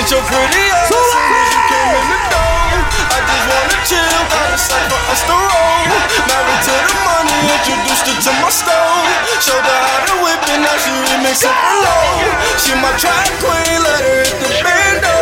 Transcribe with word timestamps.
Since 0.00 0.16
you're 0.16 0.28
pretty 0.32 0.64
ass, 0.72 0.88
as 0.88 0.96
soon 0.96 1.28
as 1.28 1.52
you 1.52 1.60
came 1.68 1.92
in 1.92 2.08
the 2.08 2.20
door, 2.32 2.72
I 3.04 3.20
just 3.20 3.44
wanna 3.52 3.78
chill, 3.84 4.20
got 4.32 4.48
a 4.48 4.56
sight 4.56 4.88
for 4.88 4.96
us 5.12 5.20
to 5.28 5.36
roll. 5.36 5.84
Married 6.24 6.60
to 6.64 6.72
the 6.72 6.96
money, 7.04 7.36
introduced 7.52 8.08
her 8.08 8.16
to 8.16 8.32
my 8.40 8.48
stove. 8.48 9.04
Showed 9.44 9.60
her 9.60 9.80
how 9.92 10.00
to 10.08 10.14
whip 10.24 10.40
it, 10.40 10.56
now 10.64 10.72
she 10.80 10.88
remix 11.04 11.44
it 11.44 11.52
for 11.52 11.76
low. 11.84 12.16
She 12.56 12.72
my 12.80 12.96
track 12.96 13.28
queen, 13.44 13.76
let 13.84 14.00
her 14.00 14.24
hit 14.24 14.40
the 14.40 14.48
bando. 14.64 15.16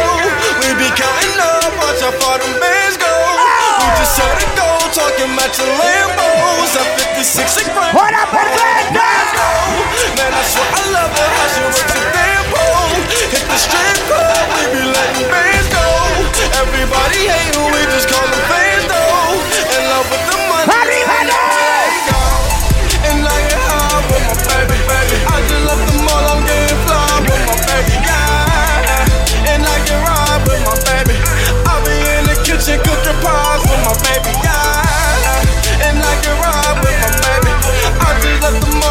We 0.62 0.70
be 0.78 0.94
counting 0.94 1.42
up, 1.42 1.74
watch 1.82 1.98
how 1.98 2.14
far 2.22 2.38
them 2.38 2.54
bands 2.62 2.94
go. 3.02 3.10
We 3.82 3.86
just 3.98 4.14
set 4.14 4.30
a 4.30 4.46
goal, 4.54 4.78
talking 4.94 5.34
matching 5.34 5.74
Lambos. 5.74 6.78
At 6.78 6.86
56 7.18 7.66
and 7.66 7.70
front. 7.74 7.98
¡Hora 7.98 8.30
perfecta! 8.30 9.10
Man, 10.14 10.30
I 10.38 10.42
swear 10.46 10.70
I 10.70 10.82
love 10.94 11.10
her, 11.18 11.28
how 11.34 11.46
she 11.50 11.66
works 11.66 11.82
the 11.82 11.98
damn. 12.14 12.67
Hit 13.28 13.44
the 13.44 13.58
strip 13.60 13.98
club, 14.08 14.48
we 14.56 14.62
be 14.72 14.82
letting 14.88 15.28
bands 15.28 15.68
go. 15.68 15.84
Everybody 16.56 17.28
who 17.52 17.68
we 17.68 17.84
just 17.92 18.08
call 18.08 18.24
them 18.24 18.40
fans 18.48 18.84
though. 18.88 19.36
In 19.76 19.82
love 19.92 20.08
with 20.08 20.24
the 20.32 20.36
money. 20.48 20.72
¡Arriba, 20.72 21.18
no! 21.28 21.36
And 23.04 23.20
I 23.20 23.36
get 23.52 23.60
high 23.68 24.00
with 24.08 24.24
my 24.24 24.36
baby, 24.48 24.80
baby. 24.88 25.16
I 25.28 25.36
just 25.44 25.60
left 25.68 25.84
the 25.92 25.96
mall, 26.08 26.24
I'm 26.24 26.40
getting 26.48 26.80
fly 26.88 27.20
with 27.28 27.44
my 27.44 27.56
baby, 27.68 27.96
yeah. 28.00 29.52
And 29.52 29.60
I 29.60 29.76
get 29.84 30.00
ride 30.08 30.40
with 30.48 30.62
my 30.64 30.76
baby. 30.88 31.16
I 31.68 31.74
be 31.84 31.92
in 32.16 32.24
the 32.32 32.36
kitchen 32.48 32.80
cooking 32.80 33.18
pies 33.20 33.60
with 33.68 33.82
my 33.84 33.92
baby, 34.08 34.32
yeah. 34.40 35.84
And 35.84 36.00
I 36.00 36.12
get 36.24 36.32
ride 36.40 36.80
with 36.80 36.96
my 36.96 37.12
baby. 37.28 37.52
I 37.92 38.08
just 38.24 38.40
left 38.40 38.56
the 38.64 38.72
mall, 38.72 38.87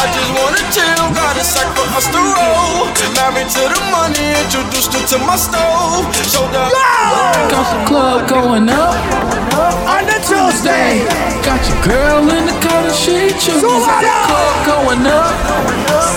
I 0.00 0.08
just 0.16 0.32
wanna 0.32 0.64
chill, 0.72 1.06
got 1.12 1.36
a 1.36 1.44
sack 1.44 1.68
for 1.76 1.84
us 1.92 2.08
to 2.08 2.16
roll. 2.16 2.88
Married 3.20 3.52
to 3.52 3.62
the 3.68 3.80
money, 3.92 4.32
introduced 4.40 4.96
her 4.96 5.04
to 5.12 5.18
my 5.28 5.36
stove. 5.36 6.08
Showed 6.24 6.48
her. 6.56 6.68
Got 7.52 7.66
the 7.68 7.80
club 7.84 8.28
going 8.28 8.68
up 8.70 8.96
On 9.92 10.02
the 10.08 10.16
Tuesday. 10.24 11.04
Got 11.44 11.60
your 11.68 11.80
girl 11.84 12.24
in 12.32 12.46
the 12.48 12.56
car 12.64 12.80
and 12.80 12.94
she 12.96 13.28
chooses 13.36 13.60
Súbalo. 13.60 14.00
the 14.00 14.12
club 14.24 14.56
going 14.72 15.04
up 15.04 15.36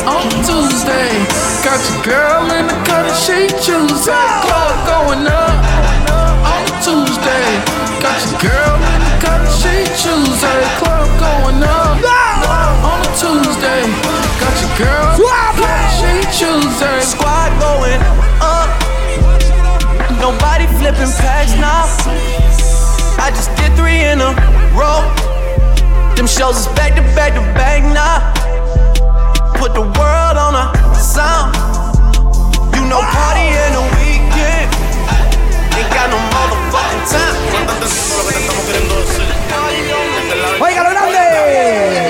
on 0.07 0.31
Tuesday. 0.47 1.11
Got 1.67 1.83
your 1.83 1.99
girl 2.07 2.51
in 2.55 2.67
the 2.71 2.77
car 2.87 3.03
and 3.03 3.17
she 3.19 3.51
chooses 3.59 4.05
the 4.05 4.21
club 4.47 4.75
going 4.87 5.27
up 5.27 5.52
girl 14.77 15.17
Suave. 15.17 15.59
she 15.97 16.13
chooses. 16.33 17.13
Squad 17.13 17.51
going 17.61 18.01
up. 18.41 18.69
Nobody 20.19 20.65
flipping 20.79 21.11
packs 21.21 21.53
now. 21.59 21.85
I 23.21 23.29
just 23.29 23.53
did 23.57 23.75
three 23.77 24.01
in 24.01 24.21
a 24.21 24.33
row. 24.73 25.05
Them 26.15 26.27
shows 26.27 26.57
is 26.57 26.67
back 26.73 26.95
to 26.95 27.01
back 27.13 27.33
to 27.33 27.41
back 27.53 27.83
now. 27.93 28.33
Put 29.59 29.73
the 29.73 29.81
world 29.81 30.37
on 30.37 30.55
a 30.55 30.65
sound. 30.95 31.53
You 32.75 32.83
know, 32.89 33.01
party 33.01 33.47
in 33.53 33.71
the 33.77 33.85
weekend. 33.99 34.67
Ain't 35.77 35.89
got 35.93 36.09
no 36.09 36.19
motherfucking 36.33 37.05
time. 37.11 37.43
¡Óigalo 40.59 40.89
grande! 40.89 42.02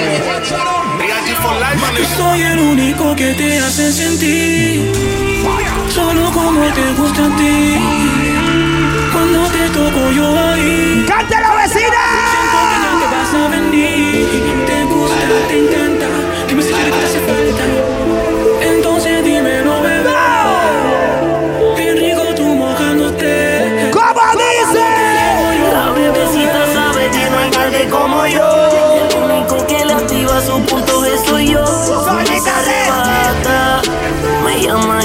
Soy 2.33 2.41
el 2.41 2.57
único 2.57 3.15
que 3.15 3.31
te 3.35 3.59
hace 3.59 3.91
sentir. 3.93 4.91
Solo 5.89 6.31
como 6.31 6.61
te 6.73 6.91
gusta 6.93 7.25
a 7.27 7.35
ti. 7.37 7.77
Cuando 9.11 9.47
te 9.49 9.69
toco 9.69 10.11
yo 10.11 10.39
ahí. 10.39 11.05
¡Cante 11.07 11.35
la 11.39 11.55
vecina! 11.57 12.32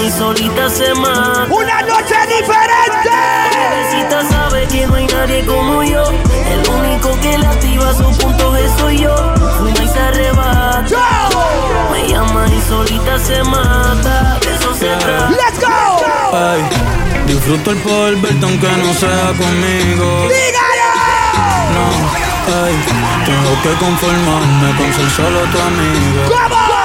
Y 0.09 0.11
solita 0.11 0.71
se 0.71 0.95
mata. 0.95 1.47
¡Una 1.51 1.83
noche 1.83 2.17
diferente! 2.27 3.11
La 3.11 3.71
bebecita 3.71 4.25
sabe 4.29 4.67
que 4.69 4.87
no 4.87 4.95
hay 4.95 5.07
nadie 5.07 5.45
como 5.45 5.83
yo. 5.83 6.03
El 6.47 6.69
único 6.71 7.19
que 7.21 7.37
le 7.37 7.47
activa 7.47 7.93
su 7.93 8.05
punto 8.19 8.55
G 8.55 8.79
soy 8.79 8.99
yo. 9.01 9.15
Fuma 9.59 9.71
y 9.71 9.89
se 9.89 10.01
arrebata, 10.01 11.29
me 11.93 12.09
llama 12.09 12.47
y 12.47 12.61
solita 12.63 13.19
se 13.19 13.43
mata. 13.45 14.39
De 14.41 14.55
eso 14.55 14.75
se 14.75 14.87
trata. 14.87 15.31
¡Let's 15.31 15.61
go! 15.61 17.27
Disfruto 17.27 17.71
el 17.73 17.79
poder 17.79 18.17
verte 18.17 18.47
aunque 18.47 18.69
no 18.69 18.95
sea 18.95 19.33
conmigo. 19.37 20.29
¡Dígalo! 20.29 20.91
No, 21.75 22.67
ey, 22.67 22.77
tengo 23.27 23.63
que 23.63 23.85
conformarme 23.85 24.77
con 24.77 24.93
ser 24.95 25.11
solo 25.11 25.41
tu 25.41 25.59
amigo. 25.61 26.23
¿Cómo? 26.29 26.78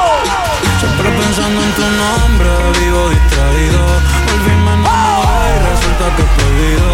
Siempre 0.84 1.12
pensando 1.12 1.64
en 1.64 1.72
tu 1.76 1.82
nombre, 1.82 2.50
vivo 2.78 3.10
distraído. 3.10 3.80
Volvíme 4.28 4.74
enamorar 4.74 5.48
y 5.48 5.60
resulta 5.72 6.06
que 6.16 6.22
he 6.24 6.30
perdido. 6.36 6.88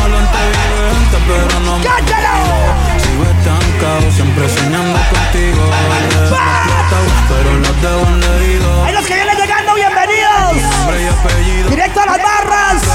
Malo 0.00 0.16
ante 0.16 0.38
evidente, 0.48 1.16
pero 1.28 1.60
no 1.60 1.72
me. 1.78 1.84
Sigo 3.04 3.24
estancado, 3.36 4.10
siempre 4.12 4.48
soñando 4.48 4.98
contigo. 5.12 5.62
Platas, 6.30 7.06
pero 7.28 7.50
las 7.60 7.82
debo 7.82 8.02
en 8.08 8.20
leído. 8.20 8.84
Ahí 8.84 8.94
los 8.94 9.04
que 9.04 9.14
vienen 9.14 9.36
llegando, 9.36 9.74
bienvenidos. 9.74 10.72
Nombre 10.78 11.02
y 11.02 11.06
apellido. 11.06 11.68
Directo 11.68 12.00
a 12.00 12.06
las 12.06 12.22
barras. 12.22 12.93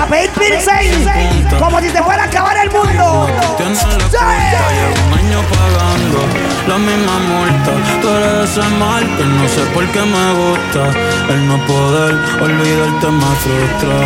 A 0.00 0.06
pedir 0.06 0.30
pilsen. 0.30 1.46
Como 1.58 1.78
si 1.80 1.90
se 1.90 2.02
fuera 2.02 2.22
a 2.22 2.26
acabar 2.26 2.56
el 2.56 2.70
mundo. 2.70 3.28
Tienes 3.58 3.82
la 3.82 3.88
cuenta, 3.90 4.70
llevo 4.72 5.06
un 5.06 5.18
año 5.18 5.40
pagando 5.52 6.20
la 6.68 6.78
misma 6.78 7.18
multa. 7.18 7.72
Tú 8.00 8.08
eres 8.08 8.50
ese 8.50 8.68
mal 8.76 9.04
que 9.16 9.24
no 9.24 9.48
sé 9.48 9.60
por 9.74 9.86
qué 9.88 10.00
me 10.00 10.32
gusta. 10.40 10.90
El 11.28 11.46
no 11.48 11.58
poder 11.66 12.14
olvidarte 12.40 13.08
me 13.08 13.30
frustra. 13.44 13.98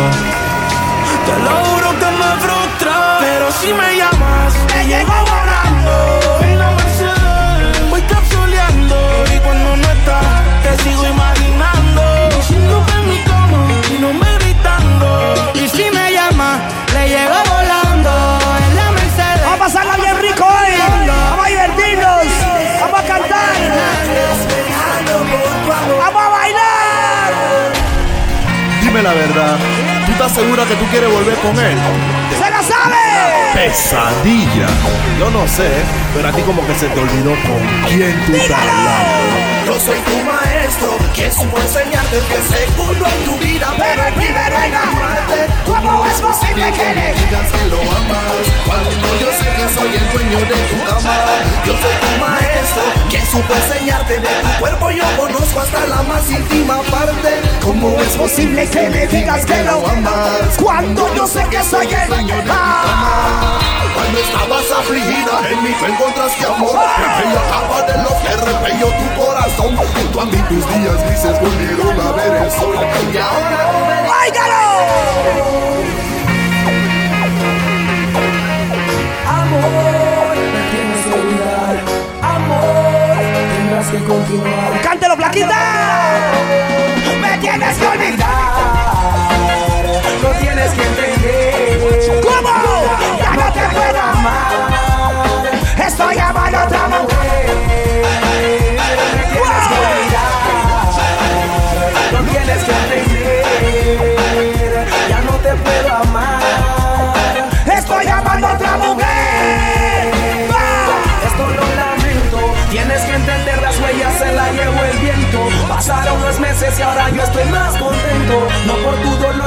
Te 1.25 1.35
lo 1.43 1.51
juro 1.65 1.89
que 1.99 2.09
me 2.21 2.31
frustra. 2.43 3.17
Pero 3.21 3.51
si 3.51 3.73
me 3.73 3.95
llamas, 3.97 4.53
Te 4.67 4.83
llegó 4.85 5.13
volando. 5.13 6.44
La 29.35 29.41
verdad, 29.41 29.57
¿tú 30.05 30.11
estás 30.13 30.31
segura 30.31 30.63
que 30.63 30.75
tú 30.75 30.85
quieres 30.85 31.11
volver 31.11 31.35
con 31.35 31.57
él? 31.59 31.77
¡Se 32.31 32.49
lo 32.49 32.63
sabe! 32.63 32.95
Pesadilla. 33.53 34.67
Yo 35.19 35.29
no 35.29 35.45
sé, 35.45 35.69
pero 36.13 36.29
a 36.29 36.31
ti 36.31 36.41
como 36.43 36.65
que 36.65 36.73
se 36.75 36.87
te 36.87 36.99
olvidó 37.01 37.31
con 37.43 37.59
quién 37.89 38.17
tú 38.25 38.33
estás 38.33 38.57
hablando. 38.57 39.65
Yo 39.65 39.79
soy 39.79 39.99
tu 39.99 40.23
maestro, 40.23 40.97
que 41.13 41.29
supo 41.29 41.59
enseñarte 41.59 42.17
que 42.29 42.55
segundo 42.55 43.05
en 43.05 43.25
tu 43.25 43.37
vida, 43.43 43.73
pero 43.77 44.07
el 44.07 44.13
primero 44.13 44.55
en 44.57 44.73
amarte. 44.73 45.54
¿Cómo 45.65 46.05
es 46.05 46.21
posible 46.21 46.71
que 46.71 46.95
le 46.95 47.13
digas 47.13 47.51
que 47.51 47.65
lo 47.69 47.81
amas? 47.81 48.45
Cuando 48.65 48.91
yo 49.19 49.29
sé 49.31 49.49
que 49.57 49.73
soy 49.73 49.95
el 49.95 50.11
dueño 50.13 50.39
de 50.39 50.55
tu 50.69 50.85
cama. 50.85 51.15
Yo 51.65 51.73
soy 51.73 51.95
tu 52.01 52.25
maestro, 52.25 52.83
que 53.09 53.21
supo 53.25 53.53
enseñarte 53.53 54.19
de 54.19 54.27
tu 54.27 54.59
cuerpo. 54.59 54.91
Yo 54.91 55.03
conozco 55.17 55.59
hasta 55.59 55.85
la 55.87 56.03
más 56.03 56.29
íntima 56.29 56.77
parte. 56.91 57.41
¿Cómo 57.63 57.89
es 57.99 58.15
posible 58.15 58.67
que 58.69 58.89
me 58.89 59.07
digas 59.07 59.45
que 59.45 59.63
lo 59.63 59.87
amas? 59.87 60.57
Cuando 60.61 61.13
yo 61.15 61.27
sé 61.27 61.43
que 61.49 61.61
soy 61.63 61.87
el 61.93 62.07
dueño 62.07 62.35
de 62.35 62.51
Ah, 62.51 63.59
Cuando 63.95 64.19
estabas 64.19 64.71
afligida, 64.79 65.49
en 65.49 65.63
mí 65.63 65.75
tú 65.79 65.85
encontraste 65.85 66.45
amor. 66.45 66.75
El 66.75 67.25
bello 67.25 67.39
acaba 67.39 67.81
de 67.81 68.03
lo 68.03 68.09
que 68.21 68.35
repelló 68.51 68.87
tu 68.87 69.21
corazón. 69.25 69.75
Junto 69.77 70.21
a 70.21 70.25
mí 70.25 70.37
tus 70.49 70.67
días 70.75 71.03
grises 71.05 71.39
volvieron 71.41 71.99
a 71.99 72.11
ver 72.11 72.43
el 72.43 72.51
sol. 72.51 72.75
Y 73.13 73.17
ahora 73.17 73.71
¡Óigalo! 74.27 74.64
Amor, 79.27 80.35
me 80.35 80.61
tienes 80.71 80.99
que 81.05 81.11
olvidar. 81.13 81.75
Amor, 82.21 83.17
tendrás 83.57 83.87
que 83.87 83.99
continuar. 84.03 84.81
¡Cántelo, 84.83 85.15
Flaquita! 85.15 85.61
¡Me 87.21 87.37
tienes 87.37 87.77
que 87.77 87.85
olvidar! 87.85 88.35
No 90.21 90.29
tienes 90.39 90.71
que 90.71 90.83
entender. 90.83 92.21
¿Cómo? 92.21 92.53
¡Ya 93.19 93.31
no 93.31 93.47
te 93.53 93.63
puedo 93.75 94.01
amar! 94.01 95.85
¡Estoy 95.87 96.17
amando 96.17 96.44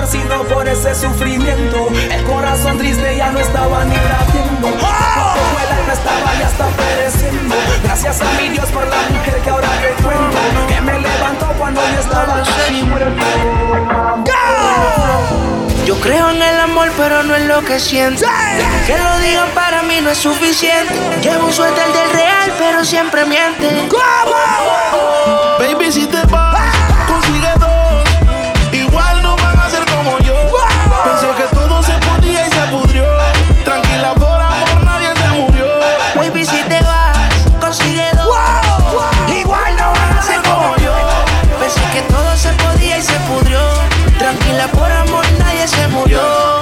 sino 0.09 0.43
por 0.45 0.67
ese 0.67 0.95
sufrimiento. 0.95 1.89
El 2.11 2.25
corazón 2.25 2.79
triste 2.79 3.17
ya 3.17 3.31
no 3.31 3.41
estaba 3.41 3.85
ni 3.85 3.95
latiendo. 3.95 4.69
Fue 4.69 5.67
la 5.69 5.85
que 5.85 5.93
estaba 5.93 6.35
ya 6.39 6.49
está 6.49 6.67
pereciendo. 6.69 7.55
Gracias 7.85 8.21
a 8.21 8.33
mi 8.41 8.49
Dios 8.49 8.71
por 8.71 8.87
la 8.87 8.97
mujer 9.11 9.41
que 9.43 9.51
ahora 9.51 9.69
te 9.81 10.03
cuento. 10.03 10.67
Que 10.69 10.81
me 10.81 10.99
levantó 11.01 11.47
cuando 11.59 11.81
yo 11.81 12.01
estaba 12.01 12.41
así 12.41 12.83
muerto. 12.83 13.25
Yo 15.85 15.99
creo 16.01 16.31
en 16.31 16.43
el 16.43 16.61
amor, 16.61 16.91
pero 16.99 17.23
no 17.23 17.35
en 17.35 17.49
lo 17.49 17.63
que 17.65 17.81
siento. 17.81 18.27
Que 18.87 18.99
lo 18.99 19.19
digan 19.21 19.49
para 19.55 19.83
mí 19.83 20.01
no 20.03 20.11
es 20.11 20.19
suficiente. 20.19 20.95
Llevo 21.23 21.47
un 21.47 21.53
suéter 21.53 21.87
del 21.87 22.11
real, 22.13 22.53
pero 22.59 22.85
siempre 22.85 23.25
miente. 23.25 23.89
Baby, 25.59 25.91
si 25.91 26.07
te 26.07 26.23
vas, 26.27 26.48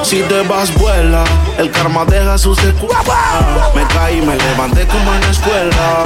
Si 0.07 0.23
te 0.23 0.41
vas, 0.43 0.73
vuela. 0.75 1.25
El 1.59 1.69
karma 1.73 2.05
deja 2.05 2.39
sus 2.39 2.57
secuelas. 2.59 3.05
Me 3.75 3.85
caí, 3.89 4.21
me 4.23 4.37
levanté 4.37 4.87
como 4.87 5.13
en 5.13 5.21
la 5.21 5.31
escuela. 5.31 6.05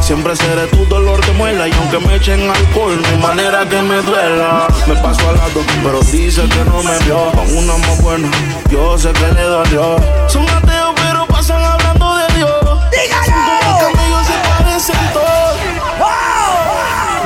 Siempre 0.00 0.36
seré 0.36 0.68
tu 0.68 0.84
dolor 0.86 1.24
de 1.26 1.32
muela 1.32 1.66
y 1.66 1.72
aunque 1.72 1.98
me 1.98 2.14
echen 2.14 2.48
alcohol, 2.48 3.02
no 3.02 3.08
hay 3.08 3.16
manera 3.18 3.68
que 3.68 3.82
me 3.82 3.96
duela. 4.02 4.68
Me 4.86 4.94
paso 4.94 5.28
al 5.28 5.38
lado, 5.38 5.60
pero 5.82 6.00
dice 6.12 6.42
que 6.42 6.64
no 6.70 6.84
me 6.84 6.96
vio. 7.00 7.32
Con 7.32 7.56
una 7.56 7.76
más 7.78 8.00
buena, 8.00 8.30
yo 8.70 8.96
sé 8.96 9.12
que 9.12 9.32
le 9.32 9.42
dolió. 9.42 9.96
Son 10.28 10.48
ateos, 10.48 10.94
pero 11.02 11.26
pasan 11.26 11.64
hablando 11.64 12.16
de 12.18 12.34
Dios. 12.36 12.78
¡Dígalo! 12.92 13.78
Camellos 13.80 14.26
se 14.28 14.38
parecen 14.48 15.12
todos. 15.12 15.56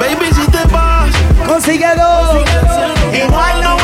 Baby, 0.01 0.35
si 0.35 0.51
te 0.51 0.65
vas, 0.73 1.11
Consigue 1.47 1.89
dos. 1.95 2.37
igual 3.13 3.63
no 3.63 3.76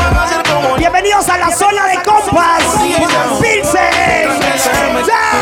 Bienvenidos 0.93 1.27
a 1.27 1.39
la 1.39 1.49
zona 1.49 1.87
de 1.87 1.95
compas. 2.03 2.63
Pilsen. 3.41 5.32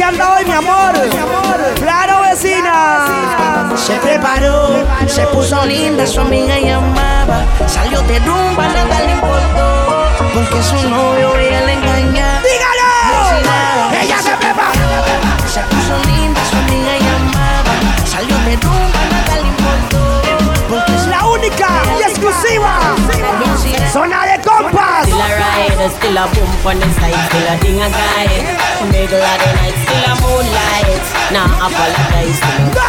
Que 0.00 0.04
anda 0.04 0.34
hoy, 0.34 0.44
mi 0.46 0.52
amor! 0.52 0.94
¡Claro, 1.74 2.22
vecina! 2.22 3.68
Se 3.76 3.96
preparó, 3.96 4.86
se 5.06 5.26
puso 5.26 5.66
linda, 5.66 6.06
su 6.06 6.20
amiga 6.22 6.58
llamaba. 6.58 7.44
Salió 7.66 8.00
de 8.02 8.18
rumba, 8.20 8.66
nada 8.68 8.98
le 9.00 9.12
importó. 9.12 10.06
Porque 10.32 10.62
su 10.62 10.88
novio 10.88 11.36
ella 11.36 11.60
le 11.66 11.72
engañaba. 11.74 12.40
¡Dígalo! 12.48 14.02
¡Ella 14.02 14.18
se 14.22 14.30
preparó! 14.38 14.88
Se 15.46 15.60
puso 15.68 15.94
linda, 16.08 16.40
su 16.50 16.56
amiga 16.56 16.92
llamaba. 17.06 17.74
Salió 18.06 18.36
de 18.46 18.56
rumba, 18.56 19.00
nada 19.12 19.34
le 19.34 19.48
importó. 19.48 19.98
Porque 20.70 20.98
su 20.98 21.10
La 21.10 21.26
única 21.26 21.68
y 21.98 22.02
exclusiva 22.04 22.96
zona 23.92 24.24
de 24.24 24.38
compas. 24.80 25.04
Still 25.06 25.20
a 25.20 25.28
rider, 25.36 25.88
still 25.92 26.16
a 26.16 26.24
boom 26.32 26.50
on 26.66 26.76
the 26.80 26.88
side, 26.96 27.20
still 27.28 27.48
a 27.48 27.54
ding 27.60 27.80
a 27.80 27.88
guy. 27.88 28.28
Middle 28.88 29.20
of 29.20 29.36
the 29.40 29.50
night, 29.60 29.76
still 29.84 30.04
a 30.08 30.12
moonlight. 30.24 31.04
Nah, 31.30 31.68
apologize 31.68 32.40
to 32.40 32.50
no 32.58 32.84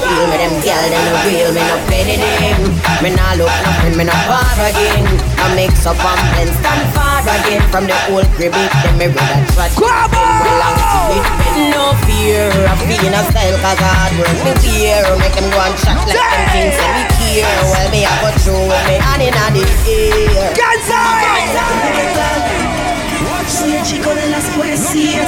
feel 0.00 0.26
me. 0.30 0.36
Them 0.38 0.54
girl, 0.62 0.86
them 0.90 1.02
no 1.06 1.14
real, 1.26 1.50
me 1.52 1.62
no 1.66 1.76
play 1.86 2.02
the 2.06 2.16
game. 2.18 2.64
Me 3.02 3.10
nah 3.14 3.34
look 3.34 3.52
nothing, 3.66 3.96
me 3.98 4.04
no 4.04 4.14
far 4.26 4.56
again. 4.62 5.06
I 5.42 5.54
mix 5.54 5.86
up 5.86 5.98
and 5.98 6.22
blend, 6.32 6.52
stand 6.62 6.82
far 6.94 7.22
again 7.26 7.62
from 7.70 7.84
the 7.86 7.96
old 8.10 8.26
crib. 8.38 8.54
Them 8.54 8.94
me 8.98 9.06
read 9.10 9.32
a 9.58 9.66
trot. 9.74 10.10
Belong 10.42 10.78
to 10.78 11.00
it, 11.18 11.26
no 11.74 11.94
fear 12.06 12.48
of 12.70 12.78
being 12.86 13.12
a 13.12 13.22
style, 13.30 13.58
cause 13.60 13.82
hard 13.82 14.12
work 14.18 14.38
me 14.46 14.52
fear. 14.62 15.02
Make 15.18 15.34
them 15.34 15.50
go 15.50 15.58
and 15.60 15.76
shot 15.78 16.00
like 16.06 16.16
them 16.16 16.44
things 16.54 16.78
and 16.78 16.92
me 16.96 17.02
care. 17.18 17.50
Well, 17.66 17.88
me 17.90 18.06
I 18.06 18.14
go 18.22 18.28
through 18.40 18.66
with 18.70 18.84
me 18.88 18.96
hand 19.02 19.22
in 19.22 19.34
the 19.34 19.64
air. 19.90 21.31
Soy 23.48 23.72
el 23.76 23.82
chico 23.84 24.10
de 24.14 24.26
las 24.28 24.44
poesías, 24.56 25.26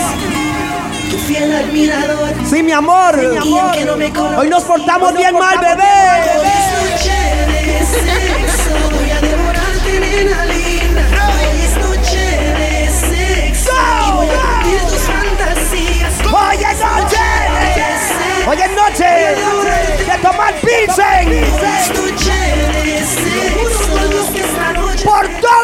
tu 1.11 1.19
fiel 1.19 1.55
admirador. 1.55 2.33
Sí, 2.49 2.63
mi 2.63 2.73
amor. 2.73 3.17
No 3.17 3.97
me. 3.97 4.13
Hoy 4.39 4.49
nos 4.49 4.65
portamos 4.65 5.11
Hoy 5.13 5.19
bien 5.19 5.33
nos 5.33 5.41
mal, 5.41 5.55
portamos- 5.57 5.77
bebé. 5.77 5.95
Hoy 6.41 6.47
es 6.47 6.67
noche 6.81 7.19
de 7.53 7.63
sexo, 7.87 8.73
voy 8.97 9.11
a 9.11 9.21
devorarte, 9.21 10.01
nena 10.01 10.45
linda. 10.47 11.03
Hoy 11.29 11.61
es 11.65 11.75
noche 11.77 12.25
de 12.59 12.73
sexo 12.89 13.73
y 14.09 14.13
voy 14.13 14.27
a 14.29 14.31
cumplir 14.41 14.81
tus 14.89 15.03
fantasías. 15.03 16.15
Hoy 16.33 16.57
es 16.65 16.79
noche. 16.81 17.25
Hoy 18.47 18.59
es 18.61 18.71
noche 18.77 19.09
de 20.07 20.17
tomar 20.23 20.53
pilsen. 20.55 21.29
Hoy 21.29 21.35
es 21.39 21.89
noche 21.99 22.39
de 22.73 22.97
sexo, 23.05 23.93
Por 25.05 25.25
todo 25.41 25.64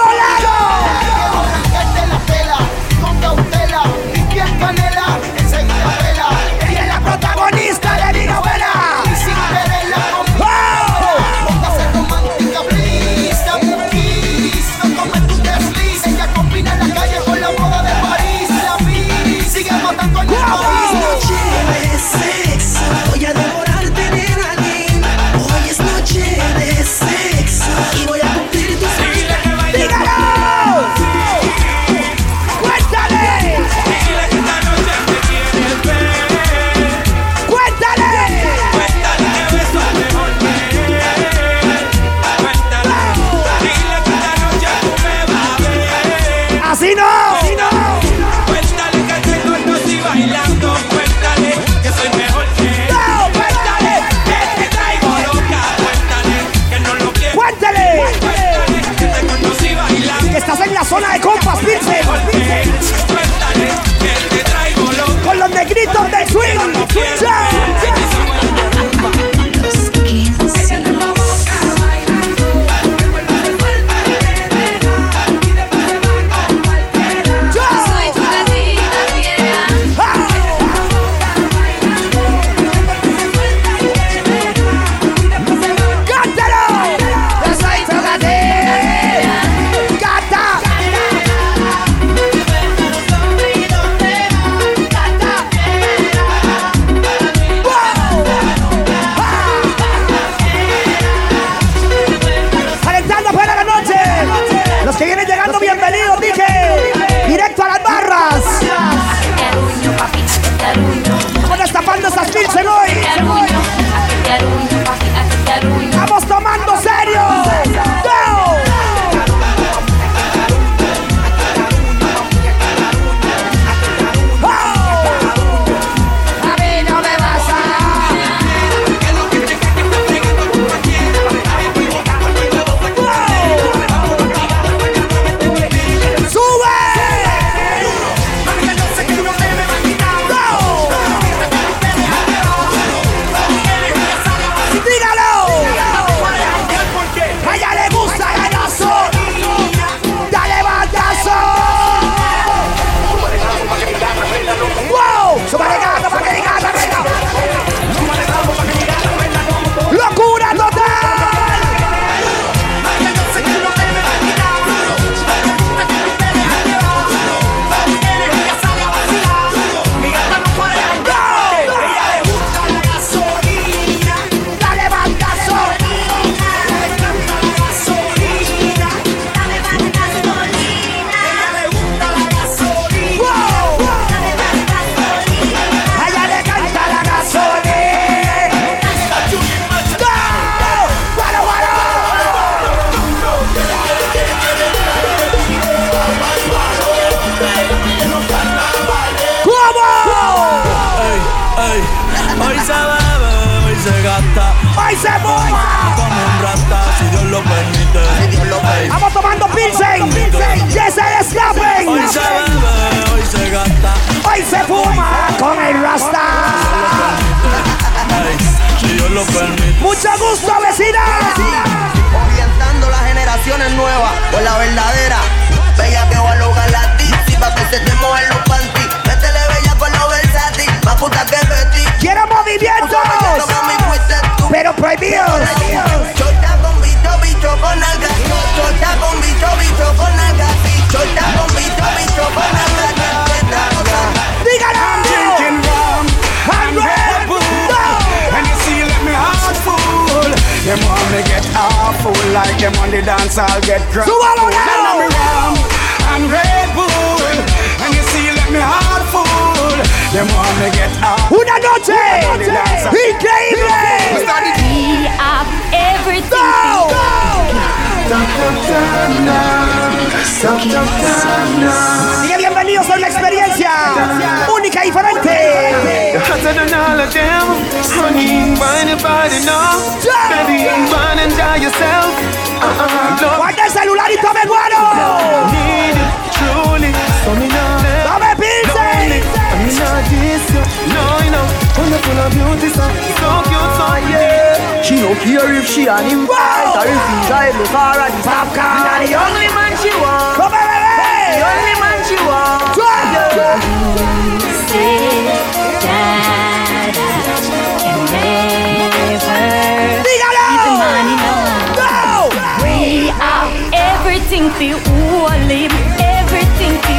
everything 314.33 314.71
to 314.71 314.79
hold 314.91 315.51
him, 315.51 315.71
everything 315.99 316.75
to 316.87 316.95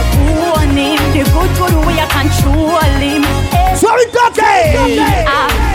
own 0.52 0.76
him. 0.76 1.00
The 1.16 1.24
good 1.32 1.52
good 1.56 1.76
way 1.88 1.96
I 1.96 2.08
control 2.12 2.84
him. 3.00 3.24
Suave 3.72 4.04
un 4.04 4.12
toque. 4.12 4.52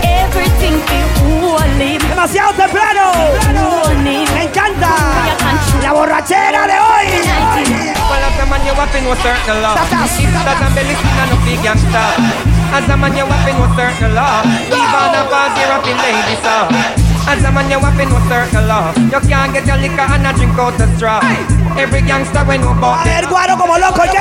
Everything 0.05 0.77
to 0.85 0.99
hold 1.25 1.81
him, 1.81 2.01
Demasiado 2.09 2.53
temprano. 2.53 3.09
own. 3.57 4.05
Me 4.05 4.27
encanta. 4.37 4.93
La 5.81 5.93
borrachera 5.93 6.67
de 6.67 6.77
hoy. 6.77 7.07
Well, 8.05 8.25
as 8.29 8.39
a 8.39 8.47
man, 8.47 8.61
you 8.67 8.75
have 8.75 9.03
no 9.03 9.15
certain 9.25 9.63
law. 9.63 9.77
Tatas. 9.77 10.21
If 10.21 10.29
a 10.29 10.75
belly 10.75 10.95
skin 10.95 11.21
and 11.23 11.31
no 11.31 11.37
big 11.47 11.63
gangster. 11.63 12.13
As 12.77 12.89
a 12.89 12.97
man, 12.99 13.17
you 13.17 13.25
have 13.25 13.49
no 13.57 13.65
certain 13.75 14.15
law. 14.15 14.43
Even 14.69 15.15
a 15.17 15.25
party 15.31 15.63
rapping 15.65 15.97
ladies, 16.05 16.39
so. 16.45 17.06
As 17.27 17.43
a 17.43 17.51
man, 17.51 17.67
you 17.71 17.83
have 17.83 17.99
no 17.99 18.19
certain 18.31 18.69
law. 18.71 18.95
You 18.95 19.21
can't 19.27 19.53
get 19.53 19.67
your 19.67 19.79
liquor 19.83 20.07
and 20.07 20.27
a 20.27 20.33
drink 20.33 20.55
out 20.59 20.79
the 20.79 20.87
straw. 20.95 21.19
Every 21.75 22.01
gangster 22.03 22.45
when 22.47 22.63
you 22.63 22.71
A 22.71 22.75
bought 22.79 23.03
ver, 23.03 23.27
guaro 23.27 23.59
como 23.59 23.77
loco. 23.79 24.07
Sí. 24.07 24.17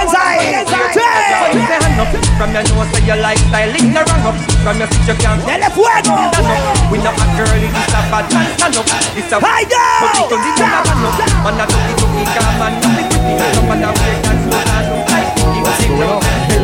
From 2.38 2.52
your 2.52 2.64
nose 2.66 2.92
to 2.92 3.00
your 3.06 3.18
lifestyle, 3.18 3.76
in 3.78 3.94
the 3.94 4.02
run 4.02 4.26
up. 4.26 4.36
From 4.66 4.78
your 4.82 4.90
switch, 4.90 5.08
you 5.08 5.16
can't 5.22 5.46
Dele 5.46 5.70
fuego. 5.70 6.18
up. 6.18 6.92
We 6.92 6.98
not 6.98 7.14
a 7.14 7.26
girl, 7.38 7.62
it's 7.62 7.94
a 7.94 8.02
bad 8.10 8.26
man, 8.34 8.48
stand 8.58 8.76
up. 8.76 8.86
It's 9.16 9.32
a 9.32 9.38
Hey, 9.40 9.70
yo. 9.70 9.86
But 10.02 10.18
it 10.18 10.34
only 10.34 10.52
can 10.58 10.70
man 10.74 11.06
up. 11.06 11.22
Man 11.46 11.62
a 11.62 11.66
ducky 11.70 11.94
ducky 12.02 12.26
come 12.34 12.62
and 12.66 12.76
ducky 12.82 13.06
ducky. 13.06 13.34
Some 13.54 13.68
man 13.70 13.84
a 13.86 13.90
break 13.94 14.26
and 14.26 14.40
slow 14.44 14.62
down, 14.66 14.84
look 14.90 15.06
like 15.14 16.55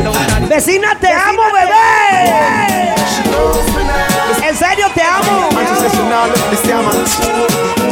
Vecina, 0.51 0.93
te 0.99 1.07
amo, 1.07 1.43
bebé. 1.53 2.93
En 4.45 4.53
serio, 4.53 4.87
te 4.93 5.01
amo. 5.01 5.49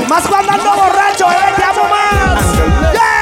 Más 0.10 0.28
cuando 0.28 0.52
ando 0.52 0.70
borracho, 0.76 1.26
bebé, 1.30 1.54
te 1.56 1.64
amo 1.64 1.84
más. 1.86 2.92
Yeah. 2.92 3.19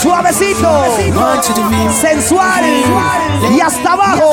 Suavecito. 0.00 0.68
Sensual. 2.00 2.64
Y 3.50 3.60
hasta 3.60 3.92
abajo. 3.92 4.30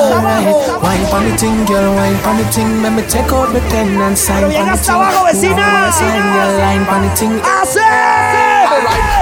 Wine 0.80 1.30
the 1.30 1.38
thing, 1.38 1.64
girl, 1.66 1.94
wine 1.94 2.36
the 2.36 2.44
thing. 2.52 2.82
Let 2.82 2.92
me 2.92 3.02
take 3.02 3.32
out 3.32 3.52
the 3.52 3.60
pen 3.70 4.00
and 4.00 4.16
sign 4.16 4.36
Pero 4.36 4.48
bien 4.48 4.68
hasta 4.68 4.94
abajo, 4.94 5.24
vecina. 5.24 5.90
Sign 5.92 6.34
your 6.34 6.58
line 6.60 6.84
pon 6.86 7.02
the 7.02 7.16
thing. 7.16 7.40
¡Hace! 7.42 8.45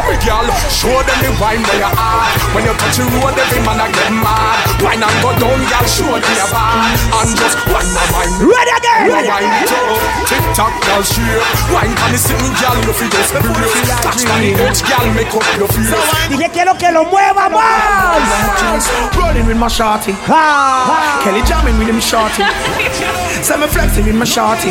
Alright, 0.05 0.21
girl, 0.21 0.45
show 0.69 0.93
them 1.01 1.19
the 1.25 1.33
wine 1.40 1.64
where 1.64 1.81
you 1.81 1.88
are. 1.88 2.29
When 2.53 2.69
you 2.69 2.77
touch 2.77 3.01
the 3.01 3.09
road, 3.09 3.33
every 3.40 3.64
man 3.64 3.81
a 3.81 3.88
get 3.88 4.12
mad. 4.12 4.61
Wine 4.85 5.01
and 5.01 5.17
go 5.25 5.33
down, 5.40 5.57
girl, 5.64 5.87
show 5.88 6.12
them 6.12 6.35
your 6.37 6.49
bad. 6.53 6.93
And 7.25 7.33
just 7.33 7.57
wine 7.73 7.88
my 7.97 8.05
wine. 8.12 8.33
Ready 8.45 8.73
again. 8.77 9.09
You 9.09 9.17
wine 9.25 10.05
tick 10.29 10.45
tock, 10.53 10.77
girl, 10.85 11.01
straight. 11.01 11.40
Wine 11.73 11.97
on 12.05 12.12
the 12.12 12.21
sitting, 12.21 12.53
girl, 12.61 12.77
you 12.85 12.93
feel 12.93 13.09
just 13.17 13.33
brace. 13.33 13.88
Touch 14.05 14.29
on 14.29 14.45
the 14.45 14.53
edge, 14.61 14.85
girl, 14.85 15.09
make 15.17 15.33
up 15.33 15.47
your 15.57 15.73
face. 15.73 15.88
Dile 16.29 16.53
quiero 16.53 16.77
que 16.77 16.93
lo 16.93 17.09
mueva 17.09 17.49
más. 17.49 18.85
Rolling 19.17 19.47
with 19.49 19.57
my 19.57 19.69
shorty. 19.73 20.12
Ah. 20.29 21.21
Kelly 21.25 21.40
jamming 21.49 21.79
with 21.81 21.88
him 21.88 22.01
shorty. 22.01 22.45
Me 22.45 23.67
flexing 23.73 24.05
with 24.05 24.17
my 24.21 24.29
shorty. 24.29 24.69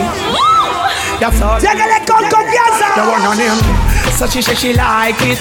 That's 1.18 1.42
all. 1.42 1.58
Lléguele 1.58 2.06
con 2.06 2.22
The 2.22 3.02
one 3.02 3.26
on 3.26 3.38
him. 3.38 3.83
So 4.24 4.30
she 4.30 4.42
said 4.42 4.58
she 4.58 4.72
like 4.72 5.20
it. 5.20 5.38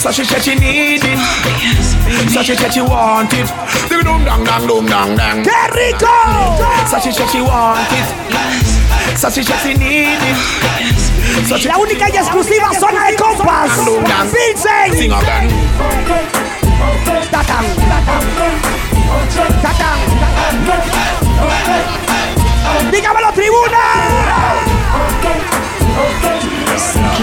So 0.00 0.10
she 0.10 0.24
said 0.24 0.40
she 0.40 0.54
need 0.54 1.04
it. 1.04 1.18
So 2.32 2.42
she 2.42 2.54
said 2.54 2.72
she 2.72 2.80
want 2.80 3.30
it. 3.34 3.52
Ding 3.90 4.00
dong 4.00 4.24
dang 4.24 4.44
dang 4.44 4.66
dong 4.66 4.86
dang 4.86 5.14
dang. 5.14 5.44
¡Qué 5.44 5.60
rico! 5.76 6.08
So 6.88 6.98
she 7.00 7.12
said 7.12 7.28
she 7.28 7.42
want 7.42 7.84
it. 7.92 9.18
So 9.18 9.28
she 9.28 9.42
said 9.42 9.60
she 9.60 9.74
need 9.74 10.08
it. 10.08 10.36
So 11.48 11.58
she 11.58 11.68
La 11.68 11.76
única 11.76 12.08
y 12.08 12.16
exclusiva 12.16 12.72
zona 12.80 13.10
de 13.10 13.16
compas. 13.16 13.70
Sing 13.74 14.00
Vincent. 14.32 15.12
again. 15.12 15.50
Tatán. 17.30 17.64
Tatán. 19.60 19.98
Dígamelo, 22.90 23.32
tribuna. 23.34 23.84
Yes. 26.78 27.16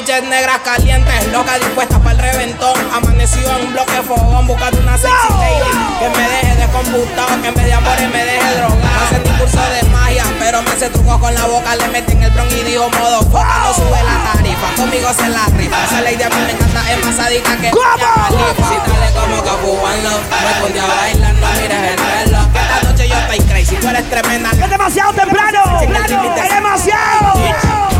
Biches 0.00 0.22
negras 0.22 0.60
calientes, 0.64 1.26
loca 1.30 1.58
dispuesta 1.58 1.98
para 1.98 2.12
el 2.12 2.18
reventón. 2.32 2.72
Amanecido 2.90 3.54
en 3.58 3.66
un 3.66 3.72
bloque 3.74 4.00
fogón, 4.00 4.46
buscando 4.46 4.80
una 4.80 4.96
sexy 4.96 5.28
lady 5.28 5.60
que 6.00 6.08
me 6.16 6.26
deje 6.26 6.56
de 6.56 6.66
computado, 6.72 7.42
que 7.42 7.48
en 7.48 7.54
vez 7.54 7.66
de 7.66 7.74
amores 7.74 8.10
me 8.10 8.24
deje 8.24 8.54
drogar. 8.56 8.78
No 8.78 9.00
hace 9.04 9.18
ni 9.18 9.28
curso 9.38 9.60
de 9.60 9.82
magia, 9.90 10.24
pero 10.38 10.62
me 10.62 10.70
hace 10.70 10.88
truco 10.88 11.20
con 11.20 11.34
la 11.34 11.44
boca. 11.44 11.76
Le 11.76 11.88
meten 11.88 12.22
el 12.22 12.30
bron 12.30 12.48
y 12.48 12.62
dijo 12.62 12.88
modo 12.88 13.20
foca, 13.24 13.58
no 13.62 13.74
sube 13.74 14.02
la 14.02 14.32
tarifa. 14.32 14.68
Conmigo 14.74 15.12
se 15.12 15.28
la 15.28 15.44
rifa. 15.54 15.84
Esa 15.84 16.00
lady 16.00 16.22
a 16.22 16.30
mí 16.30 16.40
me 16.46 16.52
encanta, 16.52 16.92
es 16.92 17.04
más 17.04 17.16
sádica 17.16 17.56
que 17.56 17.70
Khalifa. 17.70 18.28
Si 18.56 18.76
dale 18.90 19.12
como 19.12 19.36
Love, 19.36 20.24
me 20.30 20.60
pondría 20.62 20.84
a 20.84 20.96
bailar, 20.96 21.34
no 21.34 21.46
mires 21.60 21.76
el 21.76 21.98
reloj. 21.98 22.46
Esta 22.54 22.88
noche 22.88 23.06
yo 23.06 23.16
estoy 23.16 23.40
crazy, 23.40 23.76
tú 23.76 23.88
eres 23.88 24.08
tremenda. 24.08 24.50
Es 24.50 24.70
demasiado 24.70 25.12
temprano. 25.12 25.60
Es 25.82 26.54
demasiado. 26.54 27.99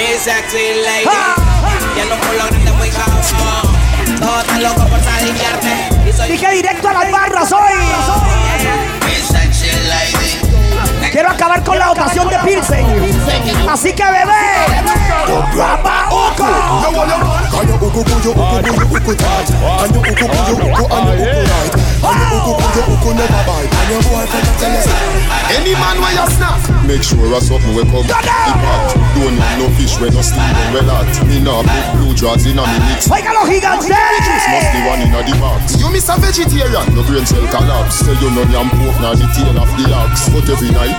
Sexy 0.00 0.56
lady. 0.82 1.08
Tiene 1.94 2.12
un 2.12 2.20
culo 2.20 2.46
grande 2.46 2.72
muy 2.72 2.88
cabrón. 2.88 3.20
Todos 4.18 4.40
están 4.40 4.62
locos 4.62 4.84
por 4.86 5.00
sadiquearte. 5.02 6.08
Y 6.08 6.12
soy 6.12 6.28
Dije 6.30 6.50
directo 6.52 6.88
a 6.88 6.92
las 6.94 7.10
barras 7.10 7.52
hoy. 7.52 7.74
mi 9.04 9.14
sexy 9.14 9.70
lady. 9.88 10.39
Quiero 11.20 11.34
acabar 11.34 11.62
con 11.62 11.78
la 11.78 11.92
de 12.30 12.38
Pilsen. 12.38 12.86
Así 13.68 13.92
que 13.92 14.02
bebé. 14.02 14.32
Any 25.50 25.74
man 25.74 26.00
where 26.00 26.14
you 26.14 26.26
snap 26.30 26.70
Make 26.90 27.06
sure 27.06 27.22
I 27.22 27.38
something 27.38 27.70
we 27.70 27.86
come. 27.86 28.02
Don't 28.02 29.38
no 29.62 29.70
fish 29.78 29.94
when 30.02 30.10
no 30.10 30.22
steam 30.26 30.42
when 30.74 30.82
Me 31.30 31.38
nah 31.38 31.62
put 31.62 31.84
blue 31.94 32.14
in 32.50 32.58
a 32.58 32.66
Oiga 33.06 33.30
one 34.90 34.98
in 34.98 35.14
a 35.14 35.22
the 35.22 35.34
box. 35.38 35.78
You 35.78 35.86
miss 35.94 36.10
a 36.10 36.18
vegetarian. 36.18 36.82
The 36.90 37.06
brain 37.06 37.22
cell 37.22 37.46
collapse. 37.46 38.02
You 38.02 38.30
yam 38.50 38.70
pork 38.74 38.98
the 39.14 39.28
tail 39.30 39.54
of 39.54 39.70
the 39.78 39.86
ox. 39.94 40.34
But 40.34 40.50
every 40.50 40.74
night 40.74 40.98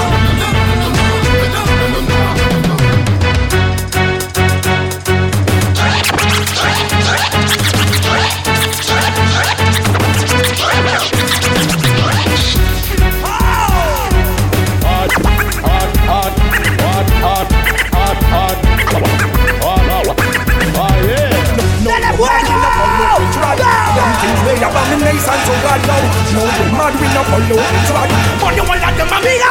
abomination 24.63 25.37
to 25.45 25.53
God 25.65 25.81
now. 25.87 26.01
No, 26.33 26.41
you 26.45 26.65
mad 26.77 26.93
we 26.99 27.07
no 27.11 27.21
follow 27.29 27.59
it 27.61 27.89
right. 27.91 28.11
But 28.39 28.55
you 28.55 28.63
want 28.63 28.81
them 28.97 29.09
a 29.09 29.17
big 29.21 29.41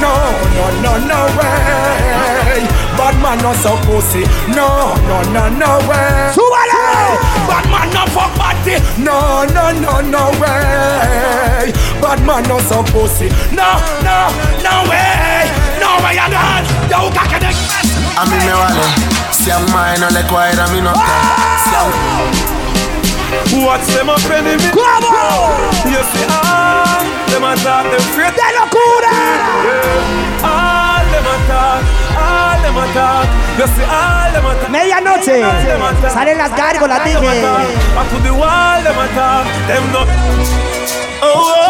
No, 0.00 0.12
no, 0.54 0.64
no, 0.82 0.92
no 1.10 1.20
way. 1.38 2.16
Bad 2.96 3.16
man 3.20 3.38
no 3.38 3.52
so 3.54 3.76
pussy. 3.84 4.22
No, 4.48 4.94
no, 5.08 5.22
no, 5.34 5.48
no 5.48 5.78
way. 5.88 6.32
¡Súbalo! 6.32 7.18
Bad 7.48 7.66
man 7.70 7.90
no 7.92 8.06
fuck 8.14 8.32
body. 8.36 8.76
No, 8.98 9.44
no, 9.44 9.72
no, 9.72 10.00
no 10.00 10.30
way. 10.40 11.72
Bad 12.00 12.20
man 12.24 12.42
no 12.48 12.58
so 12.60 12.82
pussy. 12.84 13.28
No, 13.52 13.80
no, 14.02 14.28
no 14.64 14.74
way. 14.90 15.50
No 15.80 16.00
way 16.02 16.18
at 16.18 16.32
all. 16.32 16.64
Yo, 16.90 17.10
caca 17.12 17.38
de 17.38 17.50
A 18.16 18.24
mí 18.26 18.36
me 18.44 18.52
vale. 18.52 19.16
Si 19.30 19.50
a 19.50 19.58
Mae 19.58 19.98
no 19.98 20.08
le 20.10 20.22
cuadra, 20.24 20.64
a 20.64 20.68
mí 20.68 20.80
no 20.80 20.92
oh! 20.92 21.00
Si 21.64 21.74
a 21.74 22.55
What's 23.56 23.88
them 23.94 24.10
up 24.10 24.20
enemy? 24.28 24.68
Come 24.68 25.04
on! 25.08 25.56
You 25.88 26.02
see, 26.12 26.28
all 26.28 27.00
them 27.32 27.44
attack, 27.44 27.84
them 27.88 28.04
afraid. 28.04 28.34
They 28.36 28.52
look. 28.52 28.76
All 30.44 31.04
them 31.08 31.24
attack, 31.24 31.80
all 32.12 32.60
them 32.60 32.76
attack. 32.76 33.24
All 33.88 34.28
them 34.32 34.44
attack. 34.44 36.12
Salen 36.12 36.38
las 36.38 36.52
gárgolas, 36.54 37.04
dije. 37.04 37.42
The 38.22 38.32
wall, 38.32 38.82
them 38.82 38.98
attack. 38.98 39.46
Them 39.66 39.84
oh, 39.94 40.04
oh. 41.22 41.66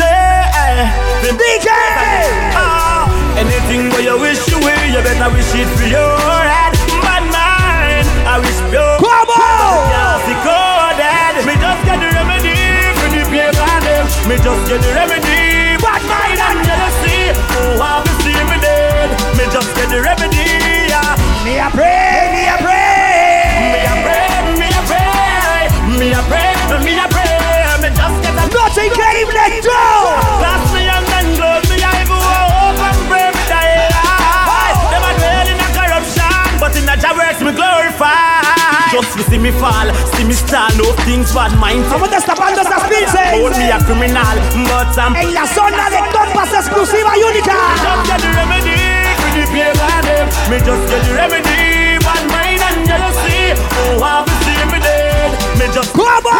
eh. 0.00 0.92
DJ! 1.32 1.68
Ah, 2.54 3.08
anything 3.36 3.90
you 4.04 4.18
wish 4.20 4.46
you 4.48 4.58
you 4.58 5.02
better 5.02 5.30
wish 5.34 5.54
it 5.54 5.68
for 5.76 6.45
Gönüle 14.68 15.05
me 39.46 39.52
fall, 39.60 39.94
see 40.14 40.24
me 40.24 40.34
stall, 40.34 40.70
no 40.76 40.90
things 41.06 41.32
bad 41.32 41.54
mind. 41.60 41.84
Vamos 41.88 42.10
destapando 42.10 42.62
estas 42.62 42.82
pinzas. 42.90 43.38
Hold 43.38 43.56
me 43.56 43.70
a 43.70 43.78
criminal, 43.78 44.36
but 44.66 44.98
I'm 44.98 45.14
En 45.14 45.34
la 45.34 45.46
zona 45.46 45.88
de 45.88 46.00
compas 46.10 46.52
exclusiva 46.52 47.16
y 47.16 47.22
única. 47.22 47.54
just 47.78 48.10
get 48.10 48.20
the 48.22 48.30
remedy 48.34 48.78
for 49.20 49.30
the 49.36 49.44
paper 49.54 50.02
them. 50.02 50.26
Me 50.50 50.58
just 50.58 50.82
get 50.90 51.00
the 51.06 51.12
remedy, 51.14 51.98
bad 52.02 52.22
mind 52.34 52.62
and 52.68 52.86
jealousy. 52.86 53.54
Oh, 53.78 54.02
how 54.02 54.24
to 54.24 54.32
see 54.42 54.64
me 54.72 54.78
dead. 54.80 55.30
Me 55.58 55.66
just 55.72 55.92
¿Cómo? 55.92 56.30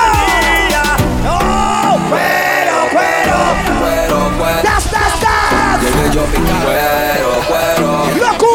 Yeah. 0.71 0.97
¡Oh! 1.31 1.99
¡Cuero, 2.11 2.77
cuero! 2.91 3.39
Cuero, 3.79 4.19
cuero, 4.39 4.63
¡Das, 4.65 4.85
das, 4.91 5.15
das! 5.23 5.83
llegué 5.83 6.11
yo 6.13 6.25
pica 6.27 6.57
cuero, 6.65 7.31
cuero. 7.47 7.89
¡Locura! 8.19 8.46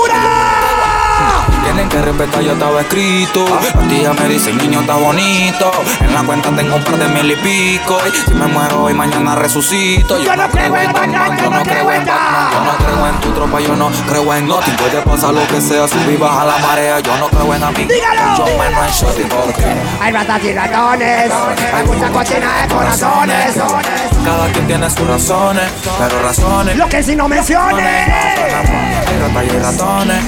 Que 1.91 2.01
respetar, 2.01 2.41
yo 2.41 2.53
estaba 2.53 2.79
escrito. 2.79 3.45
Las 3.49 3.89
tías 3.89 4.17
me 4.17 4.29
dicen, 4.29 4.57
niño, 4.57 4.79
está 4.79 4.95
bonito. 4.95 5.71
En 5.99 6.13
la 6.13 6.23
cuenta 6.23 6.49
tengo 6.55 6.77
un 6.77 6.83
par 6.85 6.97
de 6.97 7.07
mil 7.09 7.31
y 7.31 7.35
pico. 7.35 7.97
Y 8.07 8.15
si 8.15 8.33
me 8.33 8.47
muero 8.47 8.83
hoy, 8.83 8.93
mañana 8.93 9.35
resucito. 9.35 10.17
Yo, 10.17 10.33
no 10.37 10.49
creo 10.49 10.77
en 10.77 10.93
Batman, 10.93 11.37
yo 11.37 11.49
no 11.49 11.63
creo 11.63 11.91
en 11.91 12.05
Batman. 12.05 12.51
Yo 12.53 12.63
no 12.63 12.77
creo 12.77 13.07
en 13.07 13.15
tu 13.19 13.31
tropa, 13.31 13.59
yo 13.59 13.75
no 13.75 13.91
creo 14.07 14.33
en 14.35 14.47
nothing. 14.47 14.75
Puede 14.77 15.01
pasar 15.01 15.33
lo 15.33 15.45
que 15.47 15.59
sea, 15.59 15.85
subir 15.85 16.17
baja 16.17 16.45
la 16.45 16.57
marea. 16.59 17.01
Yo 17.01 17.17
no 17.17 17.27
creo 17.27 17.53
en 17.55 17.63
amigos. 17.63 17.93
Dígalo. 17.93 18.37
Yo 18.37 18.45
menos 18.57 18.85
en 18.85 18.93
shorty, 18.93 19.23
porque 19.23 19.65
Hay 19.99 20.13
ratas 20.13 20.43
y 20.45 20.53
ratones. 20.53 21.31
Hay 21.73 21.85
mucha 21.87 22.09
cocina 22.09 22.61
de 22.61 22.73
corazones. 22.73 23.57
Cada 24.23 24.51
quien 24.51 24.67
tiene 24.67 24.89
sus 24.89 25.07
razones. 25.07 25.65
Pero 25.97 26.21
razones. 26.21 26.77
Lo 26.77 26.87
que 26.87 27.03
si 27.03 27.15
no 27.15 27.27
menciones. 27.27 27.85
Hay 29.35 29.49
ratones. 29.49 30.23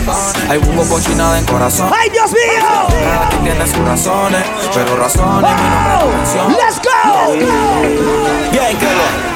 Hay 0.49 0.58
buco 0.60 0.88
cochinada 0.88 1.38
en 1.38 1.45
corazón. 1.45 1.91
¡Ay, 1.93 2.10
Dios 2.10 2.32
mío! 2.32 2.88
Cada 2.89 3.29
quien 3.29 3.43
tiene 3.43 3.67
sus 3.67 3.79
razones, 3.79 4.43
pero 4.73 4.95
razones. 4.97 5.51
¡Let's 6.49 6.82
go! 6.82 7.34
Bien 8.51 8.77
que 8.77 9.33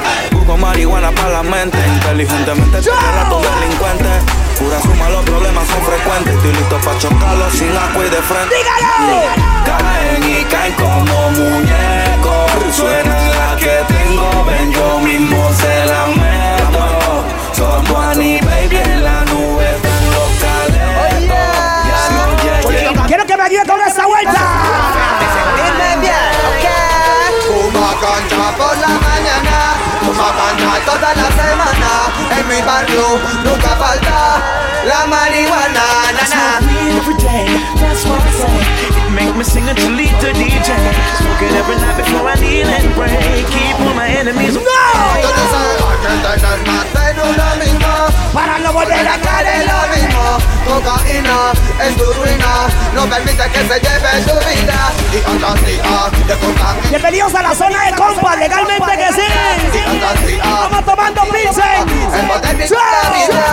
marihuana 0.58 1.10
para 1.12 1.30
la 1.30 1.42
mente, 1.42 1.78
inteligentemente 1.86 2.80
te 2.80 2.90
relato 2.90 3.40
delincuente. 3.40 4.08
Pura 4.58 4.80
suma, 4.82 5.08
los 5.08 5.24
problemas 5.24 5.66
son 5.68 5.82
frecuentes. 5.82 6.34
Estoy 6.34 6.52
listo 6.52 6.78
para 6.84 6.98
chocarlos 6.98 7.52
sin 7.52 7.76
agua 7.76 8.06
y 8.06 8.10
de 8.10 8.22
frente. 8.22 8.54
¡Dígalo! 8.54 9.22
Caen 9.64 10.22
y 10.24 10.44
caen 10.44 10.74
como 10.74 11.30
muñecos. 11.30 12.76
Suena 12.76 13.16
la 13.28 13.56
que 13.56 13.76
tengo, 13.88 14.44
ven 14.44 14.72
yo 14.72 14.98
mismo 15.00 15.50
se 15.54 15.86
la 15.86 16.06
meto. 16.06 17.24
Somos 17.52 18.06
Annie 18.06 18.40
Baby 18.42 18.97
toda 30.88 31.14
la 31.14 31.28
semana. 31.40 31.90
En 32.38 32.48
mi 32.48 32.60
barrio 32.62 33.20
nunca 33.44 33.70
falta 33.76 34.40
la 34.90 35.06
marihuana. 35.06 35.84
Na, 36.16 36.24
na. 36.32 36.44
every 36.98 37.16
day, 37.16 37.46
that's 37.80 38.04
what 38.08 38.20
I 38.20 38.32
say. 38.40 38.58
It 39.06 39.12
make 39.12 39.34
me 39.36 39.44
sing 39.44 39.68
until 39.68 39.92
lead 39.92 40.14
the 40.22 40.32
DJ. 40.40 40.70
Smoke 41.20 41.42
it 41.44 41.52
every 41.60 41.76
night 41.76 41.96
before 42.00 42.28
I 42.32 42.36
kneel 42.40 42.68
and 42.68 42.88
pray. 42.96 43.44
Keep 43.52 43.80
all 43.80 43.94
my 43.94 44.08
enemies 44.08 44.56
away. 44.56 45.48
Para 48.32 48.58
no 48.58 48.72
volver 48.72 49.06
a 49.06 49.18
caer 49.20 49.60
en 49.60 49.66
lo 49.66 49.88
mismo 49.94 50.38
Cocaína 50.68 51.52
es 51.82 51.96
tu 51.96 52.04
ruina. 52.12 52.68
No 52.94 53.06
permite 53.06 53.42
que 53.50 53.58
se 53.58 53.80
lleve 53.80 54.22
tu 54.24 54.34
vida. 54.46 54.92
Y 55.12 55.16
fantasía 55.18 56.10
de 56.26 56.34
cocaína. 56.34 56.88
Bienvenidos 56.90 57.34
a 57.34 57.42
la 57.42 57.54
zona 57.54 57.84
de 57.86 57.92
compas, 57.96 58.38
legalmente 58.38 58.96
que 58.96 59.12
sí. 59.12 60.38
Vamos 60.42 60.84
tomando 60.84 61.22
pilsen. 61.22 61.88
El 62.14 62.26
poder 62.26 62.56
de 62.56 62.68
la 62.68 63.10
vida 63.10 63.44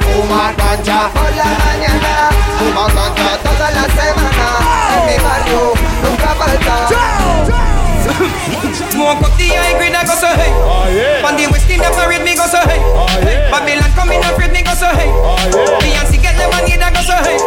Fuma 0.00 0.52
cancha 0.56 1.08
por 1.14 1.34
la 1.36 1.44
mañana. 1.44 2.30
Fuma 2.58 2.86
cancha 2.86 3.38
toda 3.42 3.70
la 3.70 3.82
semana. 3.82 4.46
En 4.98 5.06
mi 5.06 5.22
barrio 5.22 5.72
nunca 6.02 6.34
falta 6.34 7.71
Smoke 8.02 9.22
up 9.22 9.32
the 9.38 9.46
high 9.54 9.78
grade, 9.78 9.94
I 9.94 10.02
go 10.04 10.14
so 10.18 10.26
hey. 10.34 10.50
Ah, 10.66 11.28
On 11.28 11.36
the 11.38 11.46
west 11.50 11.70
in 11.70 11.78
the 11.78 11.90
parade, 11.94 12.24
me 12.26 12.34
go 12.34 12.46
so 12.50 12.58
hey. 12.66 12.80
Ah, 12.98 13.06
Babylon 13.50 13.90
come 13.94 14.10
in 14.12 14.22
afraid, 14.26 14.50
me 14.52 14.62
go 14.62 14.74
so 14.74 14.90
hey. 14.90 15.10
Ah, 15.22 15.38
Beyonce 15.78 16.18
get 16.20 16.34
the 16.34 16.50
money, 16.50 16.74
I 16.74 16.90
go 16.90 17.02
so 17.06 17.14
hey. 17.22 17.38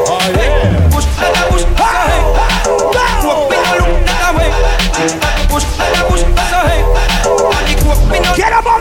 Push, 0.91 1.07
la 1.19 1.43
push, 1.51 1.65
so 1.67 1.87
hey. 2.07 2.23
Me 3.51 3.57
no 3.59 3.71
look 3.83 3.99
that 4.07 4.31
way. 4.35 4.49
Push, 5.51 5.67
push, 6.07 6.23
so 6.23 6.59
hey. 6.71 6.83
¡Quiero 8.35 8.61
movimiento! 8.61 8.74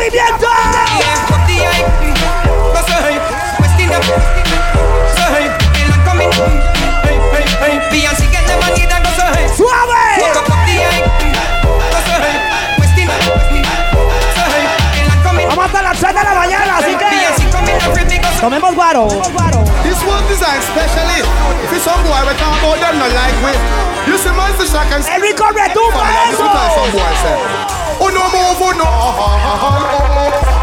Tell 27.24 27.38
you 27.40 27.48
some 27.48 27.64
boy 27.64 27.88
say. 27.88 27.96
Oh 28.04 28.10
no 28.12 28.22
move 28.28 28.60
oh 28.60 28.72
no. 28.76 28.88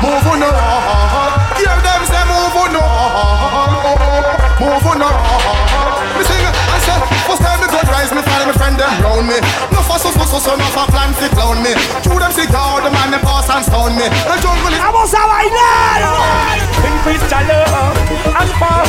Move 0.01 0.27
oh 0.29 0.37
no. 0.37 0.49
Hear 1.57 1.77
them 1.81 2.01
say 2.05 2.23
move 2.29 2.55
oh 2.55 2.67
no. 2.69 2.83
Move 4.61 4.85
oh 4.85 4.95
no. 4.97 5.09
Me 6.17 6.23
sing 6.27 6.45
I 6.45 6.77
say 6.85 6.97
first 7.25 7.41
time 7.41 7.59
me 7.61 7.67
go 7.71 7.79
rise 7.89 8.11
me 8.13 8.21
find 8.21 8.45
me 8.49 8.53
friend 8.53 8.75
them 8.77 8.93
round 9.01 9.25
me. 9.27 9.37
No 9.73 9.81
fuss 9.81 10.03
fuss 10.05 10.15
fuss 10.17 10.31
fuss 10.31 10.47
no 10.53 10.65
for 10.75 10.85
plan 10.91 11.09
to 11.17 11.27
clown 11.33 11.57
me. 11.63 11.73
Through 12.05 12.19
them 12.19 12.31
cigar 12.31 12.81
the 12.81 12.91
man 12.91 13.09
me 13.11 13.17
pass 13.25 13.49
and 13.49 13.63
stone 13.65 13.95
me. 13.97 14.05
The 14.09 14.35
jungle 14.41 14.73
is 14.73 14.79
Vamos 14.81 15.13
a 15.13 15.21
bailar. 15.25 16.01
Increase 16.85 17.25
your 17.31 17.41
love 17.49 17.97
and 18.37 18.51
fun. 18.59 18.85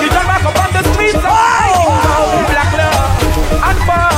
Children 0.00 0.26
back 0.26 0.44
up 0.44 0.58
on 0.58 0.70
the 0.72 0.82
streets 0.92 1.14
of 1.14 1.24
Oh. 1.26 2.42
black 2.50 2.70
love 2.74 3.12
and 3.70 3.78
fun. 3.86 4.13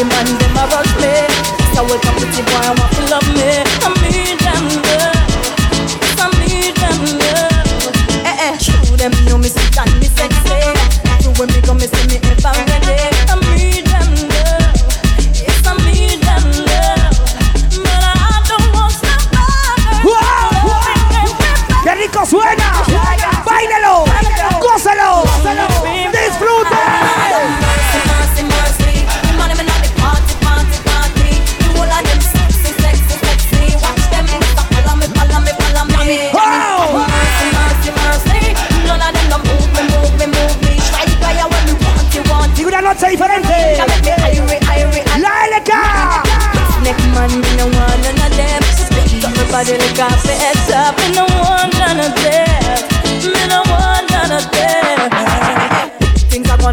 The 0.00 0.06
man 0.06 0.24
them 0.38 0.56
a 0.56 0.64
rush 0.72 0.92
me. 0.96 1.12
So 1.74 1.84
welcome 1.84 2.16
pretty 2.16 2.42
boy, 2.42 2.64
I 2.64 2.72
want 2.78 2.92
to 2.96 3.02
love 3.12 3.28
me. 3.36 3.69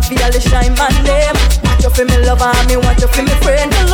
Feel 0.07 0.23
all 0.23 0.31
the 0.31 0.39
shine 0.39 0.73
my 0.75 0.87
name. 1.03 1.35
Watch 1.65 1.83
out 1.83 1.95
for 1.95 2.05
me 2.05 2.17
lover, 2.25 2.51
me 2.67 2.77
watch 2.77 3.03
out 3.03 3.13
for 3.13 3.23
me 3.23 3.35
friend 3.43 3.86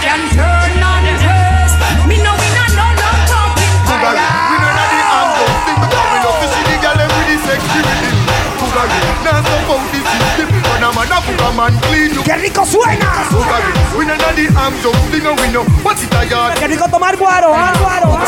can 0.00 0.20
turn 0.30 0.82
on 0.82 1.02
this. 1.04 1.72
Me 2.06 2.16
know 2.22 2.34
we 2.38 2.48
not 2.54 2.70
no 2.78 2.86
long 2.98 3.18
talking. 3.26 3.72
Cougar, 3.88 4.14
we 4.14 4.56
know 4.62 4.72
that 4.78 4.88
the 4.92 5.00
don't 5.10 5.58
sing 5.66 5.78
because 5.82 6.08
we 6.12 6.18
love 6.24 6.38
to 6.38 6.46
see 6.48 6.64
the 6.70 6.76
girl 6.82 7.00
with 7.02 7.26
the 7.28 7.36
sexy 7.46 7.80
rhythm. 7.82 8.16
Cougar, 8.58 8.86
now 9.26 9.38
stop 9.42 9.70
out 9.74 9.82
the 9.92 10.00
system. 10.06 10.48
When 10.68 10.84
a 10.86 10.90
man 10.94 11.10
a 11.10 11.18
cougar 11.26 11.52
man 11.58 11.72
clean 11.86 12.10
you. 12.14 12.22
¡Qué 12.22 12.36
rico 12.38 12.64
suena! 12.64 13.10
Cougar, 13.30 13.62
we 13.98 14.04
know 14.06 14.16
that 14.16 14.34
the 14.36 14.46
arm 14.54 14.74
don't 14.82 14.96
sing 15.10 15.26
and 15.26 15.36
we 15.40 15.48
know 15.52 15.64
what's 15.82 16.02
it 16.04 16.14
a 16.14 16.24
yard. 16.24 16.54
¡Qué 16.58 16.68
rico 16.68 16.88
tomar 16.88 17.16
guaro! 17.16 17.52
¿ah? 17.54 17.72
Guaro. 17.78 18.18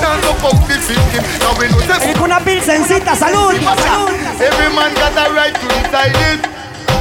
Now 0.00 0.16
stop 0.22 0.44
out 0.44 0.68
the 0.68 0.76
system. 0.80 1.22
Now 1.40 1.52
we 1.58 1.68
know 1.68 1.80
that 1.86 2.02
Rico 2.06 2.24
una 2.24 2.40
pilsencita. 2.40 3.14
¡Salud! 3.14 3.52
¡Salud! 3.52 4.10
every 4.40 4.70
man 4.74 4.94
got 4.94 5.16
a 5.18 5.32
right 5.32 5.54
to 5.54 5.66
decide 5.68 6.16
it. 6.32 6.57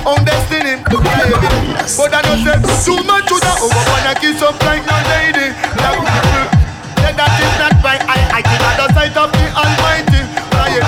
On 0.07 0.23
destiny, 0.23 0.79
but 0.87 1.03
I 1.03 2.23
know 2.23 2.39
say 2.39 2.55
too 2.87 2.95
much 3.03 3.27
to 3.27 3.35
the 3.43 3.53
over 3.59 3.75
oh, 3.75 3.91
wanna 3.91 4.15
kiss 4.15 4.39
up 4.39 4.55
like 4.63 4.87
no 4.87 4.95
lady. 5.11 5.51
People 5.51 6.07
say 7.03 7.11
that 7.11 7.27
is 7.35 7.55
not 7.59 7.75
right. 7.83 7.99
I 8.07 8.39
I 8.39 8.41
think 8.41 8.63
other 8.71 8.87
side 8.95 9.11
of 9.19 9.27
the 9.35 9.43
Almighty. 9.51 10.23
I 10.55 10.79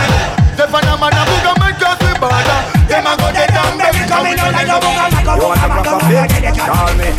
Stefan 0.55 0.87
a 0.87 0.95
man 0.95 1.11
a 1.11 1.23
booga 1.27 1.51
man 1.59 1.75
just 1.75 1.99
be 1.99 2.15
bother. 2.15 2.59
Them 2.87 3.11
a 3.11 3.13
go 3.19 3.27
get 3.35 3.51
down, 3.51 3.75
baby 3.75 4.07
coming 4.07 4.39
out 4.39 4.55
like 4.55 4.71
a 4.71 4.79
booga 4.79 5.11
man. 5.11 5.23
You 5.35 5.43
want 5.43 5.59
to 5.59 5.67
rock 5.67 5.87
a 5.87 5.97
bitch? 6.07 6.55
Call 6.63 6.91
me. 6.95 7.09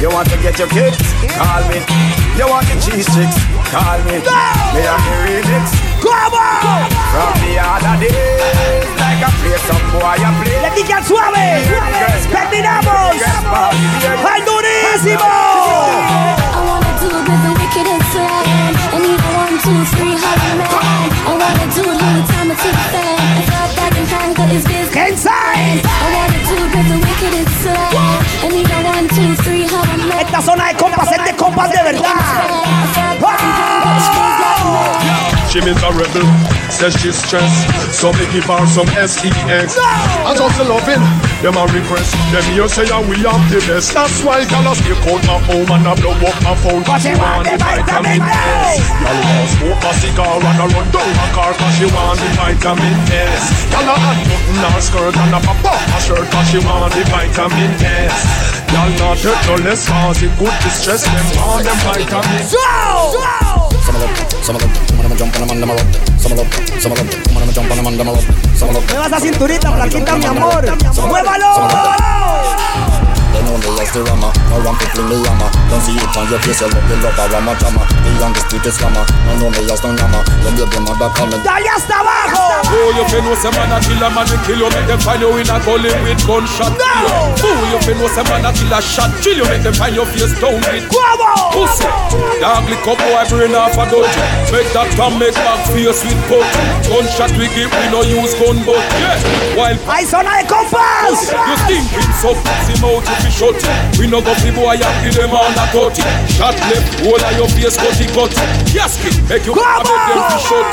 You 0.00 0.08
want 0.08 0.28
to 0.32 0.36
get 0.40 0.56
your 0.56 0.72
kicks? 0.72 1.04
Call 1.36 1.60
me. 1.68 1.84
You 2.40 2.48
want 2.48 2.64
the 2.64 2.80
cheese 2.80 3.04
chicks? 3.12 3.36
Call 3.68 4.00
me. 4.08 4.24
Me 4.24 4.82
and 4.88 5.04
the 5.04 5.14
remix. 5.20 5.68
Come 6.00 6.32
on! 6.32 6.88
From 7.12 7.36
the 7.44 7.60
other 7.60 7.96
days, 8.00 9.01
like 9.22 9.30
I 9.30 9.38
play 9.38 9.58
some 9.70 9.84
boy, 9.94 10.18
suave. 11.02 11.46
Terminamos. 12.30 13.16
Al 14.32 14.44
durísimo. 14.44 15.30
I 16.42 16.60
wanna 16.66 16.92
do 16.98 17.06
it 17.06 17.24
with 17.28 17.42
the 17.42 17.52
wicked 17.58 17.86
and 17.86 18.04
slam. 18.10 18.72
And 18.94 19.04
even 19.06 19.32
one, 19.34 19.56
two, 19.62 19.84
three, 19.94 20.16
holla 20.18 20.50
man. 20.58 21.10
I 21.22 21.34
wanna 21.38 21.66
do 21.74 21.82
it 21.82 22.02
all 22.02 22.14
the 22.18 22.24
time 22.32 22.50
until 22.50 22.72
the 22.72 22.84
fan. 22.92 23.18
I 23.22 23.42
felt 23.46 23.72
that 23.76 23.92
in 23.96 24.06
panga 24.06 24.44
is 24.54 24.64
business. 24.64 25.26
I 25.26 26.08
wanna 26.14 26.38
do 26.48 26.54
it 26.58 26.70
with 26.74 26.88
the 26.90 26.98
wicked 27.06 27.32
and 27.40 27.50
slam. 27.62 28.18
And 28.44 28.52
even 28.52 28.80
one, 28.84 29.06
two, 29.08 29.34
three, 29.44 29.66
holla 29.66 29.96
man. 29.98 30.18
Esta 30.18 30.40
zona 30.42 30.68
de 30.68 30.74
compas 30.76 31.12
es 31.12 31.24
de 31.24 31.36
compas 31.36 31.70
de 31.70 31.82
verdad. 31.82 32.51
She 35.52 35.60
rebel, 35.60 36.24
says 36.72 36.96
she's 36.96 37.12
stressed. 37.12 37.68
So 37.92 38.08
me 38.16 38.24
give 38.32 38.48
her 38.48 38.64
some 38.64 38.88
S-E-X. 38.88 39.76
I 39.76 40.32
just 40.32 40.56
loving, 40.64 41.04
them 41.44 41.60
a 41.60 41.68
request. 41.68 42.16
Them 42.32 42.40
here 42.56 42.64
say 42.72 42.88
that 42.88 43.04
we 43.04 43.20
have 43.20 43.44
the 43.52 43.60
best. 43.68 43.92
That's 43.92 44.24
why 44.24 44.48
girl 44.48 44.64
I 44.64 44.72
stay 44.72 44.96
out 44.96 45.20
my 45.28 45.36
home 45.44 45.68
and 45.76 45.84
I 45.84 45.92
blow 46.00 46.16
up 46.24 46.32
my 46.40 46.56
phone. 46.56 46.80
Cause 46.88 47.04
she 47.04 47.12
want 47.20 47.44
the 47.44 47.60
vitamin 47.60 48.24
S. 48.24 48.80
Girl 48.80 49.20
want 49.20 49.48
smoke 49.52 49.84
a 49.84 49.92
cigar 50.00 50.40
and 50.40 50.56
a 50.56 50.66
run 50.72 50.88
down 50.88 51.20
a 51.20 51.26
car 51.36 51.52
cause 51.52 51.74
she 51.76 51.84
want 51.92 52.16
the 52.16 52.32
vitamin 52.32 52.96
S. 53.12 53.44
Girl 53.68 53.92
a 53.92 53.96
hot 54.00 54.18
button 54.24 54.56
her 54.56 54.80
skirt 54.80 55.16
and 55.20 55.36
a 55.36 55.40
pop 55.44 55.60
up 55.68 55.76
her 55.76 56.00
shirt 56.00 56.26
cause 56.32 56.48
she 56.48 56.64
want 56.64 56.96
the 56.96 57.04
vitamin 57.12 57.76
S. 58.08 58.16
Girl 58.72 58.88
not 58.96 59.20
hurt 59.20 59.36
no 59.52 59.60
less 59.68 59.84
cause 59.84 60.16
it 60.24 60.32
good 60.40 60.56
distress 60.64 61.04
them 61.04 61.28
on 61.44 61.60
them 61.60 61.76
vitamins. 61.84 62.56
Some 63.82 63.96
of 63.96 64.00
them, 64.02 64.10
some 64.42 64.56
of 64.56 64.62
them, 64.62 64.70
some 64.86 65.00
of 65.00 65.08
them 65.08 65.18
jump 65.18 65.34
on 65.34 65.40
them 65.42 65.50
and 65.50 65.62
them 65.62 65.70
a 65.70 65.74
rock. 65.74 65.90
Some 66.18 66.32
of 66.32 66.38
them, 66.38 66.48
some 66.80 66.92
of 66.92 66.98
them, 66.98 67.08
some 67.10 67.36
of 67.36 67.42
them 67.42 67.52
jump 67.52 67.70
on 67.70 67.76
them 67.76 67.86
and 67.86 67.98
them 67.98 68.08
a 68.08 68.12
rock. 68.12 68.26
Some 68.54 68.68
of 68.68 68.74
them. 68.74 68.84
Mueva 68.86 69.06
esa 69.06 69.18
cinturita, 69.20 69.72
flaquita, 69.72 70.16
mi 70.16 70.26
amor. 70.26 70.64
¡Muévalo! 71.02 71.50
They 73.32 73.40
know 73.42 73.56
me 73.56 73.80
as 73.80 73.90
the 73.90 74.04
rama, 74.04 74.28
no 74.52 74.60
one 74.60 74.76
to 74.76 74.86
fling 74.92 75.08
the 75.08 75.16
hammer. 75.24 75.48
Don't 75.72 75.80
see 75.80 75.96
it 75.96 76.16
on 76.16 76.28
your 76.28 76.38
face, 76.44 76.60
you 76.60 76.68
look 76.68 76.84
the 76.84 76.94
rubber, 77.00 77.26
rama 77.32 77.56
chama. 77.56 77.82
The 78.04 78.10
youngest 78.20 78.44
street 78.46 78.66
is 78.68 78.76
slammer, 78.76 79.04
no 79.24 79.32
know 79.40 79.50
me 79.50 79.64
as 79.72 79.80
no 79.82 79.90
yama. 79.96 80.20
When 80.44 80.54
you 80.56 80.68
be 80.68 80.78
mother 80.84 81.08
coming. 81.16 81.40
¡Dale 81.42 81.68
hasta 81.72 82.04
abajo! 82.04 82.60
Oh, 82.68 82.92
you 82.92 83.04
fin 83.08 83.24
know 83.24 83.34
some 83.34 83.56
man 83.56 83.72
a 83.72 83.80
kill 83.80 84.04
a 84.04 84.08
man, 84.12 84.28
we 84.28 84.36
kill 84.44 84.60
you, 84.60 84.68
make 84.70 84.86
them 84.86 85.00
find 85.00 85.20
you 85.24 85.32
in 85.40 85.48
a 85.48 85.56
gully 85.64 85.90
with 86.04 86.20
gunshot. 86.28 86.76
No! 86.76 87.32
Oh, 87.40 87.64
you 87.72 87.80
fin 87.80 87.96
know 87.96 88.08
some 88.12 88.28
man 88.28 88.44
a 88.44 88.52
kill 88.52 88.72
a 88.72 88.78
shot, 88.84 89.10
kill 89.24 89.36
you, 89.36 89.48
make 89.48 89.64
them 89.64 89.74
find 89.74 89.96
your 89.96 90.06
face 90.06 90.36
down 90.38 90.60
with 90.60 90.84
pussy. 91.52 91.86
Dog 92.40 92.66
lick 92.68 92.84
up 92.88 92.98
boy 92.98 93.24
brain 93.30 93.54
off 93.54 93.76
a 93.78 93.84
dodge. 93.86 94.16
Make 94.50 94.68
that 94.74 94.88
from 94.96 95.18
make 95.20 95.36
back 95.36 95.60
face 95.70 96.02
with 96.02 96.20
put. 96.26 96.44
Gunshot 96.88 97.32
we 97.38 97.46
give, 97.54 97.70
we 97.70 97.86
no 97.92 98.02
use 98.02 98.34
gun 98.40 98.58
but 98.66 98.82
yeah. 98.98 99.20
While 99.56 99.78
¡Hay 99.86 100.06
zona 100.06 100.42
de 100.42 100.48
compas! 100.48 101.30
you 101.30 101.56
thinking 101.68 102.12
so 102.16 102.32
pussy 102.34 102.74
mouth 102.80 103.04
if 103.04 103.24
you 103.24 103.30
shut 103.30 103.56
We 103.98 104.06
no 104.06 104.20
go 104.20 104.34
fi 104.40 104.50
boy 104.50 104.80
and 104.80 104.96
kill 105.04 105.12
them 105.12 105.32
on 105.36 105.52
a 105.52 105.64
cut 105.72 105.96
Shot 106.32 106.56
left, 106.72 107.04
whole 107.04 107.20
of 107.20 107.32
your 107.36 107.48
face 107.52 107.76
cut 107.76 108.00
it 108.00 108.10
cut 108.16 108.32
Yes, 108.72 108.96
kid, 109.00 109.16
make 109.28 109.44
you 109.44 109.52
come 109.52 109.84
make 109.84 110.04
them 110.08 110.20
fi 110.24 110.38
shut 110.40 110.68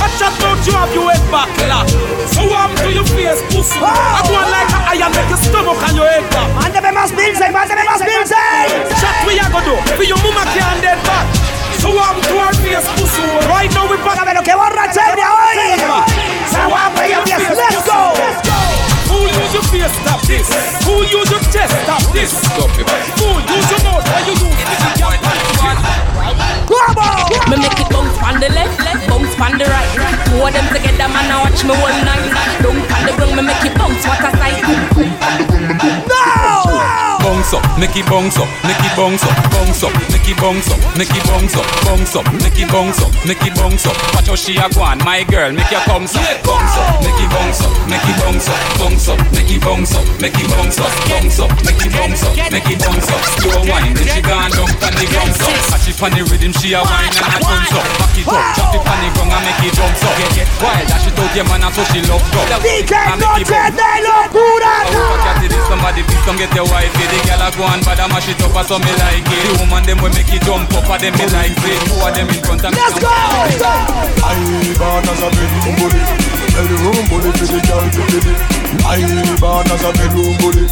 I 0.00 0.08
chat 0.16 0.32
about 0.40 0.64
you 0.64 0.72
have 0.72 0.92
your 0.96 1.12
head 1.12 1.24
back 1.28 1.52
la 1.68 1.84
So 2.32 2.48
I'm 2.48 2.72
to 2.80 2.88
your 2.88 3.04
face 3.12 3.42
pussy 3.52 3.76
I 3.80 4.24
go 4.24 4.32
on 4.40 4.48
like 4.48 4.72
a 4.72 4.78
iron 4.96 5.12
make 5.12 5.28
your 5.28 5.40
stomach 5.44 5.80
and 5.84 5.96
your 5.96 6.08
head 6.08 6.24
back 6.32 6.48
Mándeme 6.56 6.92
más 6.92 7.12
Pilsen, 7.12 7.52
mándeme 7.52 7.84
más 7.84 8.00
Pilsen. 8.00 8.68
Shot 8.96 9.16
we 9.26 9.36
a 9.36 9.44
go 9.52 9.60
do 9.60 9.76
For 9.96 10.04
your 10.04 10.18
mama 10.22 10.44
can't 10.54 10.80
dead 10.82 11.00
back 11.04 11.26
So 11.78 11.90
I'm 11.90 12.20
to 12.22 12.34
her 12.38 12.54
face 12.62 12.88
pussy 12.96 13.24
Right 13.48 13.70
now 13.74 13.88
we 13.90 13.96
back 13.98 14.22
Pero 14.24 14.42
qué 14.42 14.54
borrachera 14.54 15.28
hoy. 15.34 15.78
So 16.50 16.60
I'm 16.60 16.94
to 16.94 17.04
your 17.08 17.24
face 17.26 17.56
Let's 17.56 17.86
go. 17.86 18.60
Who 19.10 19.26
use 19.26 19.52
your 19.54 19.64
face 19.64 19.90
stop 20.02 20.22
this? 20.22 20.46
Who 20.86 21.02
use 21.02 21.30
your 21.30 21.42
chest 21.50 21.74
stop 21.82 22.02
this? 22.12 22.30
Who 22.54 23.28
use 23.42 23.70
your 23.70 23.82
mouth? 23.82 24.06
Why 24.06 24.22
you 24.26 24.34
use 24.38 24.60
Me 27.50 27.56
make 27.56 27.80
it 27.80 27.90
bounce 27.90 28.16
on 28.22 28.38
the 28.38 28.48
left, 28.54 28.78
left, 28.78 29.08
bounce 29.08 29.34
on 29.40 29.58
the 29.58 29.64
right. 29.64 29.90
Two 30.26 30.38
of 30.38 30.52
them 30.52 30.66
together, 30.72 31.08
man, 31.10 31.26
I 31.26 31.42
watch 31.42 31.64
me 31.64 31.74
all 31.74 31.90
night. 32.06 32.30
Down 32.62 32.78
on 32.78 33.06
the 33.06 33.12
ground, 33.16 33.34
me 33.34 33.42
make 33.42 33.64
it 33.66 33.74
bounce, 33.76 34.06
what 34.06 34.22
a 34.22 34.30
sight. 34.38 35.49
Bounce 37.50 37.66
up, 37.66 37.80
make 37.82 37.96
it 37.98 38.06
bounce 38.06 38.38
up, 38.38 38.46
make 38.62 38.78
it 38.78 38.94
bounce 38.94 39.26
up, 39.26 39.34
bounce 39.50 39.82
up, 39.82 39.90
make 40.14 40.22
it 40.22 40.38
bounce 40.38 40.70
up, 40.70 40.78
make 40.94 41.10
it 41.10 41.26
bounce 41.26 41.58
up, 41.58 41.66
bounce 41.82 42.14
up, 42.14 42.22
make 42.38 42.54
it 42.54 42.70
bounce 42.70 43.02
up, 43.02 43.10
make 43.26 43.42
it 43.42 43.54
bounce 43.58 43.86
up. 43.90 43.96
Watch 44.14 44.30
how 44.30 44.38
she 44.38 44.54
a 44.54 44.70
go 44.70 44.86
on, 44.86 45.02
my 45.02 45.26
girl, 45.26 45.50
make 45.50 45.66
your 45.66 45.82
bounce 45.82 46.14
up, 46.14 46.22
bounce 46.46 46.78
up, 46.78 47.02
make 47.02 47.18
it 47.18 47.26
bounce 47.26 47.58
up, 47.66 47.74
make 47.90 48.06
it 48.06 48.14
bounce 48.22 48.46
up, 48.46 48.60
bounce 48.78 49.08
up, 49.10 49.18
make 49.34 49.50
it 49.50 49.58
bounce 49.66 49.98
up, 49.98 50.06
make 50.22 50.38
it 50.38 50.46
bounce 50.46 50.78
up, 50.78 50.94
bounce 51.10 51.38
up, 51.42 51.50
make 51.66 51.82
it 51.82 51.90
bounce 51.90 52.22
up, 52.22 52.34
make 52.54 52.70
it 52.70 52.78
bounce 52.86 53.10
up. 53.10 53.22
Slow 53.42 53.66
wine, 53.66 53.98
then 53.98 54.06
she 54.06 54.22
gone 54.22 54.54
down 54.54 54.70
on 54.70 54.94
the 54.94 55.06
ground 55.10 55.34
up. 55.34 55.74
As 55.74 55.82
she 55.82 55.90
on 55.90 56.10
the 56.14 56.22
rhythm, 56.30 56.54
she 56.54 56.70
a 56.78 56.86
wine 56.86 57.10
and 57.18 57.34
a 57.34 57.38
bounce 57.42 57.74
up. 57.74 57.82
Back 57.98 58.14
it 58.14 58.30
up, 58.30 58.46
drop 58.54 58.78
it 58.78 58.82
on 58.86 58.98
the 59.02 59.08
ground 59.18 59.34
and 59.34 59.42
make 59.42 59.62
it 59.66 59.74
jump 59.74 59.98
up. 60.06 60.14
Get 60.22 60.46
get 60.46 60.50
wild, 60.62 60.86
that 60.86 61.02
she 61.02 61.10
told 61.18 61.34
your 61.34 61.46
man 61.50 61.66
and 61.66 61.74
so 61.74 61.82
she 61.90 61.98
love 62.06 62.22
go. 62.30 62.46
DJ 62.62 62.94
Noche 63.18 63.42
de 63.74 63.90
Locura. 64.06 65.20
Somebody 65.70 66.02
please 66.02 66.18
come 66.26 66.36
get 66.36 66.52
your 66.52 66.66
wife 66.66 66.90
The 66.90 67.18
girl 67.30 67.39
a 67.40 67.48
go 67.56 67.64
and 67.64 67.82
bad 67.84 68.00
and 68.00 68.12
mash 68.12 68.28
it 68.28 68.40
up 68.44 68.56
so 68.68 68.76
me 68.78 68.92
like 69.00 69.24
it. 69.24 69.44
The 69.48 69.64
woman 69.64 69.82
them 69.88 69.98
will 70.04 70.12
make 70.12 70.28
it 70.28 70.44
jump 70.44 70.68
up 70.76 70.88
and 70.88 71.00
them 71.00 71.14
me 71.16 71.26
like 71.32 71.56
it. 71.56 71.80
Two 71.88 71.96
of 71.96 72.12
them 72.12 72.28
in 72.28 72.40
front 72.44 72.64
of 72.64 72.70
me? 72.70 72.78
Let's 72.78 73.00
go! 73.00 73.08
I 73.10 74.36
born 74.78 75.08
as 75.08 75.20
a 75.20 75.28
bedroom 75.32 75.74
bully 75.80 76.00
Bedroom 76.54 77.02
bully 77.10 77.30
for 77.34 77.46
the 77.50 77.60
girl 77.66 77.82
to 77.82 78.00
kill 78.08 78.28
it 78.30 78.38
I 78.86 79.02
born 79.40 79.66
as 79.66 79.82
a 79.82 79.90
bedroom 79.96 80.36
bully 80.38 80.64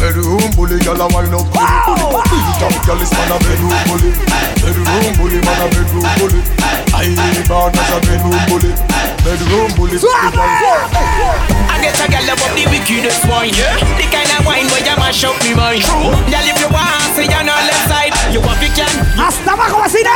Bedroom 0.00 0.50
bully, 0.56 0.76
girl 0.82 1.00
a 1.00 1.06
wind 1.14 1.30
up 1.30 1.46
bully 1.52 1.78
bully 1.86 2.20
Beat 2.26 2.62
up 2.64 2.74
girl 2.84 3.00
is 3.00 3.12
man 3.14 3.30
a 3.30 3.36
bedroom 3.38 3.80
bully 3.86 4.10
Bedroom 4.60 5.12
bully, 5.14 5.38
man 5.44 5.60
a 5.62 5.66
bedroom 5.70 6.08
bully 6.18 6.40
I 6.90 7.12
born 7.46 7.72
as 7.76 7.90
a 7.92 7.98
bedroom 8.02 8.42
bully 8.50 8.72
Bedroom 9.24 9.70
bully 9.78 9.96
for 9.96 10.10
the 10.10 10.30
girl. 10.34 10.84
I 11.70 11.73
get 11.84 12.00
a 12.00 12.08
girl 12.08 12.24
above 12.32 12.54
the 12.56 12.64
wickedest 12.72 13.28
one, 13.28 13.52
yeah. 13.52 13.76
The 14.00 14.08
kind 14.08 14.30
of 14.32 14.48
wine 14.48 14.64
where 14.72 14.80
you 14.80 14.96
mash 14.96 15.20
up 15.24 15.36
me 15.44 15.52
mind. 15.52 15.84
True. 15.84 16.08
Girl, 16.32 16.46
if 16.48 16.56
you 16.56 16.70
want, 16.72 17.12
say 17.12 17.28
you're 17.28 17.44
not 17.44 17.60
left 17.60 17.84
side. 17.92 18.14
You 18.32 18.40
want 18.40 18.56
you 18.64 18.72
can. 18.72 18.93
Hasta 19.16 19.52
abajo, 19.52 19.80
vecina. 19.82 20.10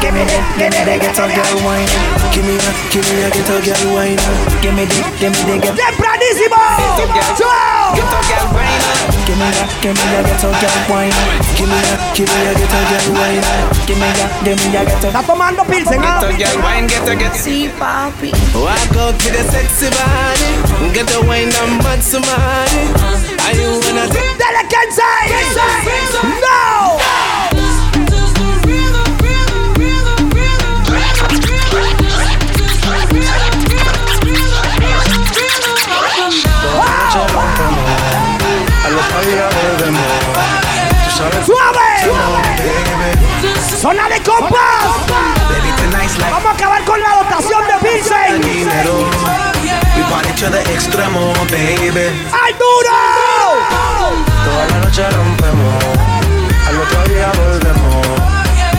Give 0.00 0.12
me 0.12 0.24
the, 0.24 0.38
give 0.58 0.70
me 0.72 0.80
the 0.84 0.98
get 0.98 1.18
a 1.18 1.26
girl 1.28 1.56
wine. 1.64 1.88
Give 2.32 2.44
me 2.44 2.56
a, 2.56 2.70
give 2.90 3.04
me 3.04 3.22
a 3.22 3.28
get 3.30 3.48
a 3.48 3.56
girl 3.60 3.94
wine. 3.94 4.18
Give 4.62 4.74
me 4.74 4.84
the, 4.86 4.96
give 5.20 5.32
me 5.32 5.40
the 5.44 5.54
get. 5.60 5.76
Tempranísimo. 5.76 6.60
Get 6.96 7.04
a 7.04 8.20
girl 8.24 8.48
wine. 8.54 8.74
Give 9.24 9.38
me 9.38 9.44
a, 9.44 9.64
give 9.80 9.92
me 9.92 10.04
a 10.08 10.22
get 10.24 10.40
a 10.40 10.48
girl 10.56 10.78
wine. 10.88 11.12
Give 11.56 11.68
me 11.68 11.76
a, 11.76 11.94
give 12.16 12.28
me 12.28 12.48
a 12.48 12.52
get 12.56 12.72
a 12.72 12.80
girl 12.88 13.08
wine. 13.12 13.44
Give 13.86 13.98
me 14.00 14.08
a, 14.08 14.26
give 14.44 14.56
me 14.56 14.76
a 14.76 14.84
get 14.84 15.04
a. 15.04 15.08
Está 15.08 15.22
tomando 15.22 15.64
Pilsen, 15.64 16.00
Get 16.00 16.08
¿ah? 16.08 16.24
a 16.24 16.32
girl 16.32 16.58
wine, 16.64 16.86
get 16.86 17.08
a 17.08 17.14
get. 17.14 17.34
Sí, 17.36 17.68
papi. 17.78 18.32
Walk 18.56 18.96
out 18.96 19.14
with 19.20 19.36
a 19.36 19.44
sexy 19.52 19.88
body. 19.92 20.92
Get 20.92 21.12
a 21.12 21.20
wine 21.28 21.52
and 21.52 21.76
mad 21.84 22.00
somebody. 22.02 22.88
Are 23.44 23.52
you 23.52 23.68
wanna 23.84 24.08
take 24.08 24.36
Dale, 24.40 24.64
Kensei. 24.64 25.28
No. 26.40 27.03
¡Suave! 42.04 43.12
¡Zona 43.80 44.08
de 44.08 44.20
compas! 44.22 44.58
Vamos 46.30 46.46
a 46.46 46.50
acabar 46.50 46.84
con 46.84 47.00
la 47.00 47.16
dotación 47.22 47.62
de 47.68 47.74
extremo, 50.74 51.32
baby. 51.50 52.06
¡Al 52.32 52.52
duro! 52.58 52.96
Toda 54.44 54.64
la 54.68 54.78
noche 54.84 55.02
rompemos, 55.10 55.84
al 56.68 56.76
otro 56.80 57.00
día 57.14 57.28
volvemos. 57.36 58.06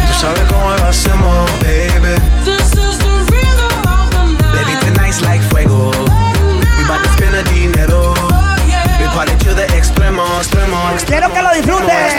Tú 0.08 0.14
sabes 0.20 0.44
cómo 0.48 0.68
lo 0.76 0.86
hacemos. 0.86 1.52
Baby, 1.62 2.14
Quiero 11.08 11.34
que 11.34 11.42
lo 11.42 11.52
disfrutes. 11.52 12.14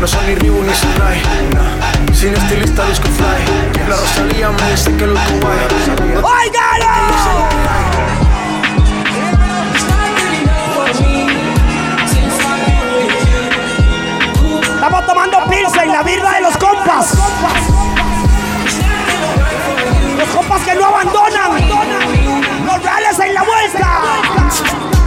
No 0.00 0.06
son 0.06 0.26
ni 0.26 0.34
Ribu 0.36 0.62
ni 0.62 0.74
Sinai, 0.74 1.22
no. 1.54 2.14
sin 2.14 2.34
estilista 2.34 2.86
disco 2.86 3.08
fly. 3.08 3.88
La 3.88 3.96
Rosalía 3.96 4.50
me 4.50 4.70
dice 4.70 4.96
que 4.96 5.06
lo 5.06 5.14
guay. 5.14 5.58
¡Oigan! 6.16 6.72
Estamos 14.74 15.06
tomando 15.06 15.38
pizza 15.48 15.84
en 15.84 15.92
la 15.92 16.02
birra 16.02 16.32
de 16.32 16.40
los 16.40 16.56
compas 16.56 17.71
que 20.64 20.74
no 20.74 20.86
abandonan. 20.86 21.52
Los 22.64 22.82
reales 22.82 23.18
en 23.18 23.34
la 23.34 23.42
vuelta. 23.42 24.00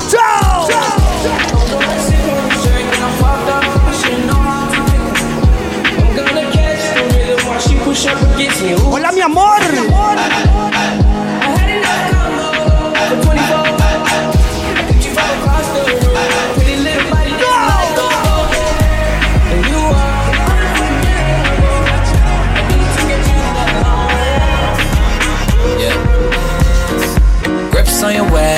¡Chao! 0.08 0.68
Hola 8.92 9.12
mi 9.12 9.22
amor. 9.22 9.62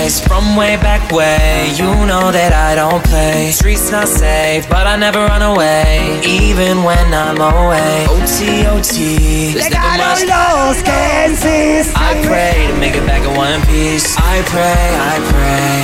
Face 0.08 0.20
from 0.26 0.56
way 0.56 0.76
back 0.78 1.12
way. 1.12 1.72
You 1.76 1.92
know 2.08 2.32
that 2.32 2.54
I 2.54 2.76
don't 2.76 3.04
play. 3.04 3.52
Streets 3.52 3.92
not 3.92 4.08
safe, 4.08 4.64
but 4.70 4.88
I 4.88 4.96
never 4.96 5.20
run 5.20 5.42
away, 5.42 6.22
even 6.24 6.84
when 6.84 7.08
I'm 7.14 7.40
away. 7.40 8.08
OT, 8.08 8.64
OT. 8.72 8.96
There's 9.54 9.70
never 9.70 9.92
much 10.00 10.24
Llegaron 10.24 10.68
los 10.68 10.80
que 10.88 11.00
insisten. 11.28 11.96
I 11.96 12.12
pray 12.24 12.68
to 12.72 12.76
make 12.80 12.96
it 12.96 13.06
back 13.06 13.24
in 13.28 13.34
one 13.36 13.60
piece. 13.68 14.16
I 14.18 14.36
pray, 14.54 14.88
I 15.12 15.16
pray. 15.32 15.76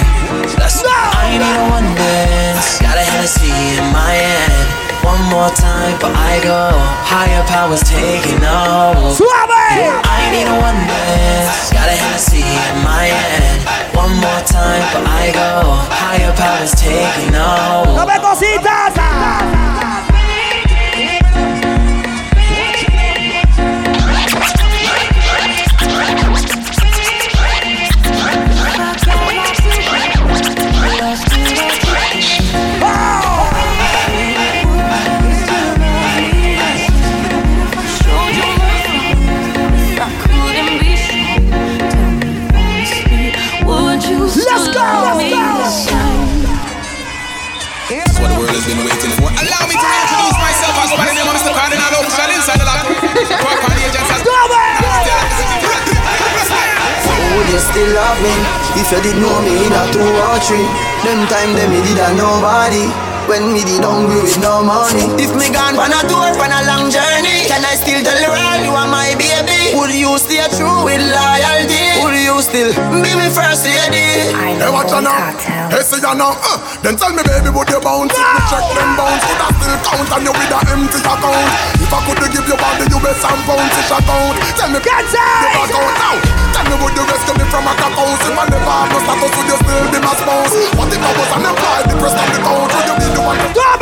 That's 0.57 0.83
I 0.85 1.23
need 1.31 1.43
a 1.43 1.55
one 1.77 1.89
dance. 1.95 2.79
Got 2.79 2.97
a 2.97 3.03
Hennessy 3.03 3.51
in 3.79 3.85
my 3.91 4.11
hand. 4.11 4.82
One 5.03 5.23
more 5.29 5.49
time, 5.51 5.99
but 5.99 6.15
I 6.15 6.39
go. 6.43 6.71
Higher 7.03 7.43
powers 7.45 7.83
taking 7.83 8.39
over 8.39 9.13
Suave. 9.13 9.51
I 9.51 10.31
need 10.31 10.47
a 10.47 10.55
one 10.55 10.79
dance. 10.87 11.71
Got 11.71 11.87
a 11.91 11.95
Hennessy 11.95 12.41
in 12.41 12.75
my 12.83 13.11
hand. 13.11 13.61
One 13.95 14.15
more 14.15 14.43
time, 14.47 14.83
but 14.93 15.03
I 15.05 15.31
go. 15.31 15.75
Higher 15.91 16.33
powers 16.33 16.73
taking 16.75 17.33
hold. 17.35 17.99
¡Dame 17.99 18.17
cositas! 18.21 20.12
You 57.53 57.61
still 57.61 57.89
love 57.93 58.17
me 58.25 58.33
if 58.81 58.89
you 58.89 58.99
did 59.05 59.17
know 59.21 59.37
me 59.45 59.53
in 59.69 59.73
a 59.73 59.83
two 59.93 60.01
or 60.01 60.37
three? 60.41 60.65
Them 61.05 61.21
time 61.29 61.53
them 61.53 61.69
me 61.69 61.85
did 61.85 62.01
a 62.01 62.09
nobody. 62.17 62.89
When 63.29 63.53
me 63.55 63.63
did 63.63 63.85
hungry 63.87 64.19
with 64.19 64.35
no 64.43 64.59
money. 64.67 65.07
If 65.15 65.31
me 65.39 65.47
gone 65.47 65.79
on 65.79 65.95
a 65.95 66.01
tour, 66.11 66.35
on 66.43 66.51
a 66.51 66.59
long 66.67 66.91
journey, 66.91 67.47
can 67.47 67.63
I 67.63 67.79
still 67.79 68.03
tell 68.03 68.19
the 68.19 68.27
world 68.27 68.61
you 68.67 68.75
are 68.75 68.89
my 68.89 69.15
baby? 69.15 69.71
Would 69.79 69.95
you 69.95 70.19
stay 70.19 70.43
true 70.51 70.83
with 70.83 70.99
loyalty? 70.99 72.03
Would 72.03 72.19
you 72.19 72.35
still 72.43 72.75
be 72.99 73.15
me 73.15 73.31
first 73.31 73.63
lady? 73.63 74.27
Hey, 74.35 74.67
watch 74.67 74.91
out 74.91 75.07
now. 75.07 75.31
Hey, 75.71 75.79
see 75.87 76.03
ya 76.03 76.11
know? 76.19 76.35
Uh, 76.35 76.59
then 76.83 76.99
tell 76.99 77.15
me, 77.15 77.23
baby, 77.23 77.47
would 77.47 77.69
you 77.71 77.79
bounce? 77.79 78.11
If 78.53 78.61
me 78.61 78.69
check 78.69 78.77
them 78.77 78.93
bounce, 78.93 79.25
would 79.25 79.41
I 79.41 79.49
still 79.57 79.77
count 79.81 80.13
on 80.13 80.21
you 80.21 80.29
with 80.29 80.53
a 80.53 80.59
empty 80.69 80.99
account? 81.01 81.49
If 81.81 81.89
I 81.89 81.99
could 82.05 82.21
give 82.29 82.45
you 82.45 82.53
body, 82.53 82.85
you 82.85 82.99
best 83.01 83.25
some 83.25 83.41
pounds, 83.49 83.73
fish 83.73 83.89
account. 83.89 84.35
Tell 84.53 84.69
me, 84.69 84.77
get 84.77 85.09
you 85.09 85.25
back 85.41 85.73
out 85.73 85.93
now. 85.97 86.15
Tell 86.53 86.65
me, 86.69 86.75
would 86.77 86.93
you 86.93 87.01
rescue 87.01 87.33
me 87.33 87.45
from 87.49 87.65
a 87.65 87.73
crack 87.73 87.97
house? 87.97 88.21
If 88.21 88.37
I 88.37 88.45
never 88.53 88.69
have 88.69 88.93
no 88.93 88.99
status, 89.01 89.33
would 89.33 89.49
you 89.49 89.57
still 89.57 89.85
be 89.89 89.99
my 90.05 90.13
spouse? 90.13 90.53
What 90.77 90.93
if 90.93 91.01
I 91.01 91.11
was 91.17 91.31
unemployed, 91.33 91.85
depressed 91.89 92.19
on 92.21 92.29
the 92.29 92.39
couch? 92.45 92.73
Would 92.77 92.85
you 92.85 92.95
be 93.01 93.07
the 93.09 93.21
one 93.25 93.37
to 93.41 93.47
stop 93.57 93.81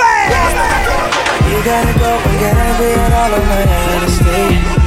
You 1.51 1.59
gotta 1.67 1.93
go 1.99 2.11
and 2.15 2.37
get 2.39 2.55
angry 2.55 2.95
at 2.95 3.11
all 3.11 3.31
of 3.35 3.43
my 3.43 3.67
honesty. 3.67 4.80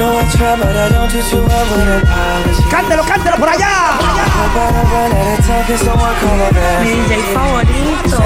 You 0.00 0.06
know 0.06 0.16
I 0.16 0.24
try, 0.32 0.56
but 0.56 0.74
I 0.74 0.88
don't 0.88 1.12
do 1.12 1.20
too 1.28 1.44
well 1.44 1.64
with 1.76 2.00
apology. 2.00 2.62
Cántelo, 2.72 3.04
cántelo 3.04 3.36
por 3.36 3.50
allá. 3.52 4.00
Hope 4.32 4.56
I 4.56 4.72
don't 4.72 4.88
run 4.88 5.12
out 5.12 5.38
of 5.38 5.44
time, 5.44 5.64
cause 5.68 5.80
someone 5.84 6.16
call. 6.24 6.40
DJ 6.80 7.20
favorito. 7.36 8.16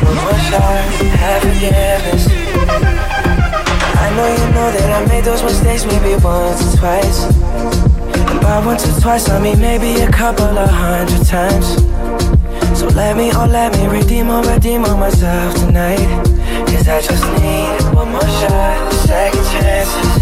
One 0.00 0.16
more 0.16 0.32
shot, 0.48 0.80
have 1.20 1.42
forgiveness. 1.44 2.24
I 4.00 4.16
know 4.16 4.28
you 4.32 4.48
know 4.56 4.72
that 4.72 4.88
I 4.96 5.04
made 5.12 5.24
those 5.24 5.42
mistakes 5.42 5.84
maybe 5.84 6.16
once 6.24 6.64
or 6.64 6.78
twice. 6.78 7.20
And 8.32 8.40
by 8.40 8.64
once 8.64 8.88
or 8.88 8.98
twice, 8.98 9.28
I 9.28 9.38
mean 9.42 9.60
maybe 9.60 10.00
a 10.00 10.10
couple 10.10 10.56
of 10.56 10.70
hundred 10.70 11.26
times. 11.26 11.76
So 12.80 12.88
let 12.96 13.18
me, 13.18 13.30
oh 13.34 13.44
let 13.44 13.76
me 13.76 13.88
redeem 13.88 14.30
or 14.30 14.40
redeem 14.40 14.86
on 14.86 14.98
myself 14.98 15.54
tonight. 15.54 16.08
Cause 16.64 16.88
I 16.88 17.02
just 17.02 17.24
need 17.44 17.94
one 17.94 18.10
more 18.10 18.22
shot, 18.40 18.90
second 19.04 19.44
chances. 19.52 20.21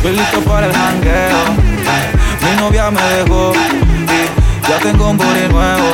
estoy 0.00 0.16
listo 0.16 0.40
para 0.40 0.66
el 0.66 0.72
jangueo. 0.72 1.44
Mi 2.42 2.56
novia 2.58 2.90
me 2.90 3.02
dejó 3.02 3.52
ya 4.66 4.78
tengo 4.78 5.10
un 5.10 5.18
body 5.18 5.48
nuevo. 5.50 5.88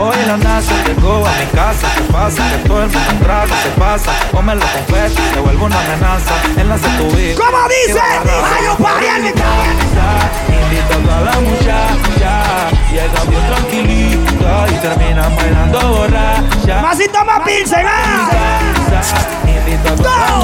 Hoy 0.00 0.16
la 0.26 0.36
NASA 0.36 0.72
llegó 0.86 1.26
a 1.26 1.30
mi 1.30 1.46
casa, 1.46 1.88
¿qué 1.96 2.02
pasa? 2.12 2.50
Que 2.50 2.68
todo 2.68 2.82
el 2.82 2.90
mundo 2.90 3.12
trata, 3.22 3.54
se 3.62 3.70
pasa. 3.80 4.12
Come 4.30 4.54
los 4.54 4.64
confetis, 4.64 5.24
se 5.32 5.40
vuelve 5.40 5.64
una 5.64 5.80
amenaza. 5.80 6.34
Enlace 6.56 6.88
tu 6.98 7.16
vida. 7.16 7.36
¿Cómo 7.36 7.58
dice? 7.68 8.00
Hay 8.00 8.66
un 8.66 8.76
party 8.76 9.06
en 9.06 9.22
mi 9.22 9.28
Invitando 9.28 11.14
a 11.14 11.20
la 11.20 11.40
muchacha, 11.40 12.70
llega 12.92 13.24
bien 13.30 13.46
tranquilita 13.46 14.66
y 14.68 14.74
termina 14.82 15.28
bailando 15.28 15.88
borracha. 15.88 16.82
Más 16.82 17.00
y 17.00 17.08
toma 17.08 17.42
pilsen, 17.44 17.86
ah. 17.86 18.28
Invitando 19.46 20.08
a 20.08 20.37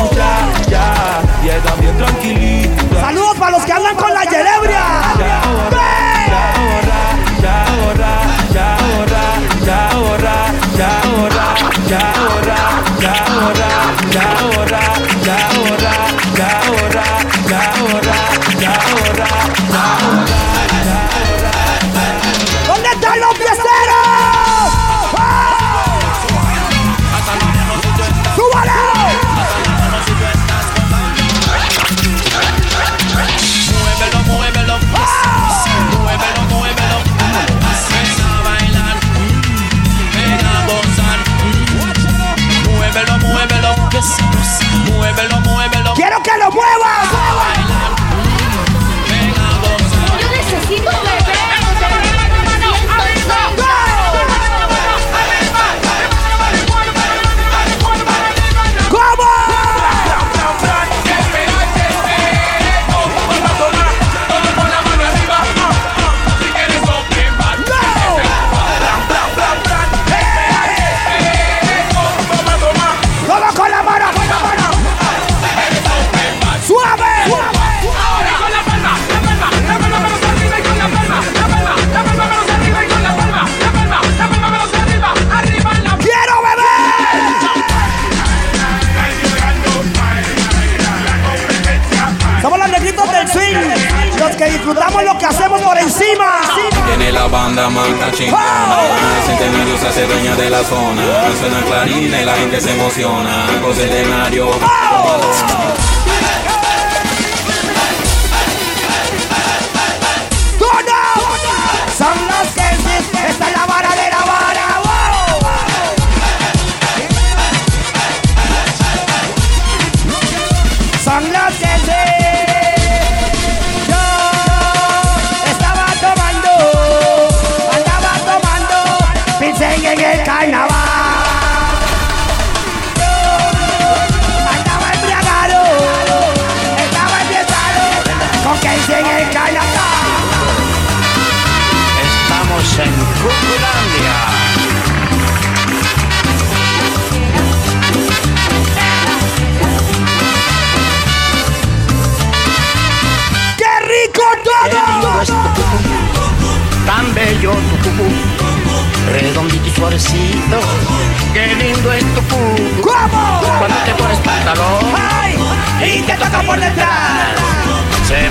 la 100.55 100.64
zona. 100.64 101.02
Suena 101.38 101.62
clarín 101.64 102.14
y 102.14 102.24
la 102.24 102.34
gente 102.36 102.61
se 102.61 102.70
emociona. 102.72 103.46
Con 103.61 103.74
centenario. 103.74 104.50
Son 104.52 106.34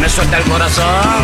me 0.03 0.09
suelta 0.09 0.37
el 0.37 0.43
corazón 0.43 1.23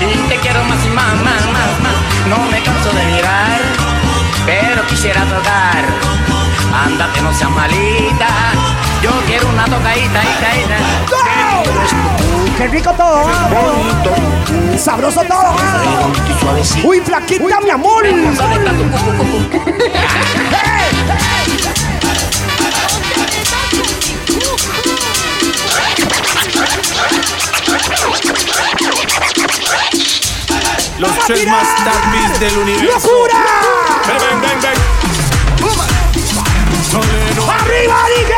y 0.00 0.06
te 0.26 0.38
quiero 0.38 0.64
más 0.64 0.82
y 0.86 0.88
más, 0.88 1.14
más, 1.16 1.46
más, 1.52 1.80
más. 1.80 1.92
No 2.30 2.38
me 2.50 2.62
canso 2.62 2.90
de 2.94 3.04
mirar, 3.04 3.60
pero 4.46 4.86
quisiera 4.86 5.22
tocar. 5.26 5.84
Ándate, 6.86 7.20
no 7.20 7.34
seas 7.34 7.50
malita. 7.50 8.54
Yo 9.02 9.10
quiero 9.26 9.50
una 9.50 9.66
tocadita, 9.66 10.22
ita, 10.22 10.56
ita. 10.56 10.78
Qué 11.10 11.16
lindo 11.66 11.82
es 11.82 11.90
tu 11.90 11.96
cucú. 11.96 12.48
¡Qué 12.56 12.68
rico 12.68 12.90
todo! 12.94 13.28
Bonito. 13.50 14.14
¡Sabroso 14.78 15.22
todo! 15.24 15.56
¡Uy, 16.84 17.00
flaquita, 17.00 17.60
mi 17.60 17.68
amor! 17.68 18.06
Tres 31.32 31.46
más 31.46 31.68
tardes 31.84 32.40
del 32.40 32.58
universo. 32.58 33.06
¡Locura! 33.06 33.38
Ven, 34.04 34.18
ven, 34.18 34.40
ven, 34.40 34.60
ven. 34.62 34.74
¡Arriba, 37.48 37.96
dije! 38.16 38.34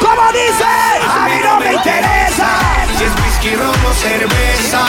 ¿Cómo 0.00 0.32
dice? 0.32 0.64
A 0.64 1.28
mí 1.28 1.34
no 1.44 1.60
me 1.60 1.74
interesa. 1.74 2.48
Si 2.98 3.04
es 3.04 3.12
whisky, 3.22 3.54
romo, 3.54 3.92
cerveza. 3.92 4.80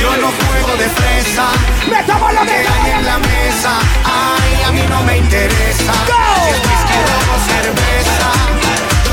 Yo 0.00 0.16
no 0.16 0.32
juego 0.32 0.76
de 0.78 0.88
fresa. 0.88 1.46
Me 1.88 2.02
tomo 2.02 2.32
lo 2.32 2.44
que 2.44 2.66
hay 2.66 2.90
en 2.90 3.06
la 3.06 3.18
mesa. 3.18 3.78
Ay, 4.04 4.64
a 4.66 4.72
mí 4.72 4.82
no 4.88 5.00
me 5.04 5.18
interesa. 5.18 5.92
Si 5.94 6.50
es 6.50 6.58
whisky, 6.58 6.98
romo, 7.06 7.38
cerveza. 7.46 8.57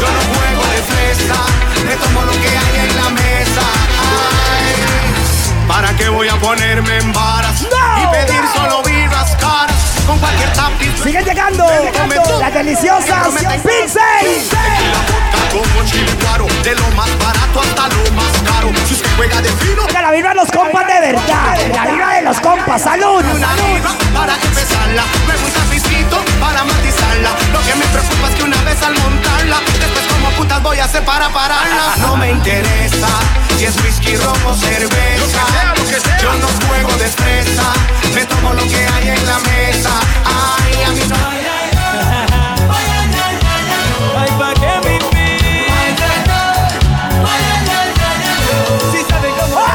Yo 0.06 0.12
no 0.12 0.22
juego 0.38 0.64
de 0.74 0.82
fresa. 0.84 1.36
Me 1.86 1.95
tomo 1.95 2.22
lo 2.22 2.32
que 2.32 2.47
hay 2.47 2.89
en 2.89 2.95
la 2.95 3.10
mesa. 3.10 3.62
Ay, 4.53 5.68
¿para 5.68 5.95
qué 5.95 6.10
voy 6.10 6.28
a 6.30 6.36
ponerme 6.39 6.97
en 6.97 7.14
varas? 7.14 7.62
y 7.62 8.08
pedir 8.08 8.43
solo 8.53 8.84
birras 8.84 9.36
caras. 9.38 9.76
Con 10.06 10.20
cualquier 10.20 10.53
tapiz. 10.53 10.91
Siguen 11.03 11.26
llegando 11.26 11.66
las 12.39 12.53
deliciosas 12.53 13.28
Pinsey. 13.64 14.49
Como 15.51 15.86
chile 15.86 16.12
guaro, 16.22 16.45
de 16.64 16.76
lo 16.76 16.88
más 16.91 17.10
barato 17.18 17.62
hasta 17.62 17.88
lo 17.88 18.12
más 18.12 18.34
caro. 18.43 18.70
Si 18.88 18.93
usted 18.93 19.10
juega 19.16 19.41
de 19.41 19.49
fino, 19.49 19.84
Oiga, 19.88 20.01
la 20.01 20.12
vibra 20.12 20.30
de 20.30 20.36
los 20.36 20.51
compas 20.51 20.86
de 20.88 20.99
verdad. 20.99 21.58
La 21.74 21.86
vibra 21.86 22.14
de 22.16 22.22
los 22.24 22.39
compas. 22.39 22.82
¡Salud! 22.82 23.24
una 23.24 23.53
libra 23.56 23.91
para 24.14 24.36
empezarla. 24.36 25.03
Me 25.28 25.34
gusta 25.38 25.60
pisito 25.62 25.64
para 26.46 26.64
matizarla. 26.64 27.32
Lo 27.52 27.60
que 27.66 27.76
me 27.76 27.86
preocupa 27.88 28.30
es 28.30 28.36
que 28.36 28.43
una 28.43 28.62
vez 28.64 28.82
al 28.84 28.93
montarla, 29.00 29.58
después 29.80 30.06
como 30.08 30.30
putas 30.32 30.62
voy 30.62 30.80
a 30.80 30.86
hacer 30.86 31.04
para 31.04 31.30
pararla. 31.30 31.96
No 31.98 32.16
me 32.18 32.30
interesa 32.32 33.08
si 33.58 33.66
es 33.66 33.76
whisky, 33.84 34.16
romo, 34.18 34.54
cerveza. 34.54 35.43
Yo 36.22 36.34
no 36.34 36.48
juego 36.68 36.93
de 36.98 37.08
fresa. 37.08 37.74
Me 38.14 38.26
tomo 38.26 38.54
lo 38.54 38.64
que 38.64 38.88
hay 38.93 39.10
en 39.10 39.26
la 39.26 39.39
mesa. 39.39 39.91
Ay, 40.26 40.84
a 40.84 40.91
mí 40.91 41.02
no. 41.10 41.16
Ay, 44.18 44.30
pa' 44.39 44.54
que 44.54 44.72
me 44.88 44.96
Si 48.91 49.00
saben 49.10 49.34
cómo 49.39 49.66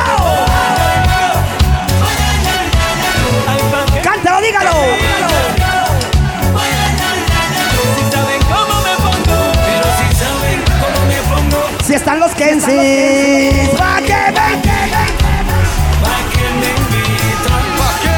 ¡Cántalo, 4.03 4.41
dígalo! 4.41 5.00
Están 12.21 12.29
los 12.29 12.35
Kensis. 12.35 13.69
¡Pa' 13.79 14.01
que 14.03 14.13
ven, 14.13 14.63
que! 14.63 14.69
¿Pa' 16.03 16.23
qué 16.33 16.47
me 16.61 16.69
invitan? 16.77 17.65
¿Pa' 17.79 17.95
qué? 18.03 18.17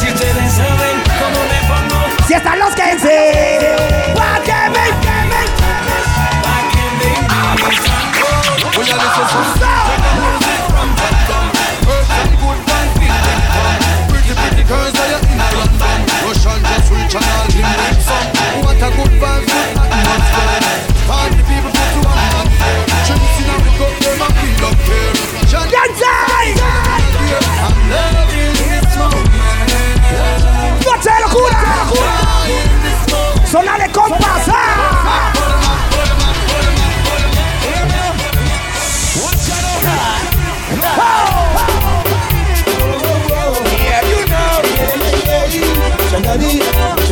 Si 0.00 0.06
ustedes 0.08 0.52
saben 0.52 0.96
cómo 1.18 1.40
me 1.50 1.58
pongo 1.68 2.00
Si 2.26 2.34
están 2.34 2.58
los 2.58 2.74
Kensis. 2.74 3.10
¡Pa' 4.14 4.40
que 4.42 4.60
ven, 4.70 4.94
que! 5.00 5.16
¿Pa' 6.42 6.62
qué 6.72 6.84
me 6.98 7.08
invitan? 7.08 7.56
Voy 8.74 8.90
a 8.90 8.94
decir 8.94 10.01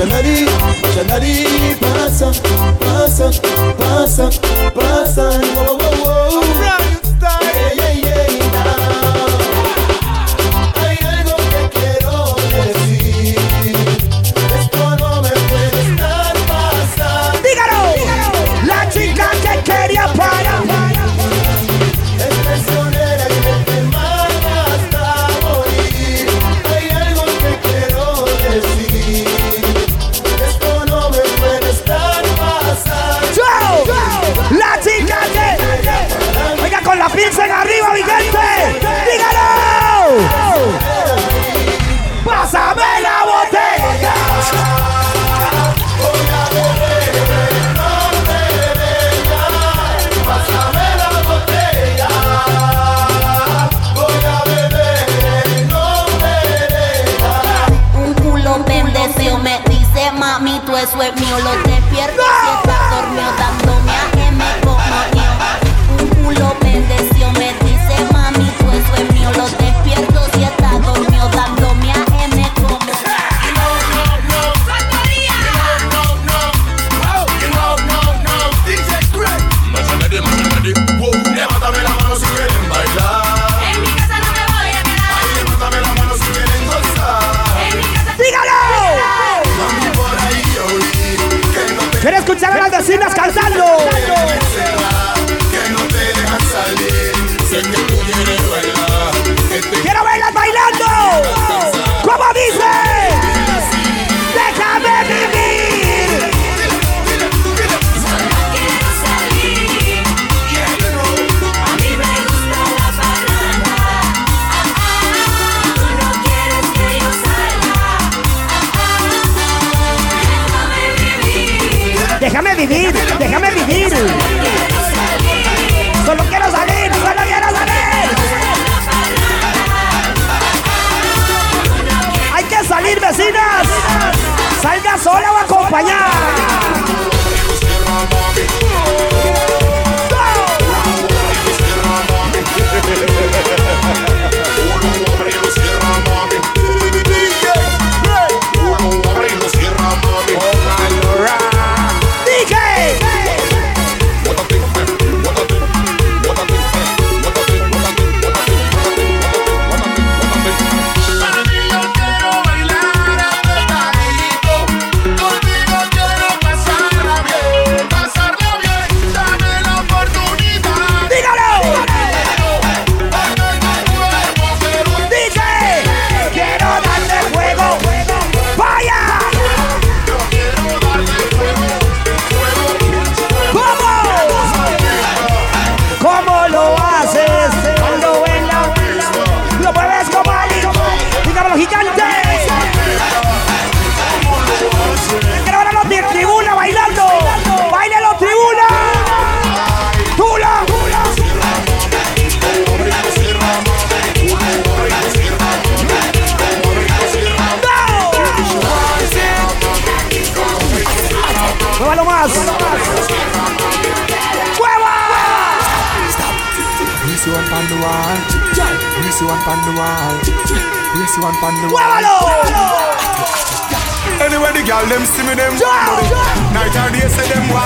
já 0.01 0.07
nari, 1.05 1.77
passa, 1.79 2.33
passa, 2.79 3.31
passa. 3.77 4.40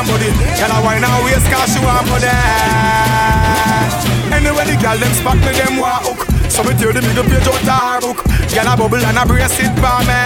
Want 0.04 0.20
body. 0.20 0.30
Girl 0.58 0.72
I 0.72 0.80
wine 0.84 1.04
and 1.04 1.24
waist 1.24 1.46
'cause 1.50 1.72
she 1.72 1.80
want 1.84 2.06
body. 2.08 2.28
Anyway, 4.32 4.64
the 4.64 4.76
girl 4.82 4.98
them 4.98 5.14
spot 5.14 5.36
me 5.36 5.52
them 5.52 5.76
want 5.78 6.04
hook. 6.06 6.26
So 6.48 6.62
me 6.62 6.74
tear 6.74 6.92
the 6.92 7.02
middle 7.02 7.24
page 7.24 7.48
out 7.48 7.56
her 7.56 8.00
book. 8.00 8.24
Girl 8.54 8.68
a 8.68 8.76
bubble 8.76 9.04
and 9.04 9.18
a 9.18 9.26
brace 9.26 9.58
it 9.60 9.74
for 9.80 10.00
me. 10.08 10.20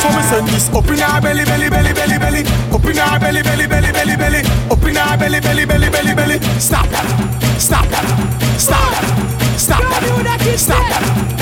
So 0.00 0.08
me 0.10 0.22
send 0.30 0.48
this 0.48 0.68
up 0.68 0.88
in 0.88 0.98
her 0.98 1.20
belly, 1.20 1.44
belly, 1.44 1.68
belly, 1.70 1.92
belly, 1.92 2.18
belly. 2.18 2.42
Up 2.72 2.84
in 2.84 2.96
her 2.96 3.18
belly, 3.18 3.42
belly, 3.42 3.66
belly, 3.66 3.92
belly, 3.92 4.16
belly. 4.16 4.40
Up 4.70 4.84
in 4.84 4.96
her 4.96 5.16
belly, 5.16 5.40
belly, 5.40 5.64
belly, 5.64 5.88
belly, 5.90 6.14
belly. 6.14 6.40
Stop 6.58 6.88
that. 6.90 7.06
Stop 7.58 7.88
that. 7.88 8.06
Stop 8.58 8.90
that. 8.90 9.06
Stop 9.56 9.80
that. 9.80 10.58
Stop 10.58 10.88
that. 10.88 11.41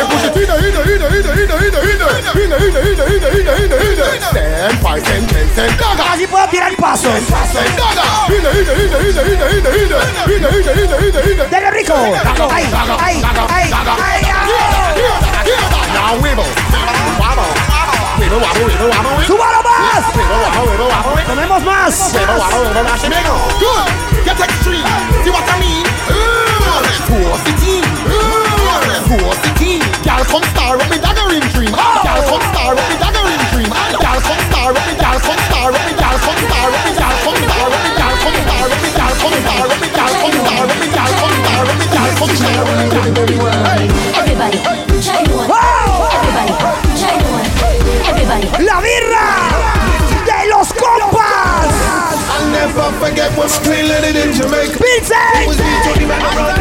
The 0.01 0.07
push 0.09 0.25
it 0.25 0.33
in 0.33 0.49
the 0.49 0.55
in 0.57 0.73
the 0.73 0.81
in 0.81 0.97
the 0.97 1.05
in 1.13 1.21
the 1.21 1.29
in 1.29 1.45
the 1.45 1.53
in 1.53 1.69
the 1.69 1.77
in 1.77 2.01
the 2.01 2.17
in 2.41 2.49
the 2.49 2.57
in 2.57 2.73
the 2.73 2.81
in 2.81 2.97
the 2.97 3.05
in 3.05 3.21
the 3.21 3.29
in 3.37 3.45
the 3.45 3.53
in 3.53 3.69
the 3.69 3.77
in 3.77 3.93
the 4.01 4.17
Ten, 4.33 4.73
five, 4.81 5.03
ten, 5.05 5.21
ten, 5.29 5.45
ten, 5.53 5.69
gaga 5.77 6.09
Quase 6.09 6.25
pra 6.25 6.47
virar 6.47 6.71
de 6.71 6.77
passo 6.77 7.09
Ten, 7.13 7.21
gaga 7.77 8.01
In 8.33 8.41
the 8.41 8.49
in 8.49 8.65
the 8.65 8.73
in 8.81 8.89
the 8.89 8.97
in 8.97 9.13
the 9.13 9.21
in 9.21 9.37
the 9.37 9.45
in 9.45 9.61
the 9.61 9.77
in 9.77 9.93
the 9.93 10.01
In 10.25 10.41
the 10.41 10.49
in 10.49 10.65
the 10.65 10.73
in 10.73 10.89
the 10.89 10.97
in 10.97 11.13
the 11.13 11.21
in 11.21 11.37
the 11.37 11.45
Dele 11.53 11.69
rico 11.69 11.93
Ai, 11.93 12.17
ai, 12.49 12.65
ai, 12.97 13.21
ai, 13.45 13.69
ai 14.01 14.25
Now 15.93 16.17
wibble 16.17 16.49
Wobble 17.21 17.53
Wibble, 18.17 18.41
wobble, 18.41 18.65
wibble, 18.65 18.89
wobble 18.89 19.21
Subaram 19.21 19.61
mais 19.61 20.01
Wibble, 20.17 20.41
wobble, 22.41 22.73
get 24.25 24.39
extreme 24.41 24.81
See 25.23 25.29
what 25.29 25.45
I 25.45 25.59
mean? 25.61 25.85
Force 27.05 27.43
the 27.43 27.53
The 29.11 29.51
team. 29.59 29.83
Gal 30.07 30.23
come 30.23 30.43
star 30.55 30.79
up 30.79 30.87
me 30.87 30.95
daggering 30.95 31.43
dream. 31.51 31.75
Gal 31.75 32.23
come 32.31 32.39
star 32.55 32.79
up 32.79 32.85
me 32.87 32.95
daggering 32.95 33.43
dream. 33.51 33.67
Gal 33.67 34.23
come 34.23 34.39
star 34.47 34.71
up 34.71 34.79
me. 34.87 34.95
Gal 34.95 35.19
come 35.19 35.41
star 35.51 35.67
up 35.67 35.83
me. 35.83 35.91
Gal 35.99 36.15
come 36.15 36.39
star 36.47 36.71
up 36.71 36.79
me. 36.79 36.95
Gal 36.95 37.11
come 37.19 37.43
star 37.43 37.67
up 37.67 37.83
me. 37.83 37.91
Gal 37.91 38.15
come 38.15 38.39
star 38.39 38.71
up 38.71 38.79
me. 38.79 38.87
Gal 38.95 39.11
come 39.19 39.35
star 39.35 39.67
up 39.67 39.75
me. 39.75 39.91
Gal 39.91 40.15
come 40.15 40.31
star 40.31 40.63
up 40.63 40.79
me. 40.79 40.87
Gal 40.95 41.11
come 41.19 41.35
star 41.43 41.67
up 41.67 41.75
me. 41.75 41.91
Gal 41.91 42.07
come 42.15 42.31
star 42.39 42.55
up 42.55 42.71
me. 42.71 42.87
Everybody, 44.15 44.63
try 45.03 45.19
one. 45.27 45.51
Everybody, 46.15 46.55
try 46.95 47.19
one. 47.19 47.51
Everybody. 48.07 48.47
La 48.63 48.79
birra 48.79 49.27
de 50.23 50.39
los 50.55 50.71
compas. 50.71 51.67
I'll 52.31 52.47
never 52.47 52.87
forget 53.03 53.27
what's 53.35 53.59
clean 53.59 53.91
in 53.91 54.31
Jamaica. 54.31 54.79
Pizza. 54.79 55.19
It 55.35 55.47
was 55.47 55.59
me, 55.59 55.67
Tony 55.83 56.05
Man, 56.05 56.21
around 56.21 56.35
the 56.37 56.39
left 56.39 56.39
man, 56.39 56.39
and 56.39 56.47
the 56.47 56.55
girl 56.55 56.60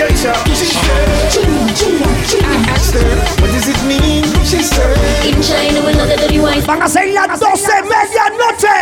that 0.00 0.08
they 0.08 0.16
call 0.16 0.32
Geisha. 0.32 0.32
She 0.56 0.66
said, 0.66 2.44
I 2.44 2.56
asked 2.72 2.94
her, 2.94 3.04
what 3.40 3.50
does 3.52 3.68
it 3.68 3.80
mean? 3.84 4.24
She 4.44 4.62
said, 4.62 4.96
In 5.24 5.36
China, 5.42 5.84
we 5.84 5.92
know 5.92 6.06
that 6.06 6.20
the 6.24 6.40
wine. 6.40 6.62
Van 6.64 6.82
a 6.82 6.88
ser 6.88 7.12
las 7.12 7.38
12 7.38 7.84
medianoche. 7.84 8.74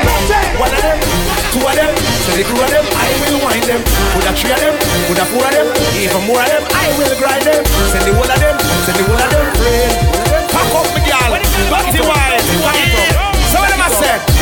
One 0.59 0.71
of 0.71 0.83
them, 0.83 0.99
two 1.53 1.63
of 1.63 1.75
them, 1.75 1.95
the 2.39 2.45
crew 2.45 2.61
of 2.63 2.71
them, 2.71 2.85
I 2.95 3.09
will 3.23 3.39
wind 3.43 3.65
them. 3.67 3.83
Put 4.15 4.27
a 4.27 4.33
three 4.35 4.53
of 4.53 4.61
them, 4.63 4.75
put 5.11 5.19
a 5.19 5.25
four 5.27 5.43
of 5.43 5.53
them, 5.53 5.67
even 5.99 6.23
more 6.27 6.41
of 6.43 6.49
them, 6.49 6.63
I 6.75 6.87
will 6.99 7.15
grind 7.19 7.43
them. 7.43 7.63
Send 7.91 8.05
the 8.07 8.13
whole 8.15 8.29
of 8.29 8.39
them, 8.39 8.57
send 8.87 8.97
the 8.99 9.05
whole 9.05 9.19
of 9.19 9.31
them, 9.31 9.47
friend. 9.59 9.93
Pack 10.53 10.71
up 10.71 10.87
me 10.95 11.01
girl, 11.03 11.33
dirty 11.35 12.01
wine, 12.07 12.43
So 13.51 13.59
what 13.59 13.73
am 13.73 13.83
I 13.83 13.89
saying? 13.91 14.38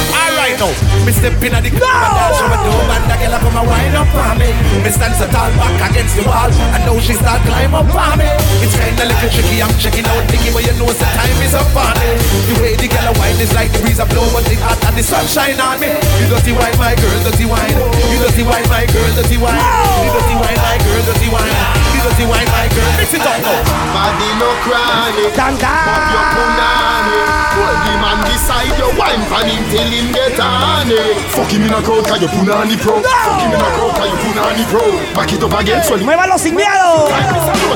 Alright 0.46 0.62
now, 0.62 1.02
me 1.02 1.10
step 1.10 1.42
in 1.42 1.58
at 1.58 1.66
the 1.66 1.74
club 1.74 1.90
and 1.90 2.14
dance 2.14 2.38
over 2.38 2.54
the 2.54 2.70
woman, 2.70 3.02
that 3.10 3.18
girl 3.18 3.34
come 3.34 3.58
and 3.58 3.66
wind 3.66 3.98
up 3.98 4.14
on 4.14 4.38
me. 4.38 4.54
Me 4.78 4.94
stand 4.94 5.18
so 5.18 5.26
tall 5.26 5.50
back 5.58 5.90
against 5.90 6.14
the 6.14 6.22
wall, 6.22 6.46
and 6.46 6.86
now 6.86 6.94
she 7.02 7.18
start 7.18 7.42
climb 7.42 7.74
up 7.74 7.90
on 7.90 8.14
me. 8.14 8.30
It's 8.62 8.78
kinda 8.78 9.10
little 9.10 9.26
tricky, 9.26 9.58
I'm 9.58 9.74
checking 9.82 10.06
out, 10.06 10.22
thinking, 10.30 10.54
but 10.54 10.62
you 10.62 10.70
know 10.78 10.86
the 10.86 11.02
time 11.02 11.42
is 11.42 11.50
up 11.50 11.66
on 11.74 11.98
it. 11.98 12.22
The 12.46 12.54
way 12.62 12.78
the 12.78 12.86
girl 12.86 13.10
wine 13.18 13.42
is 13.42 13.50
like 13.58 13.74
the 13.74 13.82
breeze 13.82 13.98
a 13.98 14.06
blow, 14.06 14.22
but 14.30 14.46
it 14.46 14.62
hot 14.62 14.78
and 14.86 14.94
the 14.94 15.02
sunshine 15.02 15.58
on 15.58 15.82
me. 15.82 15.90
You 16.22 16.30
dirty 16.30 16.54
wine, 16.54 16.78
my 16.78 16.94
girl, 16.94 17.18
dirty 17.26 17.42
wine. 17.42 17.74
You 18.06 18.22
dirty 18.22 18.46
wine, 18.46 18.70
my 18.70 18.86
girl, 18.86 19.10
dirty 19.18 19.42
wine. 19.42 19.58
You 19.58 20.14
dirty 20.14 20.36
wine, 20.38 20.60
my 20.62 20.78
girl, 20.78 21.02
dirty 21.10 21.26
wine. 21.26 21.86
You 21.90 21.96
Just 22.06 22.22
the 22.22 22.26
wine, 22.30 22.46
my 22.54 22.68
girl. 22.70 22.92
Mix 23.02 23.14
it 23.18 23.26
up 23.26 23.34
now. 23.42 23.66
Body 23.90 24.30
no 24.38 24.48
chronic. 24.62 25.34
Dan 25.34 25.58
Pop 25.58 26.06
your 26.14 26.26
punani. 26.38 27.18
Hold 27.58 27.78
the 27.82 27.94
man 27.98 28.18
beside 28.22 28.74
your 28.78 28.92
wine 28.94 29.24
pan 29.26 29.48
him 29.50 29.64
till 29.74 29.90
him 29.90 30.12
get 30.14 30.35
on. 30.40 30.88
Fuck 31.34 31.50
him 31.52 31.64
in 31.64 31.72
a 31.72 31.82
crowd 31.82 32.04
'cause 32.06 32.20
you 32.20 32.28
punani 32.28 32.76
pro. 32.80 33.02
Fuck 33.02 33.40
him 33.40 33.52
in 33.52 33.60
a 33.60 33.70
crowd 33.76 33.94
'cause 33.96 34.10
you 34.10 34.18
punani 34.22 34.64
pro. 34.70 34.82
Back 35.14 35.32
it 35.32 35.42
up 35.42 35.54
again, 35.60 35.82
so 35.82 35.96
Muévalo 35.96 36.38
sin 36.38 36.54
miedo. 36.54 37.08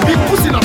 Big 0.07 0.19
pussy 0.29 0.51
now. 0.51 0.61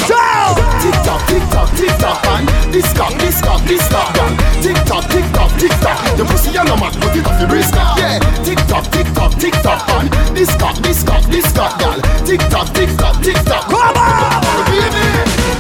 Tick 0.81 0.97
tock, 1.03 1.25
tick 1.27 1.49
tock, 1.49 1.69
tick 1.75 1.97
tock, 1.97 2.25
and 2.27 2.47
this 2.71 2.93
cock, 2.93 3.13
this 3.17 3.41
cock, 3.41 3.61
this 3.65 3.87
cock, 3.89 4.13
gun. 4.13 4.37
Tick 4.61 4.77
tock, 4.85 5.07
tick 5.09 5.25
tock, 5.33 5.51
tick 5.57 5.73
tock. 5.81 5.97
Your 6.17 6.27
pussy 6.27 6.55
a 6.55 6.63
no 6.63 6.75
mad, 6.77 6.95
but 6.99 7.15
it 7.15 7.25
off 7.25 7.39
the 7.39 7.47
wrist. 7.47 7.73
Yeah. 7.97 8.19
Tick 8.43 8.59
tock, 8.67 8.85
tick 8.91 9.07
tock, 9.13 9.31
tick 9.39 9.55
tock, 9.63 9.89
and 9.89 10.09
this 10.35 10.53
cock, 10.55 10.75
this 10.81 11.03
cock, 11.03 11.23
this 11.31 11.51
cock, 11.53 11.79
gal. 11.79 11.99
Tick 12.25 12.41
tock, 12.49 12.71
tick 12.73 12.95
tock, 12.97 13.21
tick 13.21 13.43
tock. 13.45 13.67
Come 13.67 13.97
on, 13.97 14.41
baby. 14.69 15.05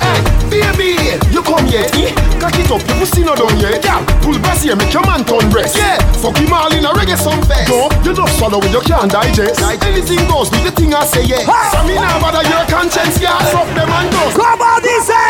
Hey, 0.01 0.21
baby, 0.49 0.97
you 1.31 1.41
come 1.41 1.65
here, 1.65 1.85
eh? 1.97 2.13
Cock 2.39 2.57
it 2.59 2.69
up, 2.71 2.81
your 2.85 2.97
pussy 2.99 3.23
no 3.23 3.35
done 3.35 3.57
yet, 3.59 3.81
gal. 3.81 4.03
Pull 4.21 4.37
bass 4.39 4.63
here, 4.63 4.75
make 4.75 4.93
your 4.93 5.05
man 5.05 5.23
turn 5.25 5.49
breast. 5.49 5.77
Yeah. 5.77 5.97
Fuck 6.21 6.37
him 6.37 6.53
all 6.53 6.71
in 6.73 6.85
a 6.85 6.91
reggae 6.93 7.17
song 7.17 7.41
fest. 7.43 7.69
No, 7.69 7.89
you 8.03 8.13
just 8.13 8.37
swallow 8.37 8.59
when 8.59 8.71
you 8.71 8.81
can't 8.81 9.11
digest. 9.11 9.61
Anything 9.61 10.27
goes, 10.27 10.49
do 10.49 10.59
the 10.63 10.71
thing 10.71 10.93
I 10.93 11.05
say, 11.05 11.23
yeah. 11.25 11.45
So 11.71 11.83
me 11.87 11.95
now 11.95 12.19
bother 12.19 12.43
your 12.47 12.65
conscience, 12.67 13.17
gal. 13.19 13.39
Suck 13.51 13.67
them 13.73 13.89
and 13.89 14.09
dust. 14.11 14.37
Come 14.37 14.61
on, 14.61 14.81
dice. 14.81 15.21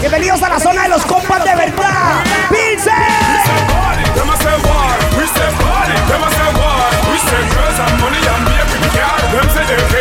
Bienvenidos 0.00 0.42
a 0.42 0.48
la 0.48 0.58
zona 0.58 0.82
de 0.82 0.88
los 0.88 1.02
compas 1.04 1.44
de 1.44 1.54
verdad. 1.54 2.24
Pilsen. 2.50 2.92
Them 4.14 4.30
a 4.30 4.36
say 4.36 4.58
war, 4.66 4.92
we 5.16 5.26
say 5.26 5.50
party. 5.58 5.94
Them 6.08 6.22
a 6.22 6.30
say 6.30 6.50
war, 6.58 6.84
we 7.10 7.16
say 7.18 7.42
girls 7.54 7.78
and 7.80 8.00
money 8.00 8.18
and 8.18 8.44
be 8.46 8.54
a. 8.60 8.72
Them 9.32 9.48
say 9.48 9.64
they 9.64 9.91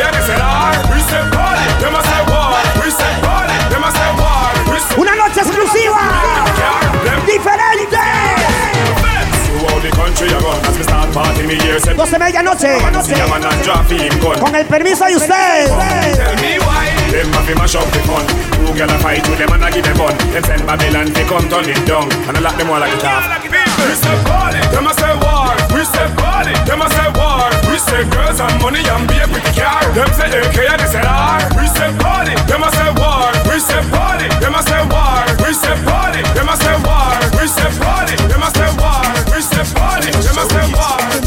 12 11.57 12.17
medianoche. 12.17 12.79
See 13.03 13.13
a 13.13 13.27
man 13.27 13.43
and 13.43 13.63
drop 13.63 13.89
him 13.91 14.19
gun. 14.19 14.39
Con 14.39 14.55
el 14.55 14.65
permiso 14.65 15.05
de 15.05 15.15
usted. 15.15 15.67
Tell 15.67 16.35
me 16.39 16.57
why. 16.59 16.87
Them 17.11 17.27
have 17.33 17.45
to 17.45 17.55
mash 17.55 17.75
up 17.75 17.91
the 17.91 17.99
fun. 18.07 18.23
Two 18.55 18.71
gyal 18.71 18.87
a 18.87 18.97
fight 18.99 19.27
with 19.27 19.37
them 19.37 19.51
and 19.51 19.65
I 19.65 19.71
give 19.71 19.83
them 19.83 19.97
Them 19.97 20.43
send 20.43 20.65
Babylon 20.65 21.11
to 21.11 21.23
come 21.27 21.49
turn 21.49 21.67
it 21.67 21.83
down. 21.85 22.07
And 22.27 22.37
I 22.37 22.39
lock 22.39 22.55
them 22.55 22.69
all 22.69 22.79
like 22.79 22.93
it 22.95 23.03
off 23.03 23.27
We 23.43 23.95
say 23.99 24.15
party, 24.23 24.61
them 24.71 24.87
a 24.87 24.93
say 24.95 25.11
war. 25.19 25.51
We 25.75 25.83
say 25.83 26.07
party, 26.15 26.53
them 26.63 26.81
a 26.81 26.87
say 26.87 27.09
war. 27.19 27.51
We 27.67 27.77
say 27.83 28.07
girls 28.07 28.39
and 28.39 28.55
money 28.63 28.79
and 28.87 29.03
be 29.11 29.19
a 29.19 29.27
pretty 29.27 29.51
car. 29.59 29.83
Them 29.91 30.07
say 30.15 30.31
AK 30.31 30.55
and 30.55 30.79
they 30.79 30.87
say 30.87 31.03
R. 31.03 31.43
We 31.59 31.67
say 31.67 31.91
party, 31.99 32.33
them 32.47 32.63
a 32.63 32.69
say 32.71 32.91
war. 32.95 33.27
We 33.51 33.59
say 33.59 33.83
party, 33.91 34.27
them 34.39 34.55
a 34.55 34.61
say 34.63 34.83
war. 34.87 35.19
We 35.43 35.51
say 35.51 35.75
party, 35.83 36.21
them 36.31 36.47
a 36.47 36.55
say 36.55 36.79
war. 36.79 37.19
We 37.35 37.43
say 37.51 37.67
party, 37.75 38.15
them 38.31 38.39
a 38.39 38.49
say 38.55 38.71
war. 38.79 39.03
We 39.35 39.43
say 39.43 39.67
party, 39.75 40.07
them 40.15 40.39
a 40.39 40.43
say 40.47 40.71
war. 40.71 40.71
We 40.71 40.71
say 40.71 40.71
party 40.79 41.20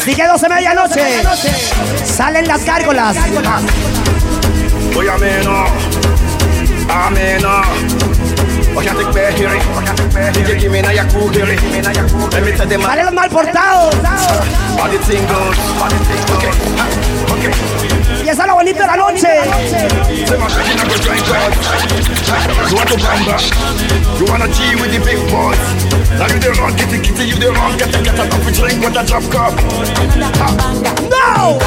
Sigue 0.00 0.26
12 0.26 0.48
medianoche. 0.48 1.22
Salen 2.04 2.48
las 2.48 2.64
gárgolas. 2.64 3.16
Boy, 4.92 5.06
I'm 5.08 5.22
in, 5.22 5.46
uh, 5.46 5.68
I'm 6.88 7.16
in, 7.16 7.44
uh. 7.44 7.64
What 8.74 8.84
can 8.84 8.96
take 8.96 9.12
bear 9.14 9.32
hearing? 9.32 9.62
What 9.74 9.84
can 9.84 9.96
take 9.96 10.12
bear 10.12 10.32
hearing? 10.32 10.60
Give 10.60 10.72
me 10.72 10.82
now 10.82 10.90
your 10.90 11.06
cool 11.10 11.28
hearing. 11.28 11.58
Let 12.32 12.44
me 12.44 12.52
tell 12.52 12.68
them 12.68 12.82
Salen 12.82 13.04
los 13.04 13.12
mal 13.12 13.28
es 18.34 18.40
a 18.40 18.46
la 18.46 18.54
de 18.64 18.86
la 18.86 18.96
noche. 18.96 19.28
Want 22.74 22.90
to 22.90 24.48
with 24.76 24.92
you. 24.92 25.04
No! 31.10 31.58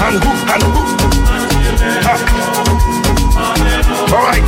And 0.00 0.16
who? 0.22 0.30
And 0.52 0.62
who? 0.62 0.88
Alright, 4.10 4.42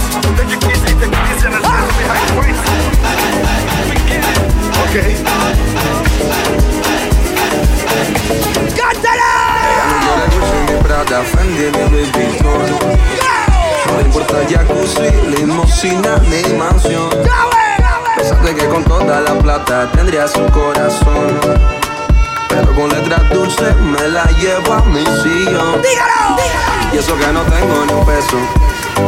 Okay. 4.90 5.14
Prada, 10.82 11.22
Fendi, 11.22 11.70
No 13.86 13.96
le 13.96 14.02
importa 14.02 14.38
jacuzzi, 14.48 15.08
limosina 15.28 16.16
ni 16.28 16.42
mansión. 16.54 17.08
Pensaste 18.16 18.54
que 18.56 18.66
con 18.66 18.82
toda 18.82 19.20
la 19.20 19.38
plata 19.38 19.88
tendría 19.92 20.26
su 20.26 20.44
corazón. 20.46 21.38
Pero 22.48 22.74
con 22.74 22.90
letras 22.90 23.30
dulces 23.30 23.76
me 23.76 24.08
la 24.08 24.24
llevo 24.40 24.72
a 24.72 24.82
mi 24.86 25.04
sillón. 25.22 25.82
Y 26.92 26.98
eso 26.98 27.16
que 27.16 27.28
no 27.28 27.42
tengo 27.42 27.84
ni 27.86 27.92
un 27.92 28.04
peso 28.04 28.36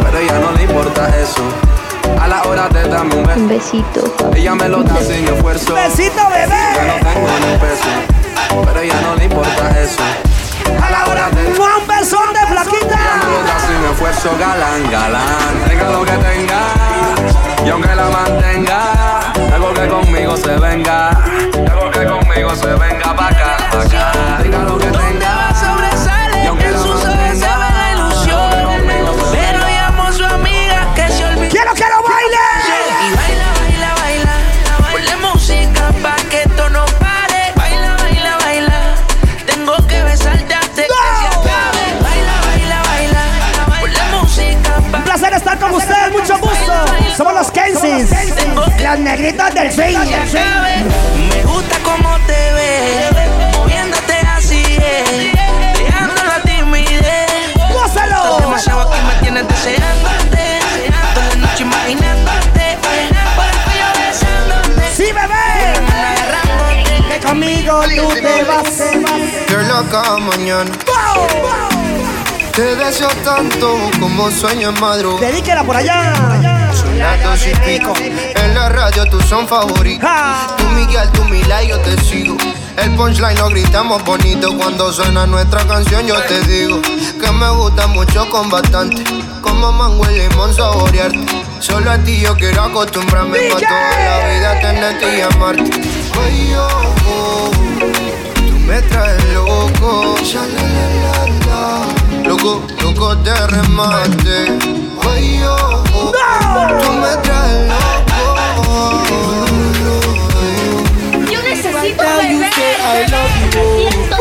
Pero 0.05 0.17
a 0.17 0.21
ella 0.21 0.39
no 0.39 0.53
le 0.53 0.63
importa 0.63 1.09
eso 1.19 1.43
A 2.23 2.29
la 2.29 2.43
hora 2.45 2.69
de 2.69 2.89
darme 2.89 3.17
un 3.17 3.27
beso 3.27 3.41
Un 3.41 3.49
besito. 3.49 4.15
Ella 4.35 4.55
me 4.55 4.69
lo 4.69 4.83
da 4.85 4.97
sin 5.03 5.27
esfuerzo 5.27 5.75
Besito, 5.75 6.23
bebé. 6.31 6.63
Que 6.75 6.87
no 6.87 6.95
tengo 7.11 7.29
ni 7.41 7.53
un 7.53 7.59
peso 7.61 8.65
Pero 8.65 8.79
a 8.79 8.83
ella 8.83 9.01
no 9.03 9.15
le 9.17 9.25
importa 9.25 9.81
eso 9.81 10.03
A 10.81 10.91
la 10.91 11.05
hora 11.07 11.31
de 11.31 11.47
Un 11.49 11.87
besón 11.89 12.33
de 12.33 12.47
flaquita. 12.47 12.99
Toda 13.21 13.59
sin 13.67 13.91
esfuerzo, 13.91 14.31
galán, 14.39 14.91
galán. 14.91 15.69
Tenga 15.69 15.91
lo 15.91 16.05
que 16.05 16.13
tenga, 16.13 16.61
y 17.65 17.69
aunque 17.71 17.95
la 17.95 18.09
mantenga, 18.09 19.33
algo 19.55 19.73
que 19.73 19.89
conmigo 19.89 20.37
se 20.37 20.57
venga, 20.57 21.11
algo 21.11 21.91
que 21.91 22.05
conmigo 22.05 22.55
se 22.57 22.67
venga 22.75 23.15
pa' 23.15 23.29
acá, 23.29 23.57
pa' 23.71 23.83
acá. 23.83 24.39
Tenga 24.43 24.59
lo 24.59 24.79
que 24.79 24.87
tenga, 24.87 25.42
las 48.93 49.01
negritas 49.01 49.55
del 49.55 49.73
swing. 49.73 49.99
Me 51.31 51.43
gusta 51.45 51.79
cómo 51.83 52.19
te 52.27 52.53
ves, 52.53 53.57
moviéndote 53.57 54.19
así, 54.37 54.63
eh, 54.81 55.33
dejando 55.79 56.23
la 56.23 56.43
timidez. 56.43 57.55
¡Gózalo! 57.73 58.41
Demasiado 58.41 58.83
aquí, 58.83 58.99
me 59.07 59.15
tienes 59.23 59.49
deseándote, 59.49 60.61
toda 61.15 61.27
la 61.27 61.35
noche 61.37 61.63
imaginándote, 61.63 62.79
por 62.83 62.93
el 62.93 63.09
cuello 63.35 63.89
besándote. 63.99 64.95
¡Sí, 64.95 65.05
bebé! 65.05 65.73
Que 67.09 67.27
conmigo 67.27 67.83
tú 67.97 68.09
te 68.13 68.45
vas. 68.45 68.77
Girl, 69.49 69.71
acá 69.71 70.19
mañana. 70.19 70.71
Te 72.55 72.77
deseo 72.77 73.09
tanto 73.25 73.91
como 73.99 74.31
sueño 74.31 74.69
en 74.69 74.81
madrugada. 74.81 75.27
Dedíquela 75.31 75.65
por 75.65 75.77
allá. 75.77 76.13
Son 76.75 76.82
las 76.99 77.23
dos 77.23 77.47
y 77.47 77.55
pico. 77.67 77.93
En 77.97 78.55
la 78.55 78.69
radio 78.69 79.07
tú 79.07 79.21
son 79.23 79.47
favoritos. 79.47 80.09
Tú 80.59 80.65
Miguel, 80.71 81.09
tú 81.13 81.25
Mila 81.25 81.63
y 81.63 81.69
yo 81.69 81.79
te 81.81 82.01
sigo. 82.03 82.37
El 82.77 82.91
punchline 82.95 83.37
lo 83.39 83.49
gritamos 83.49 84.03
bonito 84.05 84.57
cuando 84.57 84.93
suena 84.93 85.27
nuestra 85.27 85.67
canción. 85.67 86.07
Yo 86.07 86.21
te 86.23 86.41
digo 86.43 86.81
que 86.83 87.31
me 87.33 87.51
gusta 87.51 87.87
mucho 87.87 88.29
con 88.31 88.51
bastante. 88.51 89.05
Como 89.41 89.73
mango 89.73 90.05
y 90.11 90.19
limón 90.19 90.55
saborearte. 90.55 91.27
Solo 91.61 91.91
a 91.91 91.99
ti 91.99 92.21
yo 92.21 92.35
quiero 92.35 92.63
acostumbrarme 92.63 93.39
para 93.51 93.69
toda 93.69 94.21
la 94.21 94.29
vida 94.29 94.61
tenerte 94.61 95.19
y 95.19 95.21
amarte. 95.21 95.71
Ay, 96.21 96.55
oh, 96.57 96.95
oh, 97.09 97.51
tú 98.37 98.59
me 98.67 98.81
traes 98.83 99.25
loco. 99.33 100.17
Loco, 102.25 102.63
loco 102.83 103.15
de 103.17 103.47
remate. 103.49 104.59
Ay, 105.09 105.43
oh, 105.45 105.92
oh, 106.15 106.67
tú 106.81 106.93
me 106.93 107.13
traes 107.23 107.63
loco. 107.69 109.03
Yo 111.31 111.39
necesito 111.43 111.81
beber. 111.81 112.51
I 112.85 113.07
love 113.11 113.37
you. 113.55 114.13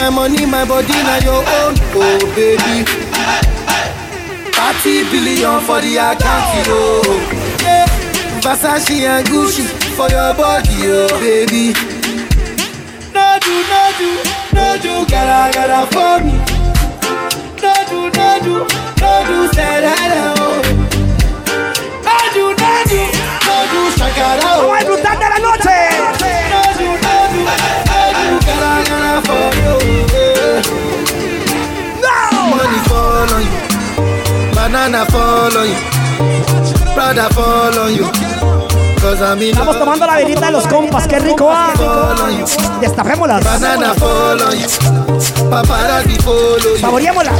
My 0.00 0.08
money, 0.10 0.44
my 0.46 0.64
body, 0.64 0.92
now 0.92 1.18
your 1.18 1.42
own, 1.42 1.74
oh 1.94 2.18
baby. 2.34 2.84
30 4.52 5.04
billion 5.10 5.60
for 5.60 5.80
the 5.80 5.96
account, 5.96 6.66
yo. 6.66 7.00
Versace 8.40 9.06
and 9.06 9.26
Gucci 9.28 9.64
for 9.96 10.08
your 10.10 10.34
body, 10.34 10.76
oh 10.84 11.08
baby. 11.20 11.72
No 13.14 13.38
do, 13.40 13.54
no 13.70 13.82
do, 13.98 14.08
no 14.54 14.66
do, 14.82 14.92
gotta, 15.10 15.52
gotta 15.54 15.86
for 15.92 16.18
me. 16.24 16.32
No 17.62 17.74
do, 17.88 17.98
no 18.16 18.28
do, 18.44 18.54
Todo 18.96 19.52
sararao 19.52 20.34
Todo 22.06 22.54
dado 22.60 23.00
Todo 23.46 23.80
sacarao 23.96 24.58
Vamos 24.62 24.76
a 24.76 24.78
disfrutar 24.78 25.18
de 25.18 25.28
la 25.28 25.38
noche 25.38 25.76
Todo 26.18 26.86
dado 27.04 27.40
Todo 27.90 28.38
cara 28.46 28.84
cara 28.88 29.22
for 29.26 29.50
you. 29.62 29.76
No 32.02 32.16
Money 32.50 32.80
fall 32.88 33.32
on 33.34 33.42
you. 33.46 33.54
Banana 34.54 35.02
fall 35.06 35.56
on 35.56 35.66
you. 35.68 35.78
Prada 36.94 37.26
fall 37.34 37.78
on 37.78 37.94
you. 37.94 38.35
Estamos 39.06 39.78
tomando 39.78 40.04
la 40.04 40.16
velita 40.16 40.46
de 40.46 40.52
los 40.52 40.66
compas, 40.66 41.06
qué 41.06 41.20
rico 41.20 41.48
ah. 41.48 41.72
Destapémoslas. 42.80 43.44
Banana 43.44 43.94
fall 43.94 44.40
you, 44.58 45.48
paparazzi 45.48 46.16
follow 46.22 46.58
you. 46.58 46.80
Saboreémosla. 46.80 47.30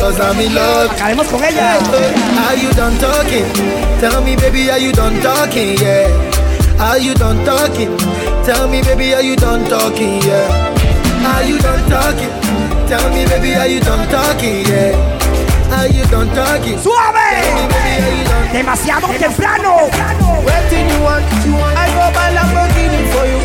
Cause 0.00 0.18
I'm 0.18 0.40
in 0.40 0.52
love. 0.52 0.90
Acabemos 0.90 1.28
con 1.28 1.44
ella. 1.44 1.78
Are 2.48 2.56
you 2.60 2.68
done 2.72 2.98
talking? 2.98 3.44
Tell 4.00 4.22
me, 4.22 4.34
baby, 4.34 4.70
are 4.72 4.80
you 4.80 4.90
done 4.90 5.20
talking? 5.22 5.78
Yeah. 5.78 6.10
Are 6.80 6.98
you 6.98 7.14
done 7.14 7.44
talking? 7.44 7.96
Tell 8.44 8.66
me, 8.66 8.82
baby, 8.82 9.14
are 9.14 9.22
you 9.22 9.36
done 9.36 9.68
talking? 9.68 10.20
Yeah. 10.22 10.50
Are 11.24 11.44
you 11.44 11.60
done 11.60 11.88
talking? 11.88 12.30
Tell 12.88 13.08
me, 13.10 13.24
baby, 13.26 13.54
are 13.54 13.68
you 13.68 13.78
done 13.78 14.08
talking? 14.08 14.66
Yeah. 14.66 15.23
You 15.84 16.04
done 16.06 16.30
talking? 16.34 16.78
¡Suave! 16.78 17.28
Demasiado 18.52 19.08
temprano. 19.18 19.90
Waiting 20.44 20.88
you 20.88 21.00
want? 21.02 21.24
I 21.76 21.88
go 21.92 22.08
buy 22.14 22.30
Lamborghini 22.32 23.04
for 23.12 23.26
you. 23.26 23.38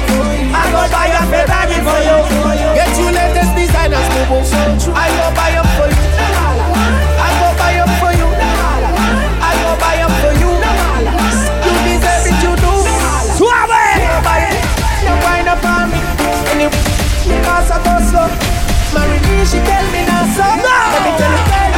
I 0.53 0.65
go 0.72 0.82
buy 0.88 1.07
a 1.09 1.22
Ferrari 1.28 1.80
for 1.84 1.99
you. 1.99 2.17
Get 2.76 2.97
you 2.97 3.09
latest 3.11 3.55
designers, 3.55 4.07
boo 4.13 4.39
I 4.93 5.09
go 5.17 5.26
buy 5.36 5.51
them 5.51 5.67
for 5.76 5.88
you. 5.89 6.03
I 7.20 7.30
go 7.39 7.47
buy 7.59 7.74
them 7.76 7.91
for 7.99 8.13
you. 8.15 8.28
I 9.41 9.53
go 9.61 9.72
buy 9.82 9.95
them 9.99 10.13
for 10.22 10.34
you. 10.39 10.51
You 11.65 11.74
deserve 11.86 12.28
it, 12.30 12.38
you 12.43 12.53
do. 12.55 12.74
Suave. 13.36 13.82
You 13.99 14.15
buy 14.24 14.47
it. 14.47 14.55
You 15.03 15.15
wind 15.26 15.49
up 15.49 15.63
on 15.65 15.91
me. 15.91 15.99
And 16.51 16.61
you 16.63 16.70
because 17.28 17.70
I 17.72 17.78
go 17.84 17.99
slow. 18.07 18.30
Marry 18.93 19.20
me, 19.28 19.45
she 19.45 19.59
tell 19.65 19.86
me 19.91 20.01
now 20.07 20.24
so. 20.34 20.45
Let 20.45 21.03
me 21.03 21.11
tell 21.20 21.34
you, 21.34 21.68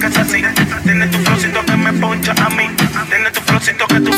que 0.00 0.06
es 0.06 0.16
así. 0.16 0.42
Tiene 0.82 1.06
tu 1.08 1.18
flowcito 1.18 1.64
que 1.64 1.76
me 1.76 1.92
poncha 1.92 2.32
a 2.32 2.50
mí. 2.50 2.64
Tiene 3.08 3.30
tu 3.30 3.40
flowcito 3.40 3.86
que 3.86 4.00
tú... 4.00 4.10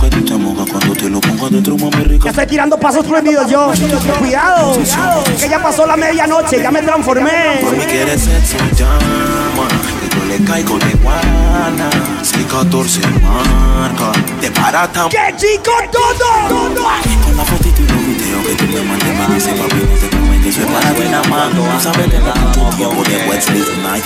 Que 0.00 0.08
te 0.08 0.20
cuando 0.30 0.92
te 0.94 1.10
lo 1.10 1.20
pongo 1.20 1.46
adentro, 1.46 1.76
mami 1.76 2.04
rica. 2.04 2.24
Ya 2.24 2.30
estoy 2.30 2.46
tirando 2.46 2.78
pasos 2.78 3.04
prohibidos 3.04 3.50
yo. 3.50 3.70
Cuidado. 4.18 4.78
Que 5.38 5.48
ya 5.48 5.62
pasó 5.62 5.86
la 5.86 5.96
medianoche, 5.96 6.62
ya 6.62 6.70
me 6.70 6.82
transformé. 6.82 7.60
Mami 7.62 7.84
quiere 7.84 8.18
sexo, 8.18 8.56
llama. 8.76 9.68
Y 10.04 10.08
yo 10.14 10.24
le 10.26 10.44
caigo 10.44 10.78
de 10.78 10.92
guana. 10.94 11.90
614 12.22 13.00
marca. 13.22 14.12
De 14.40 14.50
barata. 14.50 15.08
¡Qué 15.10 15.34
chico 15.36 15.72
todo! 15.92 16.48
Con 17.24 17.36
la 17.36 17.44
fotito 17.44 17.82
y 17.82 17.86
los 17.86 18.06
videos 18.06 18.46
que 18.46 18.54
tú 18.54 18.64
me 18.72 18.82
mandes 18.82 19.18
más. 19.18 19.30
Ese 19.36 19.52
papi 19.52 19.76
no 19.76 20.08
te 20.08 20.19
tiempo 23.04 23.04
de 23.04 23.76
night. 23.82 24.04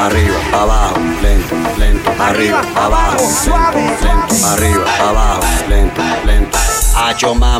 Arriba, 0.00 0.36
abajo, 0.52 0.96
lento, 1.22 1.54
lento, 1.78 2.10
arriba, 2.18 2.62
abajo, 2.74 3.30
suave, 3.44 3.82
lento, 4.00 4.46
arriba, 4.46 4.84
abajo, 5.00 5.42
lento, 5.68 6.02
lento. 6.24 6.58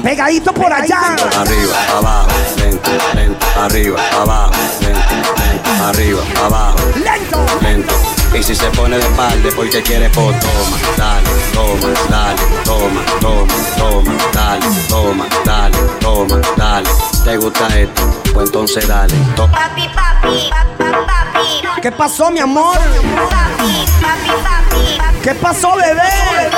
Pegadito 0.03 0.53
por 0.55 0.73
allá. 0.73 1.15
Arriba, 1.39 1.77
abajo, 1.99 2.31
lento, 2.57 2.91
lento, 3.15 3.47
arriba, 3.61 4.01
abajo, 4.21 4.53
lento, 4.81 5.15
lento, 5.37 5.85
arriba, 5.85 6.23
abajo, 6.43 6.79
lento, 7.05 7.47
lento. 7.61 8.24
Y 8.35 8.43
si 8.43 8.55
se 8.55 8.69
pone 8.71 8.97
de 8.99 9.03
espalda 9.03 9.49
porque 9.55 9.81
quiere 9.83 10.11
por 10.11 10.35
toma, 10.41 10.77
dale, 10.97 11.29
toma, 11.53 11.89
dale, 12.11 12.43
toma, 12.65 13.01
toma, 13.21 13.55
toma, 13.79 14.13
dale, 14.33 14.67
toma, 14.89 15.27
dale, 15.45 15.77
toma, 16.01 16.41
dale. 16.57 16.89
¿Te 17.25 17.37
gusta 17.37 17.67
esto? 17.79 18.03
Pues 18.35 18.47
entonces 18.49 18.89
dale. 18.89 19.15
to- 19.37 19.49
Papi, 19.51 19.89
papi, 19.89 20.51
papi, 20.51 20.85
papi. 21.07 21.81
¿Qué 21.81 21.93
pasó, 21.93 22.31
mi 22.33 22.41
amor? 22.41 22.77
Papi, 22.77 23.87
papi, 24.03 24.31
papi. 24.43 25.19
¿Qué 25.23 25.35
pasó, 25.37 25.77
bebé? 25.77 26.51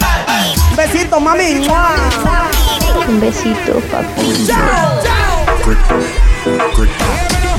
papi. 0.00 0.60
Un 0.70 0.76
besito, 0.76 1.20
mami. 1.20 1.68
Un 3.08 3.20
besito, 3.20 3.80
papi. 3.90 5.17
Crick, 5.62 5.78
crick. 6.74 6.90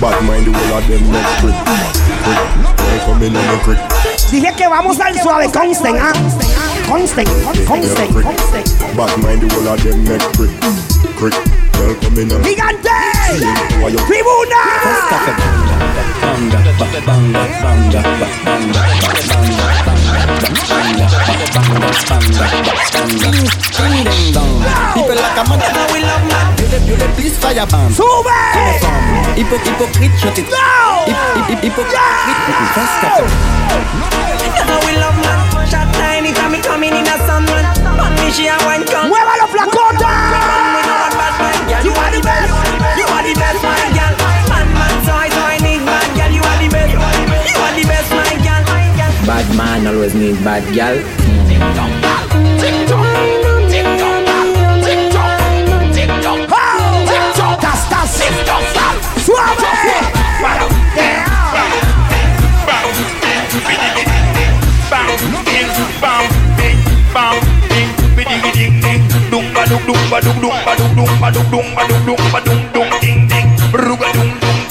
Bad 0.01 0.23
mind 0.23 0.45
the 0.45 0.51
whole 0.53 0.77
of 0.77 0.87
them 0.87 1.11
neck 1.11 1.27
crick. 1.41 1.55
Crick. 2.23 2.39
They 2.77 2.99
come 3.05 3.23
in 3.23 3.35
on 3.35 3.45
the 3.47 3.57
crick. 3.63 3.79
Dije 4.31 4.53
que 4.55 4.67
vamos 4.67 4.99
al 4.99 5.19
suave, 5.21 5.51
consten, 5.51 5.97
¿ah? 5.99 6.13
Consten, 6.87 7.25
consten, 7.67 8.13
crick. 8.13 8.25
consten. 8.25 8.63
Bad 8.95 9.17
mind 9.23 9.41
the 9.41 9.47
whole 9.53 9.67
of 9.67 9.83
them 9.83 10.03
neck 10.05 10.21
crick. 10.37 10.51
Crick. 11.17 11.33
They 11.73 11.95
come 12.01 12.17
in 12.21 12.31
on 12.31 12.43
¡Gigante! 12.43 12.89
¡Tribuna! 14.07 14.61
Banga, 16.21 16.59
ba- 16.77 17.01
banga, 17.05 17.43
banga, 17.61 18.01
ba- 18.19 18.29
banga, 18.45 19.98
People 24.93 25.15
like 25.15 25.37
a 25.37 25.43
man, 25.47 25.59
now 25.59 25.87
we 25.93 26.01
love 26.01 26.25
man. 26.27 26.57
You 26.59 26.67
the, 26.67 26.79
you 26.85 26.95
the 26.97 27.07
please 27.15 27.37
fire 27.37 27.65
ban. 27.65 27.91
Sube! 27.91 28.27
Hypo, 29.37 29.57
hypocrite, 29.57 30.15
shut 30.19 30.37
it. 30.37 30.49
No! 30.49 31.05
Hypocrite, 31.61 32.01
first 32.73 32.95
cafe. 32.99 33.25
You 34.49 34.65
know 34.65 34.79
we 34.85 34.97
love 34.97 35.17
man. 35.21 35.39
Shot 35.69 35.93
tiny 35.93 36.33
time 36.33 36.61
coming 36.61 36.93
in 36.93 37.05
a 37.05 37.15
sun 37.25 37.45
man. 37.45 37.65
Man 37.95 38.13
me 38.17 38.31
she 38.31 38.47
a 38.47 38.57
wine 38.65 38.83
come. 38.85 39.09
¡Muévalo, 39.09 39.47
flacota! 39.53 40.09
We 40.73 40.81
know 40.85 40.97
what 40.99 41.13
bad 41.13 41.33
man. 41.37 41.53
Girl, 41.69 41.85
you 41.85 41.93
are 41.93 42.11
the 42.11 42.21
best. 42.21 42.49
You 42.97 43.05
are 43.05 43.23
the 43.23 43.33
best, 43.37 43.58
man 49.55 49.87
always 49.87 50.13
need 50.15 50.43
bad 50.43 50.63
gal. 50.73 50.97
Ba 70.09 70.19
dung 70.21 70.41
dung 70.41 70.51
ba 70.65 70.73
dung 70.73 70.95
dung 70.97 71.09
ba 71.21 71.29
dung 71.29 71.51
dung 71.51 71.69
ba 71.75 71.83
dung 71.85 72.05
dung 72.05 72.17
ba 72.33 72.39
dung 72.41 72.63
dung 72.73 72.89
ding 73.01 73.29
ding 73.29 73.47
ruga 73.71 74.09
dung 74.17 74.48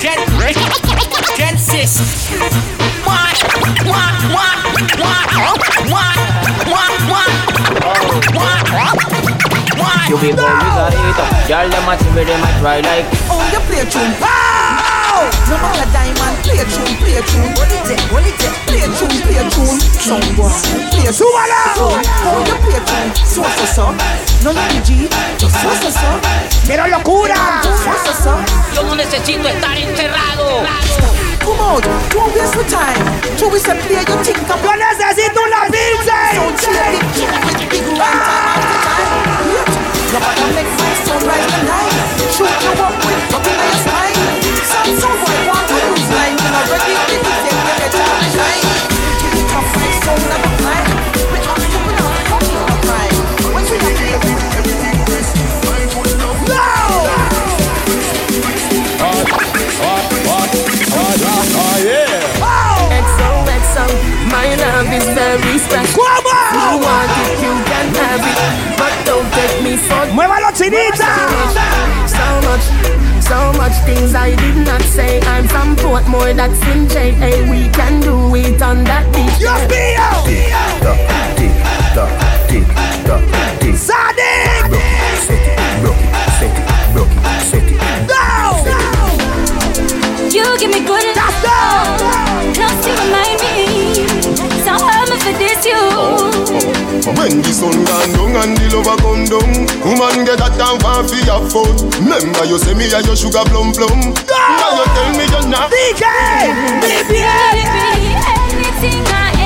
Get 0.00 0.16
rich. 0.40 0.56
Get 1.36 1.58
sis. 1.60 2.00
What? 3.04 3.36
What? 3.84 4.14
What? 4.32 4.58
What? 4.96 5.28
What? 5.36 5.68
What? 5.92 6.16
What? 6.72 7.30
What? 8.34 8.64
What? 9.76 10.08
You 10.08 10.16
be 10.16 10.32
born 10.32 10.56
with 10.56 10.80
a 10.80 10.90
hater. 10.90 11.28
Girl, 11.48 11.68
them 11.68 11.88
a 11.88 11.96
TV, 11.96 12.26
them 12.26 12.42
a 12.42 12.60
try 12.60 12.80
like. 12.80 13.04
Oh, 13.28 13.44
you 13.52 13.60
play 13.60 13.84
tune. 13.90 14.16
Ah! 14.22 14.49
No 15.50 15.58
matter 15.58 15.90
diamond, 15.90 16.36
play 16.46 16.62
tune, 16.62 16.94
play 17.02 17.18
tune. 17.26 17.50
What 17.58 17.66
it 17.74 17.82
take, 17.82 18.06
what 18.14 18.22
it 18.22 18.38
take, 18.38 18.54
play 18.70 18.86
tune, 18.86 19.18
play 19.26 19.42
tune. 19.50 19.78
Some 19.98 20.22
boy, 20.38 20.46
play 20.94 21.10
tune. 21.10 21.10
¡Súbalo! 21.10 21.90
Oh, 22.22 22.38
you 22.46 22.54
play 22.62 22.78
bedroom. 22.86 23.10
So 23.26 23.42
so 23.42 23.66
so, 23.66 23.86
no 24.46 24.52
no 24.54 24.62
G. 24.86 25.10
So 25.42 25.48
so 25.50 25.90
so, 25.90 26.10
quiero 26.64 26.86
locura. 26.86 27.34
So 27.66 27.92
so 27.98 28.12
so. 28.14 28.32
Yo 28.74 28.82
no 28.84 28.94
necesito 28.94 29.48
estar 29.48 29.76
encerrado. 29.76 30.62
Come 31.42 31.58
out, 31.58 31.82
don't 32.14 32.32
waste 32.32 32.54
the 32.54 32.62
time. 32.70 33.02
Two 33.36 33.48
we 33.48 33.58
say 33.58 33.74
play 33.74 34.04
your 34.06 34.22
think 34.22 34.38
up. 34.48 34.62
Yo 34.62 34.70
necesito 34.70 35.40
una 35.42 35.66
pizza. 35.66 36.30
Sound 36.30 36.54
cheap, 36.62 37.26
big 37.58 37.70
big 37.70 37.86
one 37.90 37.98
time 37.98 38.54
after 38.54 38.78
time. 38.86 39.90
Nobody 40.14 40.44
make 40.54 40.70
my 40.78 40.94
sound 41.02 41.26
rise 41.26 41.46
the 41.50 41.60
night. 41.66 41.94
Shoot 42.30 42.54
you 42.62 42.72
up 42.86 42.94
with 43.02 43.30
nothing 43.32 43.58
on 43.58 43.66
your 43.66 43.82
spine. 43.82 44.39
Some 44.70 45.00
some 45.00 45.18
boy 45.18 45.42
want 45.50 45.66
to 45.68 45.74
lose 45.74 46.08
line. 46.14 46.38
You 46.38 46.50
know 46.54 46.62
ready 46.70 46.94
to 46.94 47.16
take 47.26 47.42
the 47.42 47.56
better 47.66 48.89
things 73.94 74.14
I 74.14 74.34
did 74.36 74.56
not 74.66 74.82
say. 74.82 75.20
I'm 75.34 75.46
from 75.48 75.76
Portmore, 75.76 76.34
that's 76.34 76.60
in 76.72 76.88
JA. 76.88 77.30
We 77.50 77.68
can 77.78 78.00
do 78.00 78.34
it 78.36 78.62
on 78.62 78.84
that 78.84 79.04
beach. 79.14 79.38
Dios 79.38 79.62
mío! 79.72 80.08
Tick 80.26 80.46
tock, 80.84 80.98
tick 81.38 81.54
tock, 81.94 82.10
tick 82.48 82.66
tock, 83.06 83.22
tick. 83.60 83.76
¡Sonic! 83.76 84.70
Broke 84.70 84.90
it, 84.98 85.18
set 85.26 85.44
it, 85.50 85.58
broke 85.82 86.02
it, 86.06 86.12
set 86.38 86.56
it, 86.60 86.66
broke 86.94 87.14
it, 87.16 87.24
set 87.50 87.66
it. 87.66 87.78
You 90.34 90.46
give 90.58 90.70
me 90.70 90.80
good 90.86 91.04
When 97.18 97.42
the 97.42 97.52
sun 97.52 97.74
gone 97.84 98.12
down 98.14 98.36
and 98.42 98.56
the 98.56 98.66
lover 98.76 98.96
come 99.02 99.24
down 99.26 99.50
Woman 99.82 100.24
get 100.24 100.38
that 100.38 100.54
time 100.54 100.78
for 100.78 101.02
fi 101.08 101.18
have 101.26 101.50
fun 101.50 101.74
Remember 102.00 102.44
you 102.44 102.58
say 102.58 102.74
me 102.74 102.86
and 102.92 103.04
your 103.06 103.16
sugar 103.16 103.44
plum 103.50 103.72
plum. 103.72 104.14
Now 104.30 104.78
you 104.78 104.86
tell 104.94 105.10
me 105.18 105.24
you're 105.28 105.48
not 105.48 105.70
DJ! 105.70 106.04
Baby, 106.80 107.20
anything 108.80 109.02
or 109.04 109.39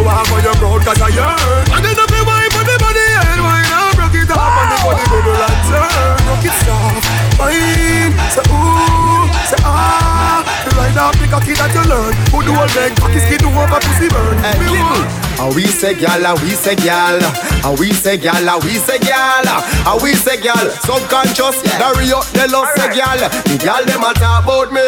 you 0.00 0.06
want 0.06 0.26
for 0.28 0.40
your 0.40 0.56
proud 0.56 0.80
cause 0.80 1.00
I 1.00 1.08
yearn 1.12 1.64
And 1.76 1.84
then 1.84 1.96
up 2.00 2.08
your 2.08 2.24
wife 2.24 2.56
on 2.56 2.64
the 2.64 2.76
body 2.80 3.08
and 3.20 3.40
wine 3.44 3.68
and 3.68 3.92
broke 3.96 4.16
it 4.16 4.30
up. 4.32 4.40
And 4.40 4.68
the 4.72 4.78
body 4.80 5.04
bubble 5.12 5.42
and 5.44 5.60
turn 5.68 6.16
Rock 6.24 6.44
it 6.48 6.56
soft, 6.64 7.04
fine 7.36 8.12
Say 8.32 8.44
ooh, 8.48 9.28
say 9.44 9.60
ah. 9.60 10.40
The 10.64 10.70
ride 10.76 10.96
up 10.96 11.14
the 11.20 11.26
cocky 11.28 11.52
that 11.56 11.72
you 11.76 11.84
learn. 11.88 12.12
Who 12.32 12.38
do 12.44 12.52
all 12.56 12.68
beg 12.76 12.96
cocky 12.96 13.20
skin 13.20 13.44
over 13.44 13.80
pussy 13.80 14.08
burn? 14.08 14.36
Hey, 14.44 14.56
Me 14.60 14.80
want. 14.80 15.08
And 15.40 15.54
we 15.56 15.64
say 15.66 15.94
gal, 15.96 16.20
and 16.20 16.38
we 16.44 16.52
say 16.52 16.76
gal, 16.76 17.16
and 17.64 17.78
we 17.78 17.92
say 17.92 18.16
gal, 18.16 18.48
and 18.48 18.64
we 18.64 18.74
say 18.76 18.98
gal, 18.98 19.46
and 19.48 20.02
we 20.02 20.14
say 20.14 20.40
gal. 20.40 20.70
Subconscious, 20.82 21.62
carry 21.78 22.12
up 22.12 22.26
the 22.32 22.48
love 22.50 22.68
say 22.76 22.94
gal. 22.94 23.18
The 23.46 23.56
gal 23.58 23.84
them 23.84 24.02
a 24.02 24.12
talk 24.14 24.44
about 24.44 24.72
me. 24.72 24.82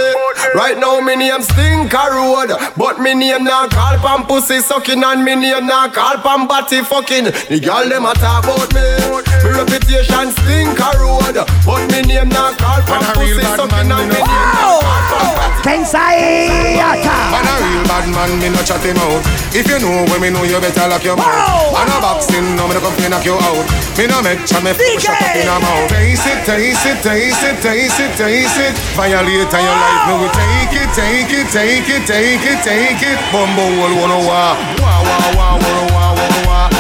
Right 0.55 0.79
now 0.79 1.01
me 1.01 1.17
name 1.17 1.43
Stinker 1.43 2.11
Road, 2.13 2.51
but 2.77 3.01
me 3.01 3.15
name 3.15 3.45
not 3.45 3.71
call 3.71 3.99
pam 3.99 4.27
pussy 4.27 4.61
sucking, 4.61 5.03
and 5.03 5.25
me 5.25 5.35
name 5.37 5.67
not 5.67 5.95
call 5.95 6.17
pam 6.19 6.47
body 6.47 6.83
fucking. 6.83 7.25
The 7.25 7.61
gal 7.61 7.89
them 7.89 8.07
a 8.07 8.15
talk 8.15 8.45
about 8.45 8.73
me. 8.75 9.22
Me 9.53 9.59
reputation 9.61 10.33
Stinker 10.33 10.97
Road, 10.97 11.37
but 11.37 11.85
me 11.93 12.01
name 12.09 12.33
not 12.33 12.57
call 12.57 12.81
pam 12.89 13.05
pussy 13.13 13.37
sucking, 13.37 13.93
and 13.93 14.09
me 14.09 14.17
name 14.17 14.25
not 14.25 14.81
call 14.81 14.81
pam 14.81 15.29
body. 15.37 15.61
Pensaiata! 15.61 17.13
Man 17.29 17.45
a 17.45 17.55
real 17.61 17.85
bad 17.85 18.09
man, 18.17 18.33
me 18.41 18.49
no 18.49 18.65
chat 18.65 18.81
him 18.81 18.97
out. 18.97 19.21
If 19.53 19.69
you 19.69 19.77
know 19.77 20.09
when 20.09 20.25
me 20.25 20.33
know 20.33 20.49
you 20.49 20.57
better 20.57 20.89
lock 20.89 21.05
your 21.05 21.21
mouth. 21.21 21.69
Man 21.69 21.85
a 21.85 22.01
boxing, 22.01 22.57
no 22.57 22.65
me 22.65 22.73
no 22.73 22.81
come 22.81 22.97
fi 22.97 23.13
knock 23.13 23.29
you 23.29 23.37
out. 23.37 23.69
Me 24.01 24.09
no 24.09 24.25
make 24.25 24.41
chat 24.49 24.65
me 24.65 24.73
full 24.73 24.97
shut 24.97 25.21
up 25.21 25.37
in 25.37 25.45
a 25.45 25.61
mouth. 25.61 25.85
Taste 25.93 26.25
it, 26.33 26.49
taste 26.49 26.89
it, 26.89 26.99
taste 27.05 27.45
it, 27.45 27.61
taste 27.61 28.01
it, 28.01 28.13
taste 28.17 28.57
it. 28.57 28.73
Violate 28.97 29.53
your 29.53 29.77
life, 29.77 30.09
me 30.09 30.15
we 30.17 30.29
take 30.33 30.81
it, 30.81 30.89
take 30.97 31.29
it, 31.29 31.47
take 31.53 31.93
it, 31.93 32.03
take 32.09 32.41
it, 32.41 32.59
take 32.65 33.05
it. 33.05 33.21
Bumbo 33.29 33.69
wall 33.77 33.93
wanna 34.01 34.17
wah 34.25 34.57
Wah 34.81 35.05
wah 35.05 35.29
wah 35.37 35.61
wanna 35.61 35.85
wah 35.93 36.17
wanna 36.17 36.41
wah 36.49 36.73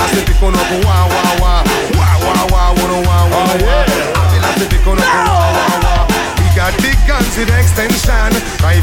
I 0.00 0.08
say 0.08 0.24
pick 0.24 0.40
on 0.40 0.56
up 0.56 0.72
wah 0.88 1.04
wah 1.12 1.36
wah 1.44 1.44
Wah 1.44 1.68
wah 1.68 1.73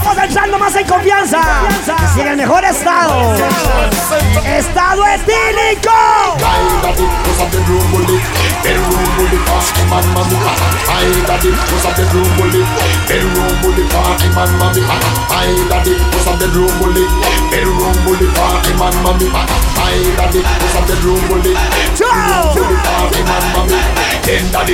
Vamos 0.04 0.24
entrando 0.24 0.60
más 0.60 0.76
en 0.76 0.88
confianza. 0.88 1.42
Y 2.16 2.22
en 2.22 2.28
el 2.28 2.38
mejor 2.38 2.64
estado. 2.64 3.36
Estado 4.46 5.06
etílico. 5.08 5.92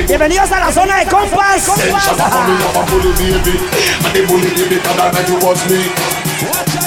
Bienvenidos 0.06 0.52
a 0.52 0.60
la 0.60 0.72
zona 0.72 0.98
de 0.98 1.06
compas. 1.06 1.66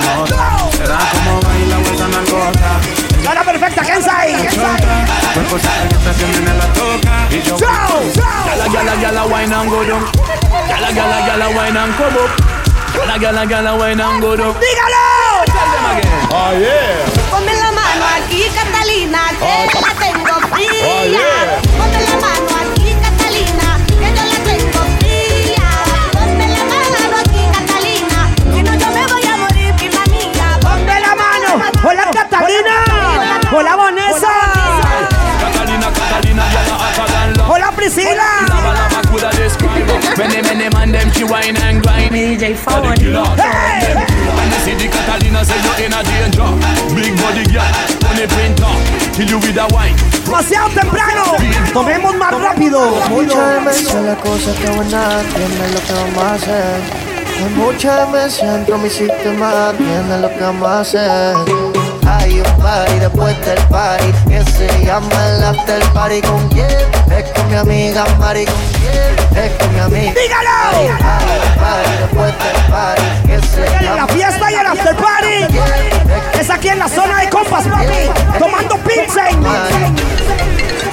Nota. 0.00 0.56
Será 0.76 0.98
como 1.12 1.40
baila 1.40 1.76
o 1.78 1.94
esa 1.94 2.08
narcota. 2.08 2.70
¡Hora 3.28 3.42
perfecta, 3.44 3.82
Kensai! 3.82 4.32
Cuerpo 5.34 5.58
sabe 5.58 5.88
que 5.88 5.96
esta 5.96 6.12
tiene 6.12 6.54
la 6.54 6.66
toca. 6.72 7.26
Y 7.30 7.42
yo. 7.42 7.56
Yala, 8.46 8.66
yala, 8.72 8.94
yala, 9.02 9.24
wine 9.26 9.54
and 9.54 9.70
go 9.70 9.84
down. 9.84 10.04
Yala, 10.68 10.90
yala, 10.90 11.18
yala, 11.26 11.48
wine 11.54 11.76
and 11.76 11.94
come 11.96 12.16
up. 12.16 12.30
Yala, 12.96 13.16
yala, 13.18 13.44
yala, 13.44 13.72
wine 13.78 14.00
and 14.00 14.20
go 14.22 14.36
down. 14.36 14.54
¡Dígalo! 14.54 15.04
Tell 15.44 15.68
them 15.72 15.86
again. 15.92 16.28
Oh 16.30 16.52
yeah. 16.56 17.30
Ponme 17.30 17.54
la 17.54 17.70
mano 17.72 18.04
aquí, 18.16 18.40
Catalina, 18.48 19.22
que 19.38 19.52
yo 19.72 19.80
la 19.80 19.92
tengo 20.00 20.34
fría. 20.48 20.84
Oh, 20.84 21.04
yeah. 21.04 21.60
Ponme 21.76 22.00
la 22.00 22.16
mano 22.16 22.37
Man 40.88 41.04
them 41.04 41.12
she 41.12 41.24
wine 41.24 41.56
and 41.56 41.82
grind. 41.82 42.14
DJ 42.14 42.56
Fowler. 42.56 42.96
Hey! 42.96 43.92
When 43.92 44.48
you 44.48 44.60
see 44.64 44.74
the 44.80 44.88
Catalina, 44.88 45.44
say 45.44 45.60
you're 45.60 45.84
in 45.84 45.92
a 45.92 46.00
danger. 46.00 46.48
Big 46.96 47.12
body 47.20 47.44
girl, 47.52 47.68
money 48.08 48.24
printer. 48.32 48.72
Kill 49.12 49.28
you 49.28 49.38
with 49.38 49.60
a 49.60 49.68
wine. 49.68 49.96
¡Demasiado 50.24 50.68
temprano! 50.70 51.36
¡Tomemos 51.74 52.16
más 52.16 52.32
rápido! 52.40 52.80
Mucha 53.10 53.48
demencia, 53.48 54.00
la 54.00 54.16
cosa 54.16 54.50
está 54.50 54.72
buena, 54.72 55.20
entiende 55.20 55.68
lo 55.74 55.80
que 55.80 55.92
vamos 55.92 56.22
a 56.22 56.34
hacer. 56.34 56.80
Hay 57.36 57.50
mucha 57.54 58.06
demencia 58.06 58.52
dentro 58.52 58.76
de 58.76 58.82
mi 58.82 58.90
sistema, 58.90 59.70
entiende 59.70 60.18
lo 60.20 60.28
que 60.30 60.40
vamos 60.40 60.68
a 60.68 60.80
hacer. 60.80 61.36
Hay 62.06 62.40
un 62.40 62.62
party 62.62 62.98
después 63.00 63.36
del 63.44 63.58
party 63.68 64.12
que 64.28 64.42
se 64.52 64.84
llama 64.86 65.28
el 65.28 65.44
after 65.44 65.82
party. 65.92 66.22
¿Con 66.22 66.48
quién? 66.48 66.70
Es 67.10 67.30
con 67.32 67.48
mi 67.50 67.56
amiga 67.56 68.06
Mari. 68.18 68.46
¿Con 68.46 68.77
¡Dígalo! 69.88 70.98
Party 72.14 72.70
party 72.70 73.02
que 73.26 73.40
se 73.46 73.60
La 73.94 74.06
fiesta 74.06 74.50
y 74.50 74.54
el 74.54 74.66
after 74.66 74.96
party 74.96 75.58
es 76.40 76.50
aquí 76.50 76.68
en 76.68 76.78
la 76.78 76.88
zona 76.88 77.20
de 77.20 77.28
compas, 77.28 77.66
papi. 77.66 78.38
Tomando 78.38 78.76
pilsen. 78.78 79.44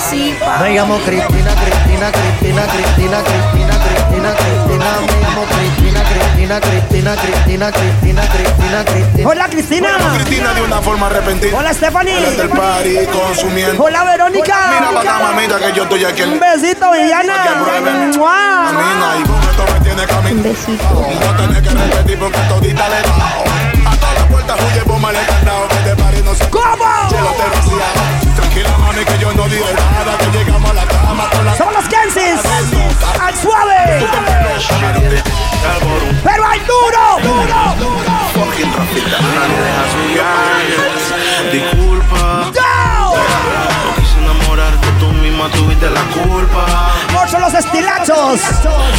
Sí, 0.10 0.38
Me 0.62 0.70
llamo 0.76 0.98
Cristina, 1.00 1.52
Cristina, 1.56 1.85
Cristina, 1.96 2.12
Cristina, 2.12 3.24
Cristina, 3.24 3.24
Cristina, 3.24 4.36
Cristina. 4.36 4.86
Me 5.00 5.22
llamo 5.22 5.46
Cristina, 5.46 6.04
Cristina, 6.04 6.60
Cristina, 6.60 7.16
Cristina, 7.16 7.72
Cristina, 7.72 8.22
Cristina, 8.28 8.84
Cristina. 8.84 9.30
Hola, 9.30 9.48
Cristina. 9.48 9.90
Cristina 10.16 10.54
de 10.54 10.62
una 10.62 10.82
forma 10.82 11.08
repentina. 11.08 11.58
Hola, 11.58 11.74
Stephanie. 11.74 12.16
Party 12.54 12.98
consumiendo. 13.08 13.82
Hola, 13.82 14.04
Verónica. 14.04 14.56
Mira 14.78 14.92
para 14.92 15.20
mamita, 15.20 15.58
que 15.58 15.72
yo 15.74 15.84
estoy 15.84 16.04
aquí. 16.04 16.24
Un 16.24 16.40
besito, 16.40 16.92
Villana. 16.92 18.12
¡Mua! 18.18 18.66
Camina 18.66 19.18
y 19.18 19.24
con 19.24 19.42
esto 19.50 19.64
me 19.74 19.80
tiene 19.80 20.06
camino. 20.06 20.36
Un 20.36 20.44
besito. 20.44 20.84
No 20.94 21.38
tenés 21.38 21.62
que 21.62 21.70
repetir 21.70 22.20
porque 22.20 22.40
todita 22.50 22.90
le 22.90 23.00
he 23.00 23.02
dado. 23.04 23.44
A 23.86 23.96
todas 23.96 24.16
las 24.16 24.26
puertas 24.26 24.60
huye, 24.60 24.82
bomba 24.84 25.12
le 25.14 25.22
he 25.22 25.26
cantado. 25.26 25.68
Que 25.70 25.90
de 25.90 25.96
party 25.96 26.22
no 26.24 26.36
se 26.36 26.50
¿Cómo? 26.50 27.35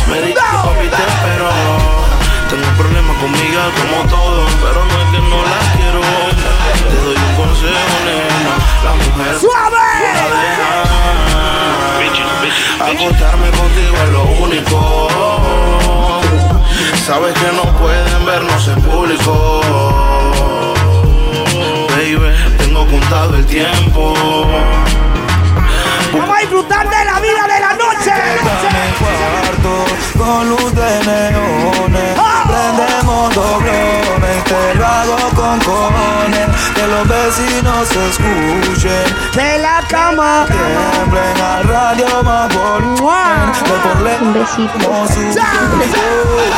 Me 0.09 0.21
dijiste 0.21 0.57
papi 0.63 0.89
te 0.89 1.03
espero. 1.03 1.49
Tengo 2.49 2.69
problemas 2.79 3.17
conmigo 3.17 3.61
como 3.77 4.09
todo, 4.09 4.47
pero 4.63 4.85
no 4.85 4.95
es 5.03 5.09
que 5.11 5.19
no 5.19 5.39
la 5.43 5.61
quiero. 5.77 6.01
Te 6.91 6.97
doy 7.05 7.17
un 7.17 7.35
consejo, 7.37 7.97
nena. 8.07 8.55
La 8.85 8.93
mujer 8.95 9.35
¡Suave! 9.41 9.87
Acostarme 12.79 13.49
contigo 13.51 13.97
es 14.05 14.11
lo 14.13 14.23
único. 14.45 14.79
Sabes 17.05 17.35
que 17.35 17.53
no 17.53 17.65
pueden 17.79 18.27
vernos 18.27 18.69
en 18.69 18.83
público. 18.83 19.61
Baby, 21.91 22.35
tengo 22.59 22.87
contado 22.87 23.37
el 23.37 23.47
tiempo. 23.47 23.86
Sí. 37.37 37.46
Vecinos 37.81 38.19
escuchen. 38.19 39.33
De 39.35 39.59
la 39.59 39.83
cama. 39.89 40.47
Tiemblen 40.47 41.41
al 41.41 41.65
radio 41.65 42.23
más 42.23 42.55
volumen. 42.55 43.53
De 43.65 43.89
por 43.89 44.01
lejos 44.03 44.23
Un 44.23 44.33
besito. 44.35 44.73
como 44.73 45.07
su 45.09 45.21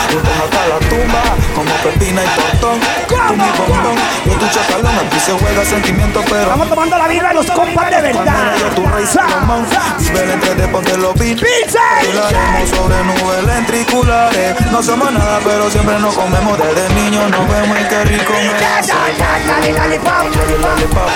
Juntos 0.09 0.33
hasta 0.45 0.69
la 0.69 0.79
tumba, 0.89 1.23
como 1.55 1.71
Pepina 1.83 2.23
y 2.25 2.29
Tostón. 2.29 2.81
Tú 3.09 3.35
mi 3.35 3.51
bombón, 3.59 3.97
yo 4.25 4.33
tu 4.33 4.47
chacalón. 4.49 4.99
Aquí 5.07 5.21
se 5.21 5.33
juega 5.33 5.65
sentimiento, 5.65 6.23
pero 6.29 6.49
Vamos 6.49 6.69
tomando 6.69 6.97
la 6.99 7.09
vida 7.09 7.29
de 7.29 7.35
los 7.35 7.51
compas 7.51 7.91
de 7.91 8.01
verdad. 8.01 8.55
yo 8.59 8.69
tu 8.75 8.89
entre 10.19 10.55
de 10.55 10.69
ponte 10.69 10.97
los 10.97 11.15
pin. 11.15 11.37
Volaremos 11.37 12.71
sobre 12.71 13.05
nubes 13.05 13.47
ventriculares. 13.47 14.71
No 14.71 14.83
somos 14.83 15.13
nada, 15.13 15.41
pero 15.45 15.71
siempre 15.71 15.99
nos 15.99 16.15
comemos. 16.15 16.59
Desde 16.59 16.95
niños 16.95 17.31
nos 17.31 17.49
vemos 17.49 17.79
y 17.79 17.85
qué 17.85 18.05
rico 18.05 18.33
me 18.33 18.67
hace. 18.67 18.93
Dale, 18.93 19.73
dale, 19.73 19.99
pop. 19.99 21.08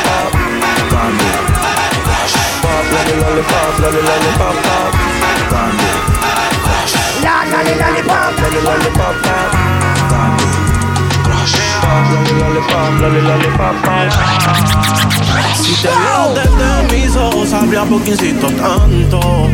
Si 15.63 15.75
te 15.83 15.89
veo 15.89 16.35
desde 16.35 16.97
mis 16.97 17.17
ojos, 17.17 17.49
sabría 17.51 17.85
por 17.85 18.03
qué 18.03 18.11
insisto 18.13 18.47
tanto. 18.49 19.49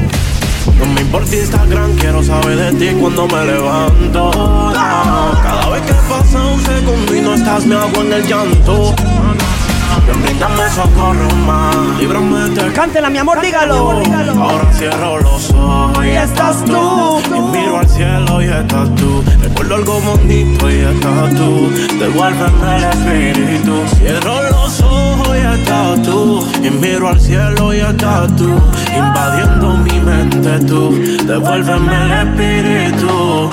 No 0.79 0.87
me 0.95 1.01
importa 1.01 1.35
Instagram, 1.35 1.97
quiero 1.97 2.23
saber 2.23 2.57
de 2.57 2.73
ti 2.73 2.97
cuando 3.01 3.27
me 3.27 3.45
levanto. 3.45 4.31
Cada 4.73 5.69
vez 5.71 5.83
que 5.83 5.95
pasa 6.09 6.45
un 6.47 6.61
segundo 6.65 7.15
y 7.15 7.21
no 7.21 7.35
estás, 7.35 7.67
me 7.67 7.75
hago 7.75 8.03
en 8.03 8.13
el 8.13 8.27
llanto. 8.27 8.95
Brindame 10.23 10.71
socorro 10.71 11.29
más, 11.47 11.77
líbrame 11.99 12.49
de 12.51 12.73
Cántela, 12.73 13.11
mi 13.11 13.19
amor, 13.19 13.41
dígalo. 13.41 13.91
Ahora 14.41 14.73
cierro 14.73 15.19
los 15.19 15.51
ojos 15.51 16.05
y 16.05 16.11
estás 16.11 16.65
tú. 16.65 17.21
Y 17.27 17.41
miro 17.41 17.79
al 17.79 17.89
cielo 17.89 18.43
y 18.43 18.47
estás 18.47 18.95
tú. 18.95 19.23
Recuerdo 19.43 19.75
algo 19.75 20.01
bonito 20.01 20.71
y 20.71 20.81
estás 20.81 21.35
tú. 21.35 21.71
Devuélveme 21.99 22.77
el 22.77 22.85
espíritu. 22.85 23.83
Cierro 23.97 24.43
los 24.51 24.81
ojos 24.81 25.37
y 25.37 25.61
estás 25.61 26.03
tú. 26.03 26.47
Y 26.63 26.71
miro 26.71 27.09
al 27.09 27.21
cielo 27.21 27.75
y 27.75 27.81
estás 27.81 28.35
tú. 28.37 28.51
Invadiendo 28.97 29.77
mi 29.79 30.01
mente 30.01 30.59
tú. 30.61 30.91
Devuélveme 31.27 32.05
el 32.05 32.13
espíritu. 32.13 33.51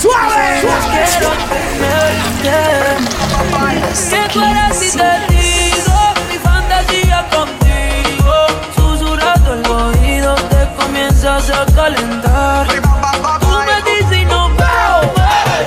¡Suave! 0.00 0.60
Quiero 0.60 1.30
tenerte 1.48 2.56
Que 4.10 4.22
tú 4.32 4.42
eres 4.42 4.82
y 4.82 4.96
te 4.96 5.12
digo 5.34 5.98
Mi 6.28 6.38
fantasía 6.38 7.26
contigo 7.30 8.34
Susurrando 8.76 9.54
el 9.54 9.66
oído 9.70 10.34
Te 10.34 10.68
comienzas 10.76 11.50
a 11.50 11.66
calentar 11.74 12.66
Tú 13.40 13.48
me 13.48 13.90
dices 13.90 14.18
y 14.18 14.24
no 14.26 14.48
veo 14.50 15.14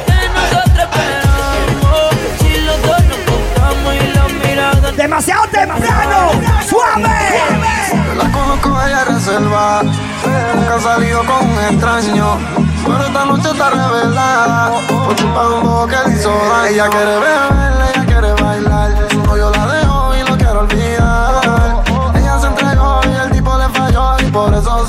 Que 0.05 0.29
nosotros 0.29 0.79
esperamos 0.79 2.15
Si 2.39 2.61
los 2.61 2.81
dos 2.83 3.03
nos 3.05 3.19
contamos 3.29 3.95
Y 3.95 3.97
la 4.15 4.25
mirada 4.47 4.91
Demasiado 4.91 5.43
temprano. 5.47 6.31
Suave. 6.69 7.41
Yo 8.07 8.23
la 8.23 8.31
conozco, 8.31 8.81
ella 8.85 9.03
reserva. 9.05 9.81
Nunca 9.83 10.75
ha 10.75 10.79
salido 10.79 11.23
con 11.25 11.49
un 11.49 11.59
extraño. 11.59 12.70
Pero 12.85 13.05
esta 13.05 13.25
noche 13.25 13.49
está 13.51 13.69
revelada. 13.69 14.71
Por 14.87 15.15
culpa 15.15 15.47
un 15.49 15.89
que 15.89 16.09
le 16.09 16.15
hizo 16.15 16.29
daño. 16.29 16.65
Ella 16.65 16.89
quiere 16.89 17.05
beber, 17.05 17.93
ella 17.93 18.05
quiere 18.05 18.33
bailar. 18.41 19.07
Su 19.11 19.23
novio 19.23 19.51
la 19.51 19.67
dejó 19.67 20.15
y 20.15 20.29
lo 20.29 20.37
quiero 20.37 20.59
olvidar. 20.61 21.83
Ella 22.15 22.39
se 22.39 22.47
entregó 22.47 23.01
y 23.05 23.15
el 23.25 23.31
tipo 23.31 23.57
le 23.57 23.69
falló. 23.69 24.19
Y 24.19 24.31
por 24.31 24.53
eso 24.53 24.85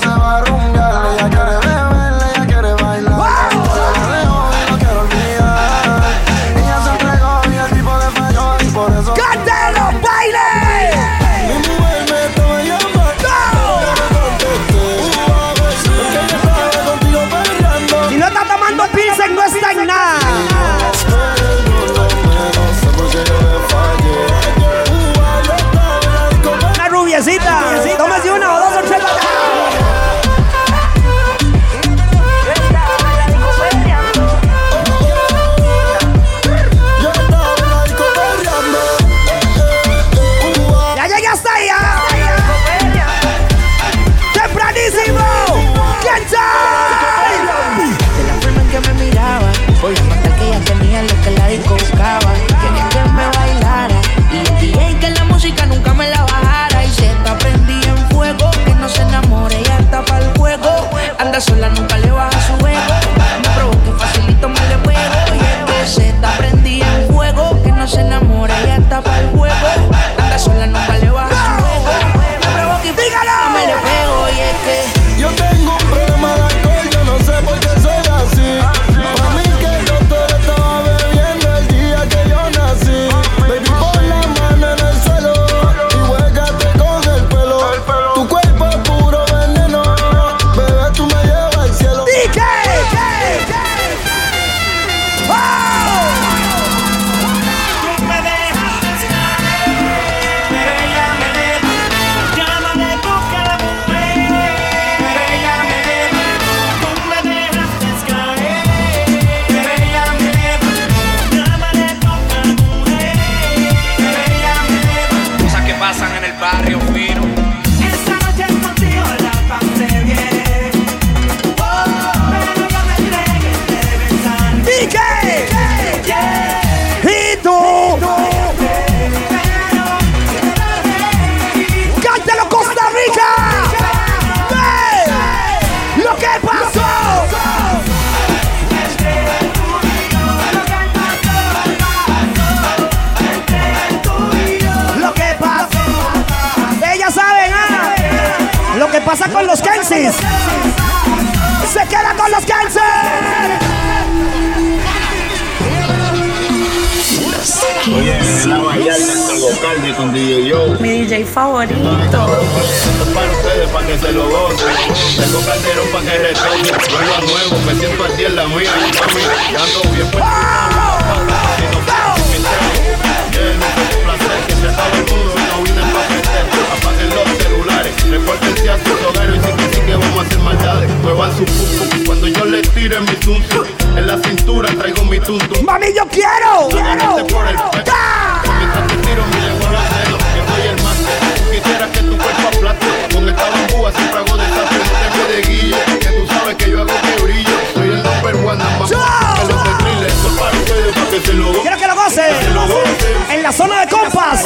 en 203.32 203.42
la 203.42 203.52
zona 203.52 203.80
de 203.80 203.88
compas. 203.88 204.42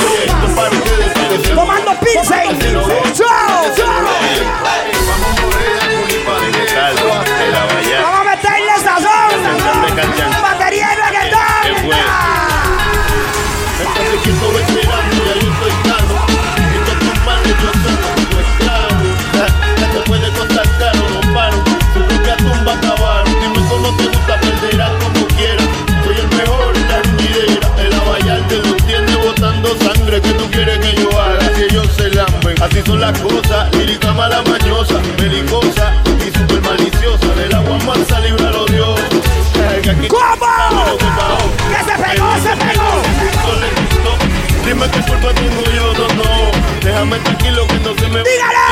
me 48.17 48.31
¡Dígalo! 48.31 48.65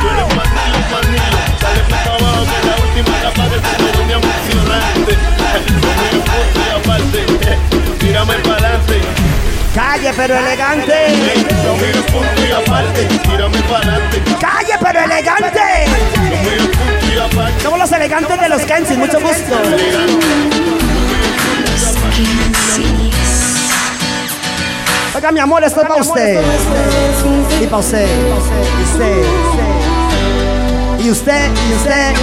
Tú 0.00 0.08
eres 0.08 0.28
manila, 0.36 0.78
manila. 0.92 1.40
Sale 1.60 1.82
para 1.90 2.14
abajo 2.14 2.42
que 2.48 2.58
la 2.66 2.74
última 2.84 3.14
capa 3.22 3.44
de 3.48 3.58
futuro 3.60 3.98
me 4.06 4.12
emocionante. 4.14 5.12
Conmigo 5.84 6.20
punto 6.28 6.60
y 6.64 6.70
aparte. 6.78 7.20
Tírame 7.98 8.34
para 8.34 8.56
adelante. 8.56 9.00
Calle 9.74 10.12
pero 10.16 10.36
elegante. 10.38 10.96
Conmigo 11.66 12.00
punto 12.12 12.40
y 12.46 12.52
aparte. 12.52 13.00
Tírame 13.04 13.58
para 13.62 13.78
adelante. 13.78 14.22
Calle 14.40 14.74
pero 14.80 15.00
elegante. 15.00 15.66
Conmigo 16.14 16.66
punto 16.78 17.06
y 17.12 17.18
aparte. 17.18 17.60
Somos 17.62 17.78
los 17.78 17.92
elegantes 17.92 18.40
de 18.40 18.48
los 18.48 18.62
Kensis, 18.62 18.96
mucho 18.96 19.20
gusto. 19.20 19.54
Oiga, 25.18 25.32
mi 25.32 25.40
amor, 25.40 25.64
esto 25.64 25.80
es 25.80 25.88
para 25.88 26.00
usted. 26.00 26.40
Y 27.60 27.66
para 27.66 27.78
usted. 27.78 28.06
Y 28.06 28.82
usted. 28.84 29.24
Y 31.00 31.10
usted, 31.10 31.50
y 31.58 31.72
usted, 31.74 32.14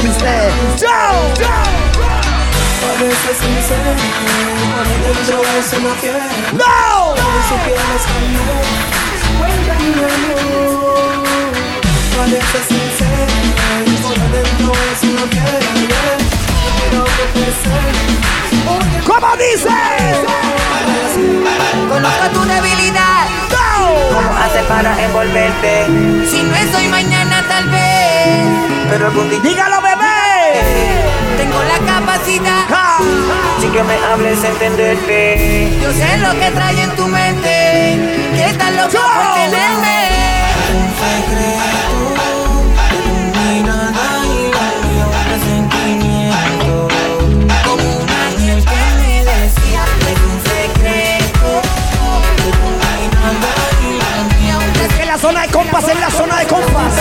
no 15.17 15.26
quiero. 15.30 15.49
Adentro. 15.57 16.24
¿Cómo 19.05 19.27
dice? 19.38 19.69
Conozco 21.89 22.30
tu 22.34 22.41
debilidad. 22.45 23.27
¿Cómo 24.13 24.34
haces 24.38 24.63
para 24.63 25.03
envolverte? 25.03 25.85
Si 26.30 26.43
no 26.43 26.55
es 26.55 26.76
hoy, 26.76 26.88
mañana 26.88 27.43
tal 27.47 27.69
vez. 27.69 28.65
Pero 28.89 29.07
algún 29.07 29.30
día. 29.30 29.39
¡Dígalo, 29.43 29.81
bebé! 29.81 30.15
Tengo 31.38 31.61
la 31.63 31.77
capacidad. 31.93 32.65
Sin 33.59 33.72
que 33.72 33.84
me 33.84 33.95
hables, 33.95 34.43
entenderte. 34.43 35.77
Yo 35.81 35.91
sé 35.91 36.17
lo 36.17 36.31
que 36.39 36.51
trae 36.51 36.81
en 36.81 36.95
tu 36.95 37.07
mente. 37.07 38.30
¿Qué 38.31 38.38
Que 38.38 38.45
estás 38.49 38.72
loco 38.73 38.91
por 38.91 39.34
tenerme. 39.35 40.05
zona 55.26 55.41
de 55.41 55.52
compas, 55.52 55.88
en 55.88 55.99
la 55.99 56.11
zona 56.11 56.38
de 56.38 56.45
compas. 56.45 56.93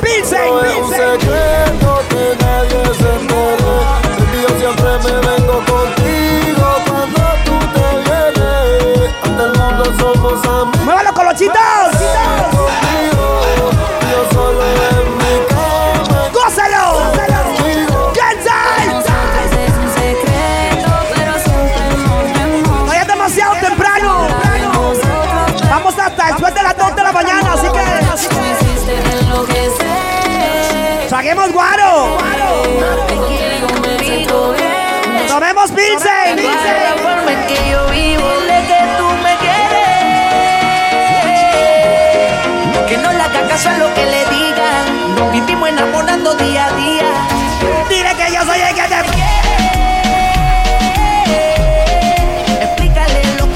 Pilsen, 0.00 0.38
Pilsen. 0.62 1.18
siempre 4.58 4.98
me 4.98 5.71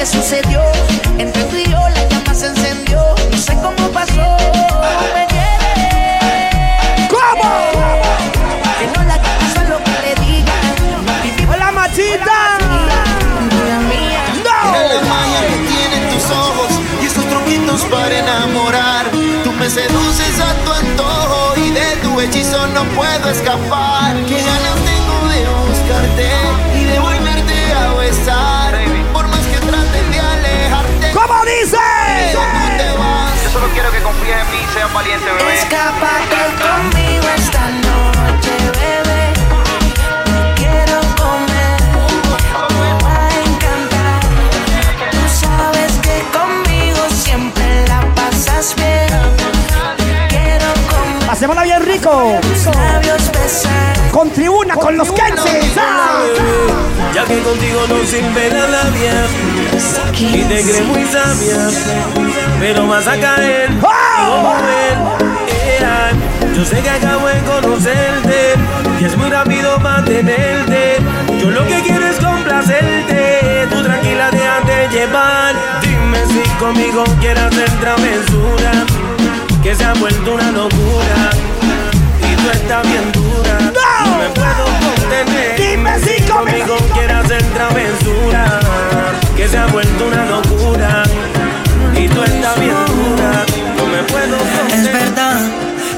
sucedió. 0.06 0.62
Entre 1.18 1.42
tú 1.44 1.56
y 1.56 1.64
yo 1.64 1.78
la 1.88 2.08
llama 2.08 2.34
se 2.34 2.46
encendió. 2.46 3.00
No 3.30 3.36
sé 3.36 3.54
cómo 3.54 3.88
pasó. 3.92 4.36
Me 5.14 5.26
quieres. 5.26 7.10
¿Cómo? 7.10 7.50
Que 8.78 8.86
no 8.94 9.02
la 9.04 9.18
caso 9.20 9.60
a 9.60 9.64
lo 9.64 9.78
que 9.84 9.90
le 10.04 10.14
digan. 10.24 11.52
Hola, 11.52 11.72
machita. 11.72 12.58
Vida 13.50 13.78
mía. 13.90 14.24
No. 14.44 14.72
La 14.72 15.00
magia 15.08 15.40
que 15.48 15.58
tienen 15.72 16.08
tus 16.10 16.30
ojos 16.30 16.70
y 17.02 17.06
esos 17.06 17.24
truquitos 17.26 17.80
para 17.90 18.18
enamorar. 18.18 19.06
Tú 19.44 19.52
me 19.52 19.68
seduces 19.68 20.40
a 20.40 20.54
tu 20.64 20.72
antojo 20.72 21.54
y 21.56 21.70
de 21.70 21.96
tu 22.02 22.20
hechizo 22.20 22.66
no 22.68 22.84
puedo 22.94 23.30
escapar. 23.30 23.85
Valiente, 35.16 35.32
bebé. 35.32 35.55
Escápate 35.55 36.40
conmigo 36.66 37.26
esta 37.36 37.68
noche, 37.86 38.52
bebé. 38.78 39.32
Me 40.26 40.55
quiero 40.55 41.01
comer, 41.16 41.78
me 42.80 42.90
va 43.05 43.26
a 43.26 43.30
encantar. 43.44 44.20
Tú 45.10 45.22
sabes 45.40 45.93
que 46.02 46.16
conmigo 46.36 47.02
siempre 47.10 47.86
la 47.88 48.01
pasas 48.14 48.74
bien. 48.76 49.09
Quiero 50.28 50.66
comer 50.88 51.26
Pasémosla 51.26 51.62
bien 51.62 51.84
rico. 51.84 52.40
labios 52.74 53.32
besar. 53.32 54.10
Con 54.12 54.30
tribuna, 54.30 54.74
con 54.76 54.97
los 54.97 55.12
Kensis. 55.12 55.76
¡Ah! 55.78 56.22
Ya 57.12 57.24
que 57.24 57.38
contigo 57.40 57.80
no 57.88 58.05
sirve 58.05 58.51
la 58.51 58.68
labia 58.68 59.26
Y 60.18 60.43
te 60.44 60.62
crees 60.62 60.84
muy 60.84 61.05
sabia 61.06 61.70
Pero 62.60 62.86
vas 62.86 63.06
a 63.06 63.16
caer 63.18 63.70
Ea, 63.70 64.85
Yo 66.56 66.64
sé 66.64 66.80
que 66.80 66.88
acabo 66.88 67.26
de 67.26 67.38
conocerte 67.40 68.54
Y 68.98 69.04
es 69.04 69.14
muy 69.18 69.28
rápido 69.28 69.78
mantenerte. 69.78 70.96
Yo 71.38 71.50
lo 71.50 71.66
que 71.66 71.82
quiero 71.82 72.06
es 72.06 72.16
complacerte 72.16 73.68
Tú 73.70 73.82
tranquila 73.82 74.30
déjate 74.30 74.88
llevar. 74.90 75.54
Dime 75.82 76.18
si 76.26 76.48
conmigo 76.58 77.04
quieres 77.20 77.42
hacer 77.42 77.68
travesura 77.78 78.72
Que 79.62 79.74
se 79.74 79.84
ha 79.84 79.92
vuelto 79.92 80.32
una 80.32 80.50
locura 80.50 81.30
Y 82.22 82.36
tú 82.36 82.50
estás 82.50 82.82
bien 82.88 83.12
dura. 83.12 83.58
No 84.06 84.16
me 84.16 84.28
puedo 84.30 84.64
contener 84.80 85.60
Dime 85.60 85.98
si 85.98 86.22
conmigo 86.22 86.78
quieres 86.94 87.16
hacer 87.18 87.42
travesura 87.52 88.60
Que 89.36 89.46
se 89.46 89.58
ha 89.58 89.66
vuelto 89.66 90.06
una 90.06 90.24
locura 90.24 91.02
Y 91.94 92.08
tú 92.08 92.22
estás 92.22 92.58
bien 92.58 92.85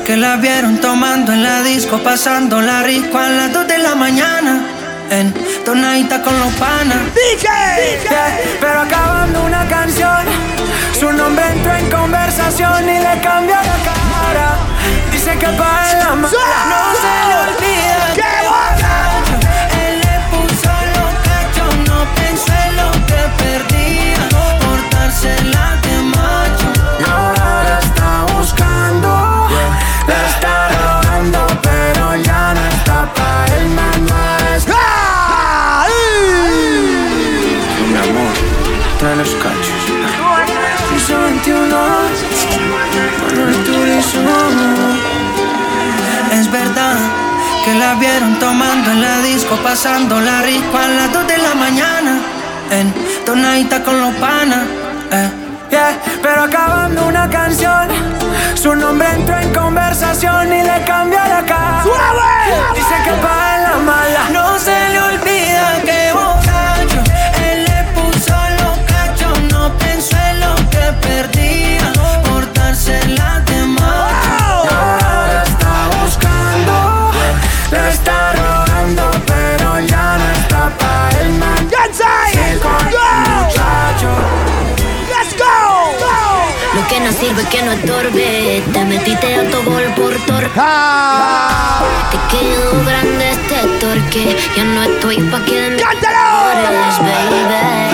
que 0.09 0.17
la 0.17 0.37
vieron 0.37 0.79
tomando 0.79 1.33
en 1.35 1.43
la 1.43 1.63
disco, 1.63 1.99
pasando 1.99 2.63
la 2.63 2.83
rico 2.83 3.19
a 3.19 3.29
las 3.29 3.53
2 3.53 3.67
de 3.67 3.77
la 3.77 3.95
mañana. 3.95 4.63
En 5.11 5.35
tonadita 5.67 6.23
con 6.23 6.33
los 6.41 6.51
panas. 6.55 6.97
Yeah, 7.43 8.39
pero 8.59 8.81
acabando 8.81 9.43
una 9.45 9.69
canción, 9.69 10.25
su 10.99 11.13
nombre 11.13 11.45
entró 11.53 11.75
en 11.75 11.91
conversación 11.91 12.89
y 12.89 12.99
le 13.07 13.21
cambió 13.21 13.57
la 13.57 13.79
cara. 13.91 14.57
Dice 15.13 15.33
que 15.37 15.47
para 15.47 15.93
la 15.99 16.15
mala 16.15 16.57
no 16.71 16.81
se 17.03 17.15
le 17.29 17.35
olvida. 17.47 18.07
¡Qué 18.15 18.33
borracho. 18.49 19.35
Él 19.85 19.95
le 20.07 20.17
puso 20.31 20.73
los 20.97 21.13
cachos, 21.29 21.73
no 21.87 21.99
pensó 22.15 22.55
en 22.67 22.73
lo 22.81 22.91
que 23.09 23.21
perdía. 23.43 24.23
Portársela 24.65 25.67
de 25.83 25.88
Es 46.33 46.51
verdad 46.51 46.97
que 47.65 47.75
la 47.75 47.95
vieron 47.95 48.39
tomando 48.39 48.91
en 48.91 49.01
la 49.03 49.19
disco, 49.19 49.57
pasando 49.63 50.21
la 50.21 50.43
rico 50.43 50.79
a 50.79 50.89
las 50.89 51.13
2 51.13 51.27
de 51.27 51.39
la 51.39 51.55
mañana. 51.55 52.21
En 52.71 52.93
tonadita 53.25 53.83
con 53.83 54.01
los 54.01 54.15
panas. 54.15 54.61
Eh. 55.11 55.31
Yeah, 55.71 55.99
pero 56.23 56.45
acabando 56.45 57.07
una 57.07 57.29
canción, 57.29 57.89
su 58.55 58.75
nombre 58.75 59.07
entró 59.11 59.37
en 59.39 59.53
conversación 59.53 60.51
y 60.51 60.63
le 60.63 60.83
cambió 60.87 61.19
la 61.19 61.45
cara. 61.45 61.85
Dice 62.75 62.95
que 63.05 63.13
para 63.23 63.58
sirve 87.39 87.51
que 87.51 87.63
no 87.63 87.73
estorbe. 87.73 88.63
Te 88.73 88.85
metiste 88.85 89.37
autogol 89.37 89.85
por 89.97 90.15
torpe. 90.27 90.51
Ah. 90.57 91.83
Te 92.11 92.19
quedó 92.37 92.85
grande 92.85 93.31
este 93.31 93.57
torque. 93.81 94.37
Ya 94.57 94.65
no 94.65 94.83
estoy 94.83 95.17
pa' 95.31 95.45
que 95.45 95.61
de 95.61 95.71
mí 95.71 95.77
llores, 95.77 96.99
baby. 96.99 97.89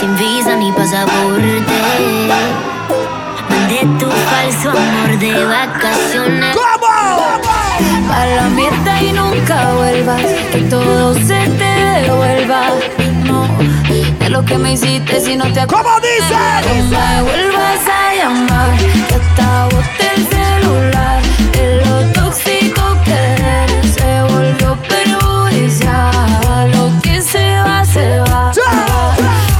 Sin 0.00 0.16
visa 0.16 0.56
ni 0.56 0.72
pasaporte. 0.72 1.78
Mandé 3.48 3.80
tu 3.98 4.10
falso 4.10 4.70
amor 4.70 5.18
de 5.18 5.44
vacaciones. 5.44 6.56
A 8.12 8.26
la 8.26 8.48
mierda 8.50 9.02
y 9.02 9.12
nunca 9.12 9.72
vuelvas, 9.72 10.20
que 10.52 10.60
todo 10.68 11.14
se 11.14 11.39
lo 14.40 14.46
que 14.46 14.58
me 14.58 14.72
hiciste 14.72 15.20
si 15.20 15.36
no 15.36 15.52
te 15.52 15.60
acuerdas. 15.60 15.92
¿Cómo 15.92 16.00
dice? 16.00 16.34
No 16.68 16.74
me 16.84 17.22
vuelvas 17.22 17.80
a 17.86 18.14
llamar, 18.14 18.76
que 18.78 19.14
hasta 19.14 19.64
boté 19.66 20.06
el 20.16 20.28
celular. 20.28 21.22
De 21.52 21.84
lo 21.84 21.94
tóxico 22.12 22.96
que 23.04 23.12
eres, 23.12 23.94
se 23.94 24.22
volvió 24.22 24.76
perjudicial. 24.88 26.70
Lo 26.72 27.02
que 27.02 27.20
se 27.20 27.58
va, 27.60 27.84
se 27.84 28.20
va. 28.20 28.52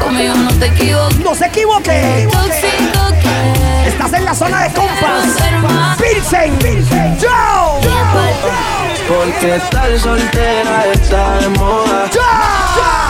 Conmigo 0.01 0.35
no 0.35 0.51
te 0.53 0.67
equivoques. 0.67 1.19
No 1.19 1.35
se 1.35 1.47
equivoque. 1.47 2.29
Tóxico 2.33 3.03
que 3.21 3.29
eres. 3.29 3.93
Estás 3.93 4.13
en 4.15 4.25
la 4.25 4.35
zona 4.35 4.63
de 4.63 4.73
compas. 4.73 5.99
Pilsen. 5.99 7.19
Joe. 7.21 7.81
Porque 9.09 9.57
estar 9.57 9.99
soltera 9.99 10.87
está 10.93 11.39
de 11.39 11.49
moda 11.49 12.09
¿Dónde 12.13 13.10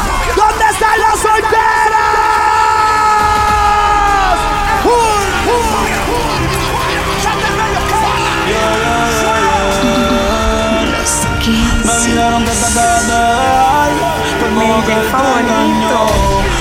Pero 14.86 16.06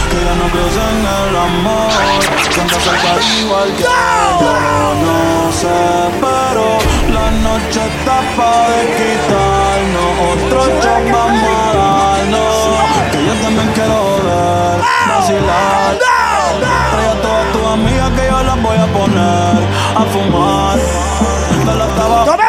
que 0.09 0.17
ya 0.25 0.35
no 0.35 0.45
crees 0.51 0.75
en 0.75 0.99
el 1.07 1.35
amor. 1.37 1.91
Siento 2.51 2.79
cerca 2.79 3.11
igual 3.39 3.69
que 3.75 3.83
yo 3.83 3.89
No 5.05 5.51
sé, 5.51 5.79
pero 6.19 6.65
la 7.13 7.31
noche 7.31 7.81
está 7.87 8.17
pa' 8.35 8.69
de 8.69 8.81
quitarnos. 8.97 10.11
Otro 10.31 10.61
shot 10.81 11.03
vamos 11.11 11.49
a 11.49 11.77
darnos. 11.77 12.57
Que 13.11 13.19
yo 13.25 13.33
también 13.41 13.69
quiero 13.73 13.99
ver 14.25 14.79
Vacilar. 15.07 15.97
Trae 16.91 17.07
a 17.07 17.21
todas 17.21 17.51
tus 17.53 17.65
amigas 17.65 18.09
que 18.11 18.25
yo 18.29 18.43
las 18.43 18.61
voy 18.61 18.77
a 18.77 18.87
poner 18.87 19.63
A 19.95 20.03
fumar. 20.11 20.79
De 21.65 21.75
la 21.75 21.87
tabaco. 21.95 22.48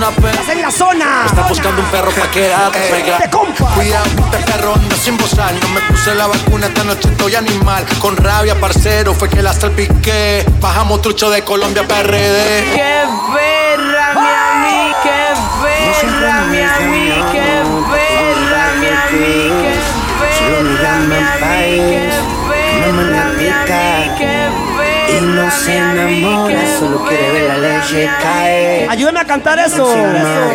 Una 0.00 0.10
perra. 0.12 0.30
Estás 0.30 0.48
en 0.48 0.62
la 0.62 0.70
zona. 0.70 1.22
Está 1.26 1.42
buscando 1.42 1.82
un 1.82 1.88
perro 1.88 2.10
pa' 2.10 2.30
que 2.30 2.46
era 2.46 2.70
te 2.70 2.78
pega. 2.78 3.18
Te 3.18 3.28
compa. 3.28 3.66
Cuidado, 3.74 4.06
este 4.32 4.50
perro 4.50 4.74
anda 4.74 4.96
sin 4.96 5.16
bozar. 5.18 5.52
No 5.52 5.68
me 5.68 5.80
puse 5.82 6.14
la 6.14 6.26
vacuna, 6.26 6.66
esta 6.68 6.84
noche 6.84 7.08
estoy 7.08 7.34
animal. 7.34 7.84
Con 7.98 8.16
rabia, 8.16 8.58
parcero, 8.58 9.14
fue 9.14 9.28
que 9.28 9.42
la 9.42 9.52
salpiqué. 9.52 10.46
Bajamos 10.58 11.02
trucho 11.02 11.28
de 11.28 11.44
Colombia, 11.44 11.86
PRD. 11.86 12.72
Qué 12.74 13.02
leche 27.92 28.08
caer. 28.22 28.90
Ayúdeme 28.90 29.20
a 29.20 29.24
cantar 29.24 29.58
eso. 29.58 29.86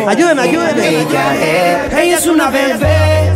Ayúdeme, 0.06 0.42
ayúdeme. 0.42 0.88
Ella 0.88 1.34
es, 1.34 1.92
Ella 1.92 2.16
es 2.16 2.26
una 2.26 2.50
bebé, 2.50 3.32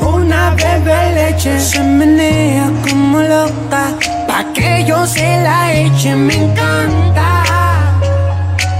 una 0.00 0.50
bebé 0.50 1.12
leche. 1.14 1.60
Se 1.60 1.80
menea 1.80 2.70
como 2.88 3.20
loca, 3.20 3.94
pa' 4.26 4.44
que 4.52 4.84
yo 4.84 5.06
se 5.06 5.40
la 5.42 5.72
eche, 5.72 6.14
me 6.14 6.34
encanta. 6.34 7.44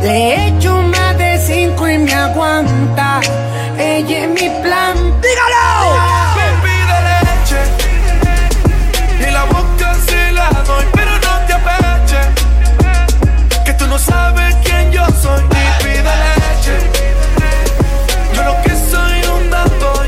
Le 0.02 0.48
echo 0.48 0.82
más 0.82 1.16
de 1.18 1.38
cinco 1.38 1.88
y 1.88 1.98
me 1.98 2.14
aguanta. 2.14 3.20
Ella 3.78 4.24
es 4.24 4.28
mi 4.28 4.48
plan. 4.62 4.96
¡Dígalo! 5.20 6.15
No 13.96 14.02
sabes 14.02 14.54
quién 14.62 14.92
yo 14.92 15.06
soy 15.22 15.42
y 15.42 15.82
pide 15.82 16.12
leche. 16.24 16.76
Yo 18.34 18.42
lo 18.42 18.54
que 18.62 18.72
soy 18.90 19.16
un 19.34 19.48
bad 19.48 19.70
boy, 19.80 20.06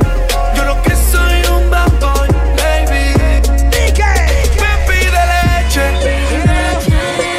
yo 0.55 0.65
lo 0.65 0.83
que 0.83 0.95
soy 1.11 1.37
un 1.57 1.71
bad 1.71 1.93
boy, 1.99 2.29
baby. 2.61 3.05
Me 4.61 4.73
pide 4.89 5.23
leche 5.33 5.87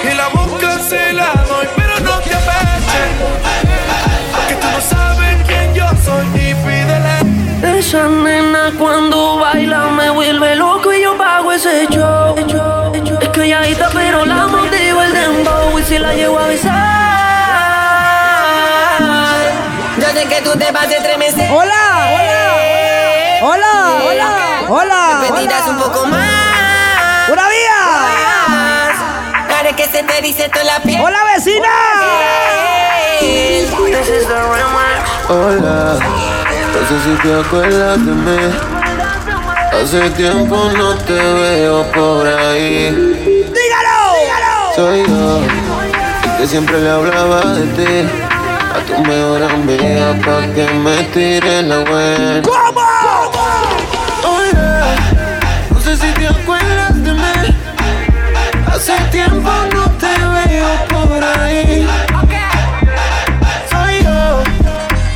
y 0.09 0.15
la 0.15 0.27
boca 0.29 0.71
se 0.89 1.13
la 1.13 1.31
doy, 1.49 1.67
pero 1.75 1.99
no 1.99 2.15
te 2.25 2.33
apeches. 2.33 3.11
Que 4.47 4.55
tú 4.55 4.67
no 4.75 4.81
sabes 4.81 5.35
quién 5.45 5.67
yo 5.75 5.87
soy 6.03 6.25
y 6.33 6.55
pide 6.63 6.97
leche. 7.05 7.79
Esa 7.79 8.03
nena 8.07 8.63
cuando 8.79 9.37
baila 9.37 9.58
la 16.09 16.15
llevo 16.15 16.39
a 16.39 16.47
besar. 16.47 16.73
Yo 19.99 20.07
sé 20.07 20.27
que 20.27 20.41
tú 20.41 20.57
te 20.57 20.71
vas 20.71 20.87
a 20.87 20.95
estremecer. 20.95 21.51
Hola, 21.51 22.09
hola, 22.15 22.39
hola, 23.43 23.73
hola, 24.07 24.29
hola. 24.69 25.19
Me 25.21 25.29
tiras 25.39 25.67
un 25.67 25.77
poco 25.77 26.07
más. 26.07 27.29
¡Una 27.31 27.47
vía! 27.47 27.79
Para 29.49 29.75
que 29.75 29.85
se 29.85 30.01
te 30.01 30.21
dice 30.21 30.49
toda 30.49 30.63
la 30.65 30.79
piel. 30.79 30.99
¡Hola, 30.99 31.19
vecina! 31.35 31.69
Hola, 35.29 35.99
no 36.73 36.79
sé 36.87 36.95
si 37.05 37.13
te 37.21 37.39
acuerdas 37.39 38.03
de 38.03 38.11
mí. 38.11 38.39
Hace 39.79 40.09
tiempo 40.11 40.71
no 40.75 40.95
te 40.95 41.13
veo 41.13 41.83
por 41.91 42.25
ahí. 42.27 42.89
¡Dígalo! 43.53 43.99
Soy 44.75 45.03
yo, 45.07 45.68
que 46.39 46.47
siempre 46.47 46.79
le 46.79 46.89
hablaba 46.89 47.43
de 47.53 47.65
ti. 47.75 48.09
A 48.73 48.79
tu 48.85 49.03
mejor 49.03 49.43
amiga 49.43 50.15
pa' 50.23 50.47
que 50.53 50.65
me 50.85 51.03
tire 51.13 51.63
la 51.63 51.79
buena. 51.79 52.41
¿Cómo? 52.43 52.81
Hola, 54.23 54.95
no 55.69 55.81
sé 55.81 55.97
si 55.97 56.09
te 56.13 56.27
acuerdas 56.27 57.03
de 57.03 57.13
mí. 57.13 57.55
Hace 58.71 58.95
tiempo 59.11 59.51
no 59.73 59.83
te 60.03 60.13
veo 60.35 60.71
por 60.87 61.21
ahí. 61.21 61.85
Soy 63.69 64.03
yo, 64.03 64.41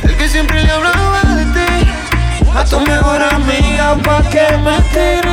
el 0.02 0.16
que 0.18 0.28
siempre 0.28 0.62
le 0.62 0.70
hablaba 0.70 1.22
de 1.36 1.44
ti. 1.56 1.88
A 2.54 2.64
tu 2.64 2.80
mejor 2.80 3.22
amiga 3.22 3.96
pa' 4.04 4.22
que 4.28 4.46
me 4.58 4.76
tire 4.92 5.23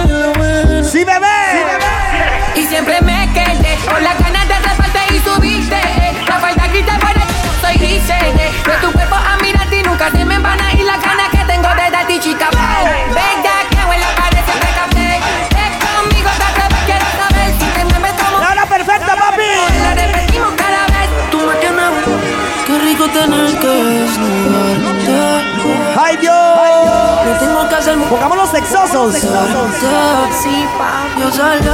Yo 31.19 31.31
salgo, 31.31 31.73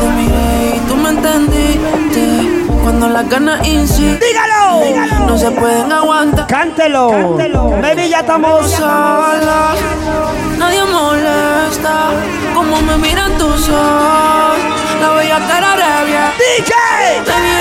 te 0.00 0.06
miré 0.16 0.76
y 0.76 0.80
tú 0.88 0.96
me 0.96 1.10
entendiste. 1.10 2.64
Cuando 2.82 3.08
las 3.10 3.28
ganas 3.28 3.66
insisten, 3.66 4.18
¡Dígalo! 4.18 5.26
no 5.26 5.36
se 5.36 5.50
pueden 5.50 5.92
aguantar. 5.92 6.46
Cántelo. 6.46 7.10
Baby, 7.82 8.08
ya 8.08 8.20
estamos. 8.20 8.80
Nadie 10.58 10.84
molesta 10.84 12.10
como 12.54 12.80
me 12.80 12.96
miran 12.96 13.36
tus 13.36 13.68
ojos. 13.68 14.58
La 15.02 15.10
bella 15.16 15.38
cara 15.46 15.76
rabia. 15.76 16.32
DJ. 16.38 17.57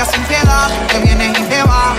Castiga 0.00 0.04
sin 0.06 0.22
piedad, 0.24 0.68
te 0.88 0.98
vienen 1.00 1.30
y 1.30 1.42
te 1.48 1.62
va. 1.62 1.94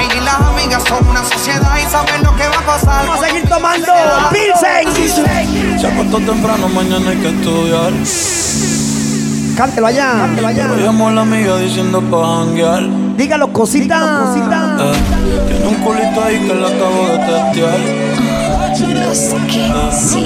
Ella 0.00 0.14
y 0.14 0.24
las 0.24 0.40
amigas 0.40 0.82
son 0.88 1.06
una 1.08 1.24
sociedad 1.24 1.76
y 1.76 1.90
saben 1.90 2.22
lo 2.22 2.34
que 2.36 2.48
va 2.48 2.58
a 2.58 2.66
pasar. 2.66 3.06
Vamos 3.06 3.22
a 3.22 3.26
seguir 3.28 3.48
tomando 3.48 3.92
Pilsen. 4.30 5.78
Se 5.78 5.86
acostó 5.86 6.18
temprano, 6.18 6.68
mañana 6.68 7.10
hay 7.10 7.16
que 7.18 7.28
estudiar. 7.28 7.92
Cántelo 9.56 9.86
allá. 9.86 10.12
Cántelo 10.18 10.48
allá. 10.48 10.68
Me 10.68 10.82
llamó 10.82 11.10
la 11.10 11.22
amiga 11.22 11.56
diciendo 11.58 12.02
pa' 12.02 12.38
janguear. 12.38 12.82
Dígalo, 13.16 13.52
cosita. 13.52 14.24
cosita. 14.26 14.76
Eh, 14.80 14.92
tiene 15.46 15.66
un 15.68 15.74
culito 15.76 16.24
ahí 16.24 16.40
que 16.40 16.54
la 16.54 16.66
acabo 16.66 17.06
de 17.06 17.18
testear. 17.18 17.76
Eh, 17.76 18.24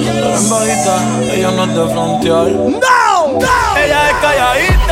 pero 0.09 0.35
en 0.35 0.49
bajita, 0.49 0.95
ella 1.31 1.51
no 1.51 1.63
es 1.63 1.75
de 1.75 1.93
frontear. 1.93 2.47
¡No! 2.47 3.39
¡No! 3.39 3.77
Ella 3.77 4.09
es 4.09 4.15
calladita, 4.19 4.88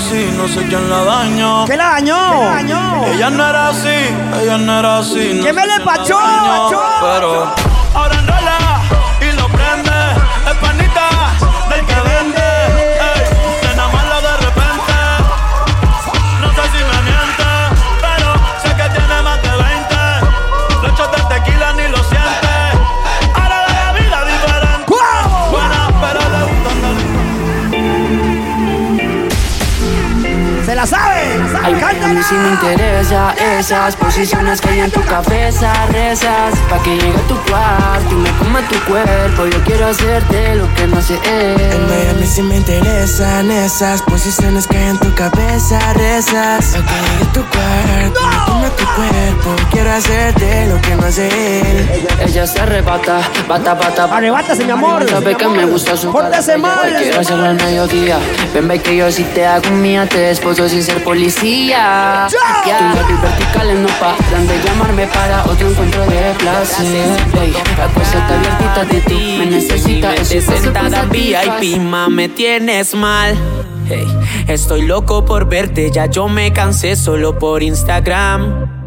así, 0.00 0.30
no 0.36 0.48
sé 0.48 0.66
quién 0.66 0.88
la 0.88 1.04
dañó. 1.04 1.64
¿Qué 1.66 1.76
la 1.76 1.90
dañó? 1.90 3.06
Ella 3.06 3.30
no 3.30 3.48
era 3.48 3.68
así, 3.68 3.98
ella 4.40 4.58
no 4.58 4.78
era 4.78 4.98
así. 4.98 5.34
No 5.34 5.44
¿Qué 5.44 5.52
me 5.52 5.66
le 5.66 5.80
quién 5.84 5.84
pachó? 5.84 6.18
Pero 7.02 7.69
mí 32.12 32.22
sí 32.22 32.34
me 32.34 32.48
interesa 32.48 33.34
esas 33.58 33.94
posiciones 33.94 34.60
que 34.60 34.70
hay 34.70 34.80
en 34.80 34.90
tu 34.90 35.00
cabeza, 35.02 35.72
rezas 35.92 36.58
Pa' 36.68 36.82
que 36.82 36.96
llegue 36.96 37.16
a 37.16 37.28
tu 37.28 37.36
cuarto 37.48 38.10
y 38.10 38.14
me 38.14 38.30
coma 38.38 38.60
tu 38.68 38.78
cuerpo. 38.90 39.46
Yo 39.46 39.62
quiero 39.64 39.86
hacerte 39.88 40.56
lo 40.56 40.72
que 40.74 40.86
no 40.88 40.98
hace 40.98 41.14
él 41.24 42.10
A 42.10 42.14
mí 42.14 42.26
sí 42.26 42.42
me 42.42 42.56
interesan 42.56 43.50
esas 43.50 44.02
posiciones 44.02 44.66
que 44.66 44.76
hay 44.76 44.88
en 44.90 44.98
tu 44.98 45.14
cabeza, 45.14 45.78
rezas 45.92 46.74
Pa' 46.74 46.84
que 46.84 46.94
llegue 46.94 47.24
a 47.28 47.32
tu 47.32 47.44
cuarto 47.44 48.20
y 48.20 48.26
me 48.26 48.44
coma 48.44 48.70
tu 48.70 48.84
cuerpo. 48.84 49.70
Quiero 49.70 49.92
hacerte 49.92 50.66
lo 50.66 50.80
que 50.80 50.96
no 50.96 51.06
hace 51.06 51.28
él 51.60 52.08
Ella 52.26 52.46
se 52.46 52.60
arrebata, 52.60 53.20
bata, 53.48 53.74
bata 53.74 54.04
Arrebátase, 54.04 54.64
mi 54.64 54.72
amor 54.72 55.08
Sabe 55.08 55.36
que 55.36 55.46
me 55.46 55.64
gusta 55.64 55.96
su 55.96 56.10
Pórtese 56.10 56.56
mal. 56.56 56.96
Quiero 56.98 57.20
hacerlo 57.20 57.44
al 57.44 57.54
mediodía. 57.54 58.18
Ven, 58.52 58.66
ve 58.66 58.80
que 58.80 58.96
yo 58.96 59.10
sí 59.12 59.24
te 59.34 59.46
hago 59.46 59.70
mía 59.70 60.08
Te 60.08 60.18
desposo 60.18 60.68
sin 60.68 60.82
ser 60.82 61.02
policía 61.04 61.99
¡Ya! 62.66 62.92
Tus 62.92 63.00
labios 63.00 63.22
verticales 63.22 63.78
no 63.78 63.88
paran 63.98 64.46
de 64.46 64.62
llamarme 64.62 65.06
para 65.06 65.44
otro 65.44 65.68
encuentro 65.68 66.06
de 66.06 66.34
placer 66.38 67.10
Ey, 67.40 67.54
acuéstate 67.82 68.34
abiertita 68.34 68.84
de 68.84 69.00
ti 69.00 69.36
Me 69.38 69.46
necesita 69.46 70.14
ese 70.14 70.40
sentada. 70.40 71.02
VIP, 71.04 71.78
ma, 71.80 72.08
me 72.08 72.28
tienes 72.28 72.94
mal. 72.94 73.36
Hey, 73.88 74.06
estoy 74.46 74.82
loco 74.82 75.24
por 75.24 75.48
verte, 75.48 75.90
ya 75.90 76.06
yo 76.06 76.28
me 76.28 76.52
cansé 76.52 76.94
solo 76.94 77.38
por 77.38 77.62
Instagram. 77.62 78.80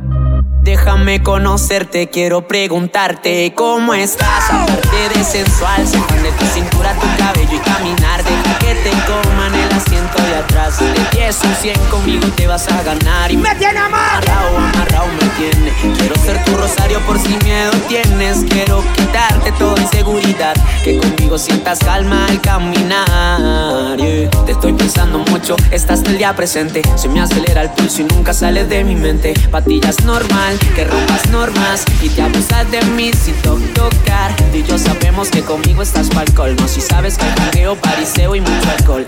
Déjame 0.63 1.21
conocerte, 1.21 2.09
quiero 2.09 2.47
preguntarte 2.47 3.53
cómo 3.53 3.93
estás. 3.93 4.49
Aparte 4.49 5.09
de 5.13 5.23
sensual, 5.25 5.83
de 5.83 6.31
tu 6.39 6.45
cintura 6.45 6.93
tu 6.93 7.07
cabello 7.17 7.53
y 7.53 7.59
caminar. 7.59 8.23
Deja 8.23 8.59
que 8.59 8.73
te 8.75 8.91
coman 9.05 9.42
el 9.42 9.42
asiento 9.85 10.21
de 10.23 10.35
atrás. 10.35 10.79
De 10.79 11.17
10 11.19 11.39
un 11.43 11.55
100 11.55 11.79
conmigo 11.89 12.27
te 12.35 12.47
vas 12.47 12.67
a 12.69 12.81
ganar. 12.83 13.31
Y 13.31 13.37
¡Me 13.37 13.53
tiene 13.55 13.79
amarrado, 13.79 14.57
amarrado 14.57 15.07
me 15.21 15.27
tiene. 15.37 15.71
Quiero 15.97 16.15
ser 16.23 16.43
tu 16.45 16.55
rosario 16.55 16.99
por 17.01 17.19
si 17.19 17.29
miedo 17.43 17.71
tienes. 17.87 18.39
Quiero 18.49 18.83
quitarte 18.95 19.51
toda 19.53 19.81
inseguridad. 19.81 20.53
Que 20.83 20.97
conmigo 20.97 21.37
sientas 21.37 21.79
calma 21.79 22.25
al 22.27 22.39
caminar. 22.41 23.97
yeah. 23.97 24.29
Te 24.45 24.51
estoy 24.51 24.73
pensando 24.73 25.19
mucho, 25.19 25.55
estás 25.71 26.01
el 26.03 26.17
día 26.17 26.35
presente. 26.35 26.81
Se 26.95 27.07
me 27.09 27.21
acelera 27.21 27.61
el 27.61 27.69
pulso 27.71 28.01
y 28.01 28.05
nunca 28.05 28.33
sales 28.33 28.69
de 28.69 28.83
mi 28.83 28.95
mente. 28.95 29.33
Patillas 29.51 30.03
normal, 30.03 30.57
que 30.75 30.83
rompas 30.85 31.27
normas 31.29 31.85
y 32.01 32.09
te 32.09 32.21
abusas 32.21 32.69
de 32.71 32.81
mí 32.83 33.11
sin 33.13 33.35
to- 33.41 33.59
tocar. 33.73 34.35
Tú 34.51 34.57
y 34.57 34.63
yo 34.63 34.77
sabemos 34.77 35.29
que 35.29 35.41
conmigo 35.41 35.81
estás 35.81 36.09
pa'l 36.09 36.31
colmo. 36.33 36.67
Si 36.67 36.81
sabes 36.81 37.17
que 37.17 37.25
hay 37.25 37.33
jangueo, 37.37 37.75
pariseo 37.75 38.35
y 38.35 38.41
mucho 38.41 38.69
alcohol. 38.77 39.05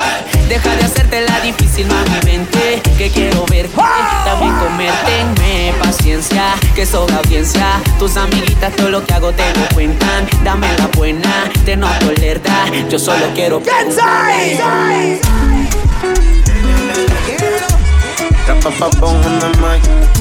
Deja 0.50 0.65
de 0.72 0.84
hacerte 0.84 1.22
la 1.22 1.40
difícil, 1.42 1.88
mami, 1.88 2.20
vente. 2.24 2.82
Que 2.98 3.10
quiero 3.10 3.46
verte, 3.46 3.82
también 4.26 4.56
comerte. 4.56 4.96
Tenme 5.06 5.74
paciencia, 5.82 6.56
que 6.74 6.86
sobra 6.86 7.18
audiencia. 7.18 7.82
Tus 8.00 8.18
amiguitas 8.18 8.76
todo 8.76 8.90
lo 8.90 9.06
que 9.06 9.14
hago 9.14 9.32
te 9.32 9.44
lo 9.54 9.68
cuentan. 9.74 10.28
Dame 10.44 10.68
la 10.78 10.88
buena, 10.88 11.52
te 11.66 11.76
noto 11.76 12.12
lerda. 12.14 12.66
Yo 12.90 12.98
solo 13.00 13.26
quiero 13.34 13.62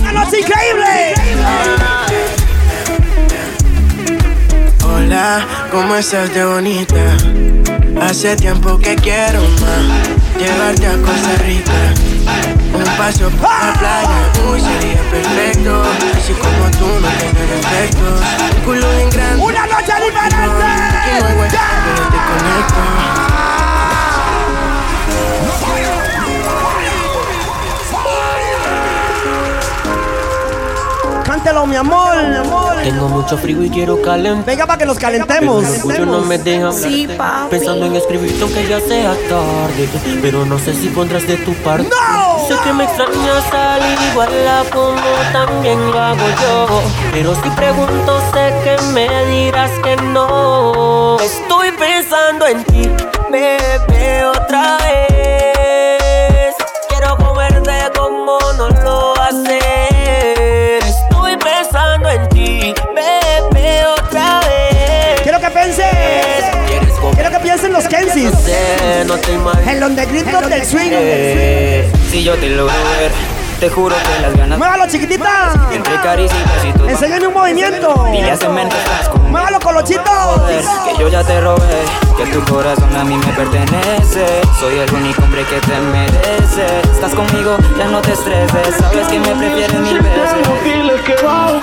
¡Una 0.01 0.13
noche 0.13 0.41
increíble! 0.41 1.15
Hola, 4.83 5.47
¿cómo 5.71 5.97
estás 5.97 6.33
de 6.33 6.45
bonita? 6.45 7.17
Hace 8.01 8.37
tiempo 8.37 8.79
que 8.79 8.97
quiero 8.97 9.41
más 9.61 10.39
Llevarte 10.39 10.87
a 10.87 10.97
Costa 10.99 11.37
Rica 11.45 11.73
Un 12.75 12.85
paso 12.97 13.31
por 13.31 13.49
la 13.49 13.73
playa 13.79 14.33
Uy, 14.51 14.61
sería 14.61 15.01
perfecto 15.11 15.83
Así 16.17 16.33
como 16.33 16.71
tú 16.73 16.87
no 17.01 17.09
tienes 17.19 17.51
defectos 17.51 18.21
Un 18.57 18.65
culo 18.65 18.91
bien 18.97 19.11
grande 19.11 19.43
¡Una 19.43 19.67
noche 19.67 19.93
diferente! 20.05 20.37
Aquí 20.37 21.11
no 21.21 21.27
hay 21.27 21.35
pero 21.37 22.09
te 22.09 22.17
conecto 22.17 23.14
Cántelo, 31.45 31.67
mi 31.67 31.77
amor, 31.77 32.27
mi 32.27 32.37
amor. 32.37 32.77
Tengo 32.83 33.07
mucho 33.07 33.37
frío 33.37 33.63
y 33.63 33.69
quiero 33.69 34.01
calentar. 34.01 34.47
Venga 34.47 34.67
para 34.67 34.79
que 34.79 34.87
nos 34.87 34.99
calentemos. 34.99 35.63
El 35.63 35.75
orgullo 35.75 36.07
no 36.07 36.21
me 36.23 36.39
deja 36.39 36.69
hablar. 36.69 36.91
Sí, 36.91 37.07
papi. 37.07 37.51
Pensando 37.51 37.85
en 37.85 37.97
escribirte 37.97 38.41
aunque 38.41 38.67
ya 38.67 38.81
sea 38.81 39.15
tarde. 39.29 39.87
Pero 40.23 40.47
no 40.47 40.59
sé 40.59 40.73
si 40.73 40.89
pondrás 40.89 41.27
de 41.27 41.37
tu 41.37 41.53
parte. 41.57 41.91
Sé 42.49 42.55
que 42.65 42.73
me 42.73 42.85
extrañas 42.85 43.53
al 43.53 43.83
igual 44.11 44.49
a 44.49 44.65
como 44.71 44.97
también 45.35 45.91
lo 45.91 46.01
hago 46.01 46.27
yo. 46.41 46.83
Pero 47.13 47.35
si 47.35 47.51
pregunto, 47.51 48.23
sé 48.33 48.55
que 48.65 48.83
me 48.95 49.27
dirás 49.27 49.71
que 49.83 49.97
no. 49.97 51.19
Estoy 51.21 51.73
pensando 51.73 52.47
en 52.47 52.65
ti, 52.65 52.91
bebé, 53.31 54.25
otra 54.25 54.79
vez. 54.79 55.14
existe. 68.17 69.05
No 69.07 69.17
te 69.19 69.33
imaginas. 69.33 69.75
El 69.75 69.83
underground 69.83 70.49
del 70.49 70.65
swing. 70.65 70.91
Si 72.11 72.23
yo 72.23 72.35
te 72.37 72.49
logro 72.51 72.75
ver 72.99 73.44
te 73.65 73.71
juro 73.71 73.97
que 73.97 74.21
las 74.21 74.37
ganas. 74.37 74.59
Muévalo, 74.59 74.87
chiquitita. 74.87 75.69
Entre 75.73 75.97
caricias 76.03 76.65
y 76.69 76.73
tu 76.77 76.85
Enséñame 76.87 77.29
un 77.29 77.35
movimiento. 77.35 78.07
Y 78.13 78.21
ya 78.21 78.37
se 78.37 78.47
me 78.47 78.69
Muévalo, 79.31 79.59
colochito. 79.59 80.03
que 80.85 81.01
yo 81.01 81.09
ya 81.09 81.25
te 81.25 81.41
robé, 81.41 81.81
que 82.17 82.27
tu 82.27 82.45
corazón 82.45 82.95
a 82.95 83.05
mí 83.05 83.17
me 83.17 83.33
pertenece. 83.33 84.43
Soy 84.61 84.79
el 84.79 84.93
único 84.93 85.23
hombre 85.23 85.45
que 85.47 85.61
te 85.61 85.81
merece. 85.81 86.67
Estás 86.93 87.15
conmigo, 87.15 87.57
ya 87.79 87.87
no 87.87 88.03
te 88.03 88.13
estreses. 88.13 88.77
Sabes 88.79 89.09
que 89.09 89.19
me 89.19 89.35
prefieres 89.35 89.81
mil 89.81 89.99
veces. 89.99 90.47
Dile 90.63 91.01
que 91.03 91.17
va. 91.25 91.59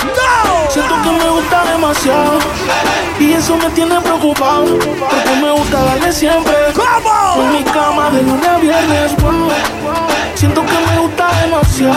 Siento 0.70 0.96
que 1.04 1.12
me 1.12 1.30
gusta 1.30 1.66
demasiado 1.66 2.40
y 3.20 3.34
eso 3.34 3.58
me 3.58 3.70
tiene 3.72 4.02
preocupado 4.02 4.80
porque 4.80 5.36
me 5.40 5.52
gusta 5.52 5.84
darle 5.84 6.12
siempre. 6.12 6.56
¿Cómo? 6.74 7.44
En 7.44 7.52
mi 7.54 7.64
cama 7.64 8.10
de 8.10 8.24
lunes 8.24 8.48
a 8.48 8.58
viernes. 8.58 9.16
wow. 9.18 9.52
Siento 10.42 10.66
que 10.66 10.74
me 10.74 11.02
gusta 11.02 11.30
demasiado 11.44 11.91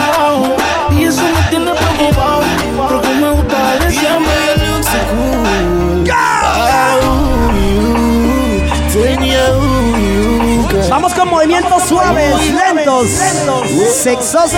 y 0.91 1.03
eso 1.03 1.21
me 1.21 1.49
tiene 1.49 1.71
preocupado 1.71 2.41
porque 2.89 3.07
me 3.09 3.29
gusta 3.31 3.57
darle 3.57 3.91
siempre. 3.91 4.35
Vamos 10.89 11.13
con 11.13 11.29
movimientos 11.29 11.83
suaves, 11.83 12.35
lentos, 12.53 13.07
sexosos, 13.93 14.53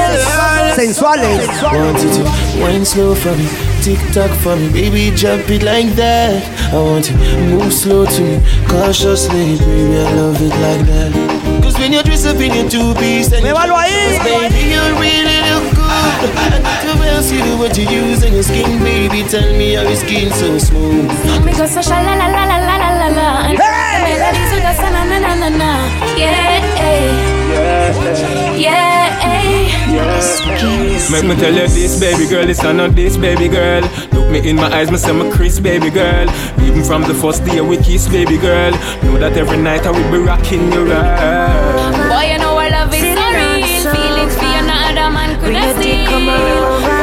sensuales. 0.76 1.48
Want 1.64 2.04
you 2.04 2.10
to 2.12 2.24
wine 2.62 2.86
slow 2.86 3.16
for 3.16 3.36
me, 3.36 3.48
tick 3.82 4.00
tock 4.14 4.30
for 4.44 4.56
me, 4.56 4.70
baby, 4.70 5.12
jump 5.16 5.50
it 5.50 5.64
like 5.64 5.96
that. 5.96 6.44
I 6.72 6.76
want 6.76 7.10
you 7.10 7.18
to 7.18 7.38
move 7.56 7.74
slow 7.74 8.06
to 8.06 8.22
me, 8.22 8.40
cautiously, 8.68 9.58
baby, 9.58 9.98
I 10.00 10.14
love 10.14 10.42
it 10.42 10.54
like 10.62 10.86
that 10.86 11.47
when 11.80 11.94
you 11.94 12.04
dress 12.04 12.26
up 12.26 12.38
in 12.38 12.54
your 12.54 12.70
two 12.70 12.94
piece 12.96 13.32
and 13.32 13.44
baby 13.44 14.62
you 14.74 14.82
really 14.98 15.40
look 15.50 15.66
good. 15.76 16.32
And 16.58 17.00
to 17.00 17.08
ask 17.16 17.34
you 17.34 17.58
what 17.58 17.78
you 17.78 17.86
use 17.90 18.24
on 18.24 18.34
your 18.34 18.44
skin, 18.44 18.80
baby. 18.84 19.24
Tell 19.30 19.50
me 19.58 19.74
how 19.74 19.84
your 19.84 19.96
skin 19.96 20.32
so 20.32 20.58
smooth. 20.58 21.10
Me 21.46 21.52
go 21.54 21.66
so 21.66 21.82
sha 21.82 22.02
la 22.02 22.14
la 22.16 22.28
la 22.28 22.44
la 22.46 22.58
la 22.58 22.90
la 23.02 23.08
la. 23.18 23.28
Hey! 23.48 24.04
Melodies 24.06 24.52
with 24.54 24.66
us 24.66 24.80
na 24.80 25.04
na 25.04 25.18
na 25.20 25.34
na 25.36 25.50
na. 25.50 25.70
Yeah. 26.18 26.62
Eh. 26.78 27.38
Yeah, 28.58 28.58
yeah, 28.58 29.42
yeah. 29.94 31.12
Make 31.12 31.26
me 31.26 31.36
tell 31.36 31.54
you 31.54 31.68
this, 31.68 32.00
baby 32.00 32.28
girl, 32.28 32.50
it's 32.50 32.64
not 32.64 32.96
this, 32.96 33.18
baby 33.18 33.48
girl. 33.48 33.84
Me 34.32 34.50
in 34.50 34.56
my 34.58 34.68
eyes, 34.74 34.92
me 34.92 34.98
say 34.98 35.14
me 35.14 35.32
Chris, 35.32 35.60
baby 35.60 35.90
girl. 35.90 36.30
Even 36.62 36.84
from 36.84 37.04
the 37.04 37.14
first 37.14 37.46
day 37.46 37.62
we 37.62 37.78
kiss, 37.78 38.08
baby 38.08 38.38
girl. 38.38 38.72
Know 39.04 39.18
that 39.20 39.38
every 39.38 39.58
night 39.58 39.86
I 39.86 39.92
will 39.92 40.12
be 40.12 40.18
rocking 40.18 40.72
your 40.72 40.86
world. 40.86 41.94
Boy, 42.12 42.32
you 42.32 42.38
know 42.38 42.58
I 42.58 42.70
love 42.70 42.92
it, 42.94 43.18
sorry. 43.18 43.64
Feelings 43.96 44.36
for 44.36 44.46
another 44.46 45.10
man 45.16 45.40
could 45.40 45.54
have 45.54 45.78
steal. 45.80 46.97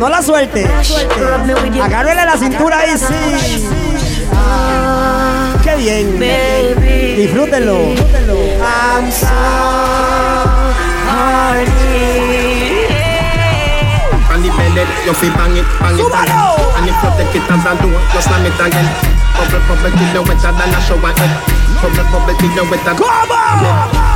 No 0.00 0.08
la 0.08 0.22
suelte. 0.22 0.66
Agárrele 1.82 2.24
la 2.24 2.36
cintura 2.38 2.78
ahí, 2.78 2.96
sí. 2.96 3.68
Qué 5.62 5.76
bien. 5.76 6.18
Disfrútenlo. 7.18 7.76
I'm 7.76 9.12
so 9.12 9.26
horny. 11.04 11.68
On 14.32 14.40
the 14.40 14.48
belly, 14.48 14.84
you 15.04 15.12
feel 15.12 15.32
bang 15.34 15.56
it, 15.58 15.66
bang 15.78 15.98
it 15.98 16.06
again. 16.06 16.36
And 16.76 16.88
if 16.88 16.96
you 17.02 17.10
take 17.18 17.36
it 17.36 17.50
as 17.50 17.66
a 17.66 17.74
door, 17.82 17.92
you 17.92 18.20
slam 18.22 18.46
it 18.46 18.58
again. 18.58 18.88
Bubble, 19.36 19.60
bubble, 19.68 19.90
till 19.98 20.14
you 20.14 20.22
wetter 20.22 20.52
than 20.52 20.72
a 20.72 20.80
shower 20.80 21.12
head. 21.12 21.32
Till 21.80 21.88
you 21.88 22.64
wetter. 22.70 22.92
Come 22.92 23.08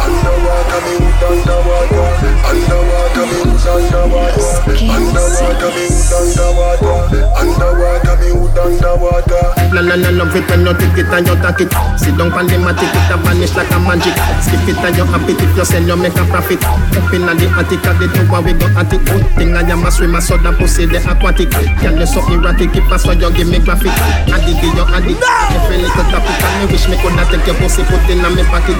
Underwater, 0.04 0.80
me 0.84 1.00
hood 1.00 1.24
underwater. 1.24 2.04
Underwater, 2.44 3.24
me 3.24 3.40
hood 3.40 3.64
underwater. 3.64 4.44
Underwater, 4.84 5.72
me 5.72 5.88
hood 5.88 6.12
underwater. 6.12 7.24
Underwater, 7.40 8.16
me 8.20 8.28
hood 8.36 8.58
underwater. 8.60 9.42
La 9.72 9.80
la 9.80 9.96
la 9.96 10.10
love 10.12 10.36
it 10.36 10.44
when 10.46 10.60
you 10.60 10.74
take 10.76 10.98
it 11.00 11.08
and 11.08 11.26
you 11.26 11.34
take 11.40 11.64
it. 11.64 11.72
Sit 11.98 12.14
down 12.20 12.30
on 12.36 12.46
the 12.46 12.54
it 12.54 13.10
a 13.10 13.16
vanish 13.16 13.56
like 13.56 13.72
a 13.72 13.78
magic. 13.80 14.14
Skip 14.44 14.68
it 14.68 14.78
and 14.84 14.96
you 14.96 15.04
happy 15.08 15.32
if 15.32 15.56
you 15.56 15.64
sell, 15.64 15.82
you 15.82 15.96
make 15.96 16.14
a 16.14 16.24
profit. 16.28 16.62
Up 16.62 17.10
in 17.16 17.24
the 17.24 17.48
attic, 17.56 17.82
at 17.88 17.96
the 17.98 18.06
tower 18.12 18.44
we 18.44 18.52
go 18.52 18.68
at 18.76 18.92
it. 18.92 19.00
Good 19.08 19.24
thing 19.34 19.56
I 19.56 19.64
am 19.66 19.82
a 19.82 19.90
swimmer, 19.90 20.20
so 20.20 20.36
the 20.36 20.52
pussy 20.52 20.84
the 20.86 21.00
aquatic. 21.02 21.50
Girl 21.80 21.96
you 21.96 22.06
so 22.06 22.20
erratic, 22.28 22.76
if 22.76 22.92
I 22.92 22.96
saw 23.00 23.16
you 23.16 23.32
give 23.32 23.48
me 23.48 23.58
graphic. 23.58 23.90
Addict, 24.30 24.62
you 24.62 24.84
addict. 24.84 25.18
Every 25.24 25.80
little 25.82 26.06
topic, 26.12 26.38
and 26.44 26.54
me 26.60 26.64
wish 26.70 26.86
me 26.86 26.96
coulda 27.00 27.24
take 27.26 27.48
your 27.54 27.68
pussy, 27.68 27.82
put 27.84 28.02
in 28.10 28.24
a 28.24 28.30
me 28.30 28.42
pocket. 28.44 28.78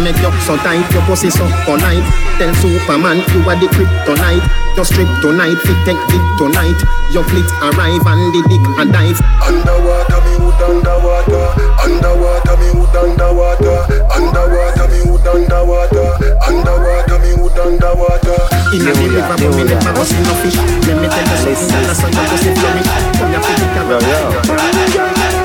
Make 0.00 0.16
you 0.20 0.32
so 0.44 0.56
tight, 0.56 0.84
your 0.92 1.02
pussy 1.04 1.30
so 1.30 1.44
polite. 1.64 2.04
Tell 2.38 2.52
Superman 2.56 3.20
you 3.32 3.40
are 3.48 3.56
the 3.56 3.68
kryptonite. 3.68 4.44
Your 4.76 4.84
strip 4.84 5.08
tonight, 5.20 5.56
fit 5.64 5.76
take 5.84 5.96
it 5.96 6.24
tonight. 6.36 6.76
Your 7.12 7.24
fleet 7.24 7.48
arrive 7.60 8.04
and 8.04 8.22
the 8.32 8.40
dick 8.48 8.64
a 8.76 8.84
dive. 8.84 9.20
Underwater, 9.40 10.20
me 10.24 10.32
hood 10.36 10.60
underwater. 10.60 11.44
Underwater, 11.80 12.56
me 12.60 12.68
hood 12.76 12.96
underwater. 12.96 13.78
Underwater, 14.12 14.86
me 14.92 14.98
hood 15.04 15.26
underwater. 15.26 16.08
Underwater, 16.44 17.18
me 17.20 17.30
hood 17.36 17.58
underwater. 17.58 18.38
In 18.76 18.84
a 18.84 18.92
river, 18.92 19.24
but 19.24 19.40
me 19.40 19.64
never 19.64 19.92
go 19.92 20.04
see 20.04 20.20
no 20.20 20.34
fish. 20.44 20.56
Let 20.84 21.00
me 21.00 21.08
tell 21.08 21.24
you 21.24 21.56
something, 21.56 21.68
girl, 21.72 21.88
I 21.88 21.94
saw 21.96 22.08
your 22.12 22.24
pussy 22.28 22.50
flourish. 22.52 22.88
Come 23.16 23.32
here, 23.32 23.40
fit 23.40 23.60
it, 23.64 23.76
Yo, 23.86 23.98
yo, 24.02 25.35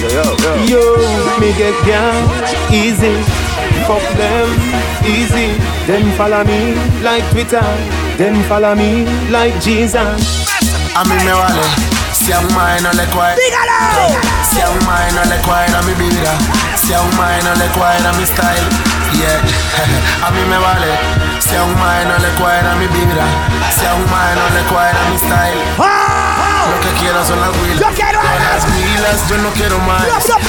yo. 0.00 0.24
Yo, 0.66 0.82
me 1.40 1.52
get 1.56 1.76
down 1.86 2.26
easy. 2.72 3.14
Fuck 3.86 4.02
them 4.16 4.48
easy. 5.06 5.54
Then 5.86 6.04
follow 6.16 6.44
me 6.44 6.74
like 7.02 7.24
Twitter. 7.30 7.64
Then 8.16 8.42
follow 8.48 8.74
me 8.74 9.04
like 9.30 9.54
Jesus. 9.60 10.46
A 10.96 11.04
mí 11.04 11.16
me 11.24 11.32
vale 11.32 11.66
si 12.12 12.32
a 12.32 12.40
un 12.40 12.54
mae 12.54 12.80
no 12.80 12.90
le 12.92 13.04
cuadra. 13.14 13.36
Si 14.50 14.60
a 14.60 14.68
un 14.70 14.86
mae 14.86 15.12
no 15.12 15.24
le 15.24 15.36
cuadra 15.42 15.82
mi 15.82 15.94
vida. 15.94 16.32
Si 16.74 16.92
a 16.92 17.00
un 17.00 17.16
mae 17.16 17.42
no 17.42 17.54
le 17.54 17.66
cuadra 17.76 18.12
mi 18.14 18.24
style. 18.24 18.68
Yeah. 19.16 19.40
a 20.26 20.30
mí 20.30 20.42
me 20.50 20.58
vale 20.58 20.92
si 21.40 21.54
a 21.54 21.62
un 21.62 21.74
mae 21.78 22.04
no 22.04 22.18
le 22.18 22.28
cuadra 22.40 22.74
mi 22.76 22.86
vida. 22.88 23.24
Si 23.76 23.86
a 23.86 23.94
un 23.94 24.10
mae 24.10 24.34
no 24.34 24.46
le 24.56 24.62
cuadra 24.68 25.00
mi 25.10 25.18
style. 25.18 26.15
Lo 26.70 26.80
que 26.80 26.88
quiero 27.00 27.24
son 27.24 27.40
las 27.40 27.50
wheels. 27.58 27.80
Yo 27.80 27.88
quiero 27.94 28.20
las 28.22 28.64
wheels, 28.64 29.28
yo 29.28 29.36
no 29.38 29.50
quiero 29.50 29.78
más. 29.80 30.02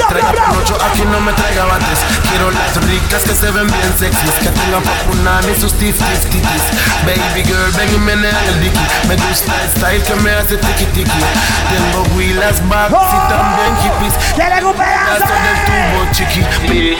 Traiga 0.09 0.33
panocho, 0.33 0.77
aquí 0.83 1.03
no 1.05 1.19
me 1.21 1.33
traiga 1.33 1.65
bates. 1.65 1.99
Quiero 2.29 2.51
las 2.51 2.75
ricas 2.87 3.23
que 3.23 3.35
se 3.35 3.51
ven 3.51 3.67
bien 3.67 3.93
sexys. 3.97 4.33
Que 4.41 4.49
tengan 4.49 4.83
papunan 4.83 5.43
y 5.49 5.55
sus 5.59 5.73
tifis, 5.73 6.21
titis. 6.29 6.63
Baby 7.05 7.43
girl, 7.43 7.71
ven 7.77 7.93
y 7.93 7.97
menea 7.99 8.39
el 8.47 8.61
dicky. 8.61 8.79
Me 9.07 9.15
gusta 9.15 9.53
el 9.61 9.69
style 9.69 10.03
que 10.03 10.15
me 10.21 10.31
hace 10.31 10.57
tiki 10.57 10.85
tiki. 10.85 11.23
Tengo 11.69 12.03
wheels, 12.15 12.67
bags 12.67 12.93
y 12.93 13.29
también 13.29 13.77
hippies. 13.83 14.13
¡Quiere 14.33 14.63
un 14.65 14.73
pedazo! 14.73 15.25
Del 15.27 15.59
tubo, 15.65 16.11
chiqui. 16.11 16.41
Pi. 16.67 16.97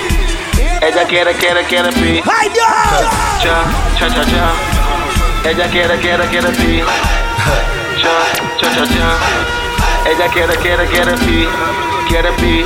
Ella 0.82 1.06
quiere, 1.08 1.34
quiere, 1.34 1.64
quiere 1.66 1.90
pi. 1.92 2.22
¡Ay, 2.40 2.50
Dios! 2.50 3.12
Cha, 3.42 3.64
cha, 3.98 4.08
cha, 4.14 4.24
cha. 4.24 5.50
Ella 5.50 5.68
quiere, 5.70 6.00
quiere, 6.00 6.28
quiere 6.28 6.50
pi. 6.50 6.84
Cha, 8.02 8.18
cha, 8.60 8.76
cha, 8.76 8.84
cha. 8.86 10.10
Ella 10.10 10.28
quiere, 10.32 10.56
quiere, 10.58 10.86
quiere 10.88 11.14
pi. 11.18 11.48
Quiere 12.08 12.32
pi, 12.34 12.66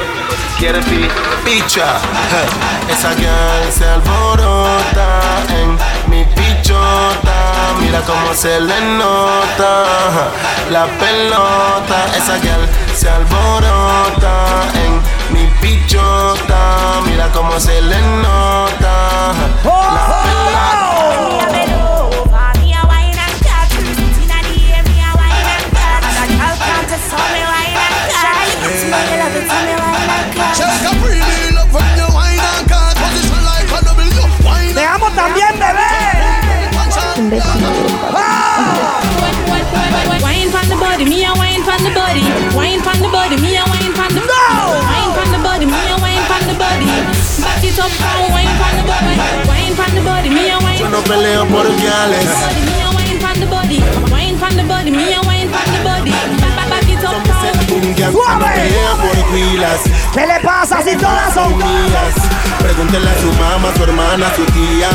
quiere 0.59 0.79
pi. 0.81 1.07
Picha, 1.43 1.97
esa 2.87 3.09
girl 3.15 3.71
se 3.71 3.85
alborota 3.89 5.21
en 5.49 5.77
mi 6.11 6.23
pichota. 6.35 7.73
Mira 7.81 8.01
cómo 8.01 8.33
se 8.35 8.59
le 8.61 8.79
nota 8.97 9.85
la 10.69 10.85
pelota. 10.85 12.05
Esa 12.15 12.39
girl 12.39 12.67
se 12.95 13.09
alborota 13.09 14.61
en 14.75 15.01
mi 15.33 15.47
pichota. 15.59 17.01
Mira 17.07 17.27
cómo 17.33 17.59
se 17.59 17.81
le 17.81 17.99
nota 18.21 19.33
la 19.63 20.05
pelota. 20.23 22.00
Huilas. 59.31 59.81
¿Qué 60.13 60.25
le 60.27 60.39
pasa 60.39 60.81
si 60.81 60.95
todas 60.95 61.33
son 61.33 61.57
mías? 61.57 62.15
Pregúntele 62.59 63.09
a 63.09 63.19
su 63.19 63.31
mamá, 63.33 63.73
su 63.75 63.83
hermana, 63.83 64.27
su 64.35 64.45
tía. 64.45 64.89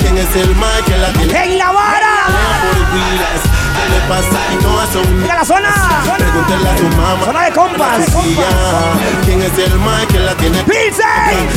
¿Quién 0.00 0.18
es 0.18 0.36
el 0.36 0.54
mal 0.56 0.84
que 0.84 0.96
la 0.96 1.12
tiene? 1.12 1.44
¡En 1.44 1.58
la 1.58 1.72
vara! 1.72 2.26
¿Qué 3.76 3.88
le 3.94 4.00
pasa? 4.08 4.38
Y 4.52 4.56
todas 4.62 4.88
son 4.90 5.20
Mira 5.20 5.36
la 5.36 5.44
zona. 5.44 5.74
Pregúntele 6.18 6.68
a 6.68 6.78
su 6.78 6.88
mamá. 6.96 7.24
Zona 7.24 7.44
de 7.44 7.52
compas. 7.52 8.06
¿Quién 9.24 9.42
es 9.42 9.58
el 9.58 9.78
mal 9.78 10.06
que 10.06 10.18
la 10.18 10.34
tiene? 10.34 10.62
¡Pilsen! 10.64 11.48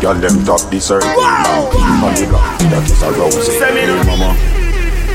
Girl, 0.00 0.14
them 0.14 0.44
top 0.46 0.70
the 0.70 0.80
circle. 0.80 1.08
Wow. 1.08 1.70
On 2.02 2.14
the 2.14 2.26
that 2.70 2.84
is 2.88 3.02
a 3.02 3.12
rose. 3.12 3.48
Hey, 3.60 4.02
mama. 4.06 4.34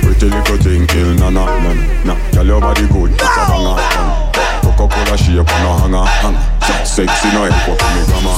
Pretty 0.04 0.30
little 0.30 0.58
thing, 0.58 0.86
kill 0.86 1.16
na 1.16 1.32
na 1.32 1.46
na 1.46 1.74
na. 2.06 2.32
Girl, 2.32 2.46
your 2.46 2.62
body 2.62 2.88
good, 2.88 3.12
it's 3.12 3.24
a 3.24 3.46
banger. 3.50 4.25
Cook 4.86 4.94
Coca-Cola 4.94 5.18
shape 5.18 5.50
and 5.50 5.64
no 5.66 5.72
hanger. 5.82 6.06
hanger. 6.06 6.86
Sexy 6.86 7.30
no 7.34 7.50
help 7.50 7.74
up 7.74 7.82
me 7.90 8.06
grammar. 8.06 8.38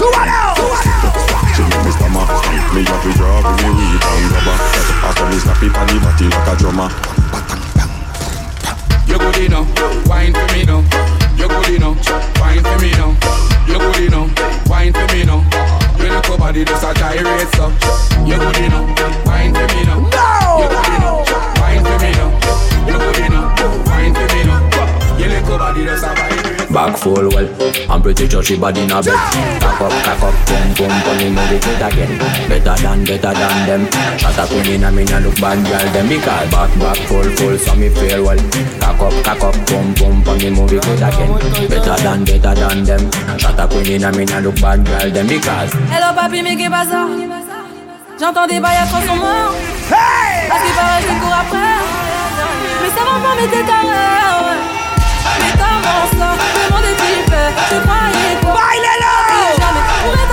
She 1.51 1.61
make 1.67 1.83
me 1.83 1.91
stammer. 1.91 2.23
Me 2.71 2.81
have 2.87 3.03
to 3.03 3.11
draw 3.19 3.43
with 3.43 3.59
me 3.59 3.69
weed 3.75 3.99
and 3.99 4.31
rubber. 4.31 4.55
After 5.03 5.25
me 5.27 5.37
snap 5.43 5.59
it 5.63 5.75
on 5.75 5.87
the 5.91 5.99
body 5.99 6.27
like 6.31 6.47
a 6.47 6.55
drummer. 6.55 6.89
You 9.07 9.17
good 9.19 9.37
enough, 9.43 10.07
wine 10.07 10.33
for 10.33 10.47
me 10.55 10.63
now. 10.63 10.87
You 11.35 11.47
good 11.47 11.69
enough, 11.75 12.39
wine 12.39 12.63
for 12.63 12.77
me 12.79 12.91
now. 12.95 13.11
You 13.67 13.79
good 13.79 13.99
enough, 14.07 14.69
wine 14.69 14.93
for 14.93 15.07
me 15.11 15.23
now. 15.27 15.43
When 15.99 16.11
you 16.11 16.21
come 16.21 16.39
body 16.39 16.63
just 16.63 16.83
a 16.83 16.93
gyrate 16.93 17.51
so. 17.59 17.67
You 18.23 18.37
good 18.39 18.57
enough, 18.63 19.25
wine 19.25 19.53
for 19.53 19.67
me 19.75 19.83
now. 19.83 19.99
No. 19.99 20.63
You 20.63 20.67
good 20.71 20.95
enough, 20.95 21.27
wine 21.59 21.83
for 21.83 21.97
me 21.99 22.11
now. 22.15 22.31
You 22.87 22.97
good 22.97 23.19
enough, 23.19 23.87
wine 23.87 24.13
for 24.15 24.27
me 24.33 24.43
now. 24.45 24.76
Your 25.17 25.29
little 25.29 25.57
body 25.57 25.85
just 25.85 26.03
a. 26.03 26.47
Back 26.71 26.97
full 26.97 27.29
well, 27.31 27.47
I'm 27.89 28.01
pretty 28.01 28.27
sure 28.27 28.43
she 28.43 28.57
body 28.57 28.81
in 28.81 28.91
a 28.91 29.01
bed. 29.01 29.15
Cock 29.61 29.81
up, 29.81 29.93
cock 30.03 30.23
up, 30.27 30.35
boom, 30.45 30.67
boom, 30.75 30.93
boom, 31.03 31.17
me 31.17 31.29
move 31.31 31.51
it 31.51 31.63
again. 31.63 32.19
Better 32.49 32.75
than, 32.83 33.05
better 33.05 33.33
than 33.33 33.57
them. 33.65 33.81
Shot 34.19 34.37
a 34.37 34.45
queen 34.45 34.75
in 34.75 34.83
a 34.83 34.91
me 34.91 35.05
look 35.05 35.39
bad 35.39 35.63
girl 35.63 35.87
them 35.93 36.09
because 36.09 36.51
back, 36.51 36.71
back 36.77 36.97
full, 37.07 37.23
full, 37.39 37.57
so 37.57 37.73
me 37.75 37.89
feel 37.89 38.25
well. 38.25 38.37
Cock 38.79 38.99
up, 38.99 39.15
cock 39.23 39.43
up, 39.47 39.55
boom, 39.67 39.93
boom, 39.95 40.23
boom, 40.23 40.37
me 40.37 40.49
move 40.49 40.73
it 40.73 40.83
again. 40.83 41.31
Better 41.69 41.97
than, 42.03 42.25
better 42.25 42.53
than 42.53 42.83
them. 42.83 43.11
Shot 43.39 43.59
a 43.59 43.67
queen 43.67 43.87
in 43.87 44.03
a 44.03 44.11
me 44.11 44.25
nah 44.25 44.39
look 44.39 44.59
bad 44.59 44.85
girl 44.85 45.09
them 45.09 45.27
because. 45.27 45.71
Hello 45.89 46.13
papi, 46.13 46.41
mais 46.43 46.57
qu'est 46.57 46.69
pas 46.69 46.85
J'entends 48.19 48.47
des 48.47 48.59
bails 48.59 48.77
à 48.77 48.87
transformeurs. 48.87 49.53
Hey 49.89 50.49
À 50.49 50.57
ce 50.59 50.65
qui 50.65 50.73
paraît, 50.73 51.01
je 51.01 51.21
cours 51.21 51.33
après. 51.33 51.57
Mais 52.81 52.89
ça 52.89 53.03
va 53.05 53.19
pas, 53.23 53.35
mais 53.39 53.47
t'es 53.47 53.63
carré, 53.63 53.87
ouais. 53.87 54.76
mais 55.39 55.51
t'avances 55.57 56.17
là, 56.19 56.31
le 56.35 56.73
monde 56.73 56.85
est 56.85 57.21
hyper, 57.21 57.51
je 57.71 57.79
croyais 57.79 58.37
Pourrais 60.03 60.27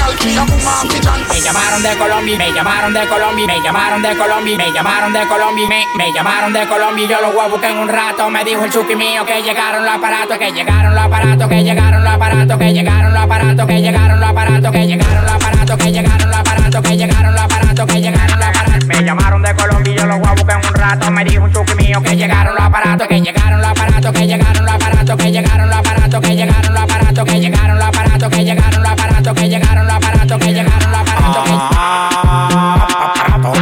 Calfia 0.00 0.44
buma 0.44 0.76
fijan. 0.84 1.20
Me 1.28 1.40
llamaron 1.40 1.82
de 1.82 1.96
Colombia, 1.96 2.38
me 2.38 2.52
llamaron 2.52 2.92
de 2.92 3.08
Colombia, 3.08 3.46
me 3.46 3.62
llamaron 3.62 4.02
de 4.02 4.16
Colombia, 4.16 4.56
me 4.56 4.72
llamaron 4.72 5.12
de 5.12 5.26
Colombia, 5.26 5.68
me, 5.68 5.84
me 5.96 6.12
llamaron 6.12 6.52
de 6.52 6.68
Colombia, 6.68 7.08
yo 7.08 7.20
los 7.20 7.42
a 7.42 7.48
buscar 7.48 7.70
en 7.70 7.78
un 7.78 7.88
rato, 7.88 8.30
me 8.30 8.44
dijo 8.44 8.64
el 8.64 8.70
chuki 8.70 8.94
mío 8.94 9.24
que 9.24 9.42
llegaron 9.42 9.84
los 9.84 9.94
aparatos, 9.94 10.38
que 10.38 10.52
llegaron 10.52 10.94
los 10.94 11.04
aparatos, 11.04 11.48
que 11.48 11.64
llegaron 11.64 12.04
los 12.04 12.12
aparatos, 12.12 12.58
que 12.58 12.72
llegaron 12.72 13.14
los 13.14 13.22
aparatos, 13.22 13.66
que 13.66 13.80
llegaron 13.80 14.20
los 14.20 14.30
aparatos, 14.30 14.72
que 14.72 14.86
llegaron 14.86 15.24
los 15.24 15.32
aparatos, 15.32 15.76
que 15.78 15.92
llegaron 15.92 16.19
Colombia, 19.70 19.94
yo 19.94 20.06
los 20.06 20.18
voy 20.18 20.28
a 20.28 20.32
buscar 20.32 20.60
en 20.60 20.68
un 20.68 20.74
rato, 20.74 21.10
me 21.10 21.24
dijo 21.24 21.44
un 21.44 21.52
chuki 21.52 21.74
mío 21.74 22.02
que 22.02 22.16
llegaron 22.16 22.54
los 22.54 22.64
aparatos, 22.64 23.06
que 23.06 23.20
llegaron 23.20 23.60
los 23.60 23.70
aparatos, 23.70 24.12
que 24.12 24.26
llegaron 24.26 24.64
los 24.64 24.74
aparatos, 24.74 25.16
que 25.16 25.30
llegaron 25.30 25.68
los 25.70 25.76
aparatos, 25.78 26.20
que 26.20 26.36
llegaron 26.36 26.74
los 26.74 26.82
aparatos, 26.82 27.24
que 27.24 27.40
llegaron 27.40 27.78
los 27.78 27.84
aparatos, 27.84 28.30
que 28.30 28.44
llegaron 28.44 28.82
los 28.82 28.92
aparatos, 28.92 29.34
que 29.34 29.48
llegaron 29.48 29.86
los 29.86 29.94
aparatos, 29.94 30.38
que 30.38 30.52
llegaron 30.52 30.90
los 30.90 31.00
aparatos, 31.00 31.20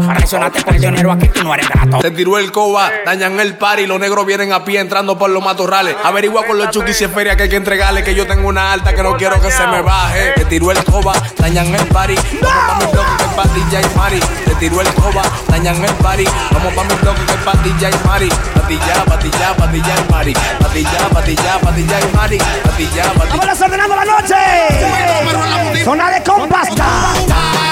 Reaccionaste 0.08 0.62
por 0.62 0.78
dinero 0.78 1.12
aquí, 1.12 1.28
tú 1.28 1.44
no 1.44 1.54
eres 1.54 1.68
grato. 1.68 1.98
Te 1.98 2.10
tiró 2.10 2.38
el 2.38 2.50
coba, 2.52 2.90
dañan 3.04 3.38
el 3.40 3.56
par 3.56 3.78
y 3.80 3.86
los 3.86 4.00
negros 4.00 4.26
vienen 4.26 4.52
a 4.52 4.64
pie 4.64 4.80
entrando 4.80 5.18
por 5.18 5.30
los 5.30 5.42
matorrales. 5.42 5.96
Averigua 6.04 6.44
con 6.46 6.58
los 6.58 6.70
chukis 6.70 6.96
si 6.96 7.04
es 7.04 7.10
feria 7.10 7.36
que 7.36 7.44
hay 7.44 7.48
que 7.48 7.56
entregarle, 7.56 8.02
que 8.02 8.14
yo 8.14 8.26
tengo 8.26 8.48
una 8.48 8.72
alta 8.72 8.94
que 8.94 9.02
no 9.02 9.16
quiero 9.16 9.40
que 9.40 9.50
se 9.50 9.66
me 9.66 9.80
baje. 9.82 10.32
Te 10.34 10.44
tiró 10.46 10.70
el 10.70 10.82
coba, 10.84 11.14
dañan 11.38 11.74
el 11.74 11.86
party. 11.86 12.14
Vamos 12.42 12.68
pa' 12.68 12.86
mi 12.86 12.92
blog 12.92 13.16
que 13.16 13.24
es 13.24 13.30
patilla 13.30 13.80
y 13.80 13.96
mari. 13.96 14.20
Te 14.44 14.54
tiró 14.56 14.80
el 14.80 14.88
coba, 14.94 15.22
dañan 15.48 15.84
el 15.84 15.94
party. 15.94 16.24
Vamos 16.52 16.74
pa' 16.74 16.84
mi 16.84 16.94
blog 17.02 17.16
que 17.26 17.32
es 17.32 17.38
patilla 17.44 17.90
y 17.90 18.06
mari. 18.06 18.28
Patilla, 18.54 19.04
patilla, 19.04 19.56
patilla 19.56 19.94
y 19.98 20.12
mari. 20.12 20.32
Patilla, 20.60 21.08
patilla, 21.12 21.58
patilla 21.60 22.00
y 22.00 22.16
mari. 22.16 22.38
Patilla, 22.38 23.02
patilla. 23.12 23.36
¡Vámonos 23.36 23.60
ordenando 23.60 23.96
la 23.96 24.04
noche! 24.04 25.84
Zona 25.84 26.10
de 26.10 26.22
compasta. 26.22 27.67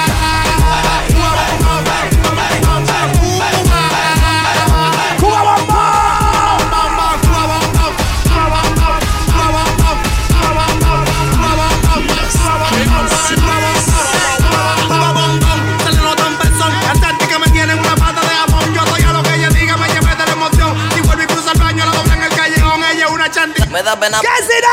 Una 23.77 23.83
chanti. 23.83 23.83
Me 23.83 23.83
da 23.83 23.99
pena. 23.99 24.21
¿Qué 24.21 24.43
será? 24.43 24.69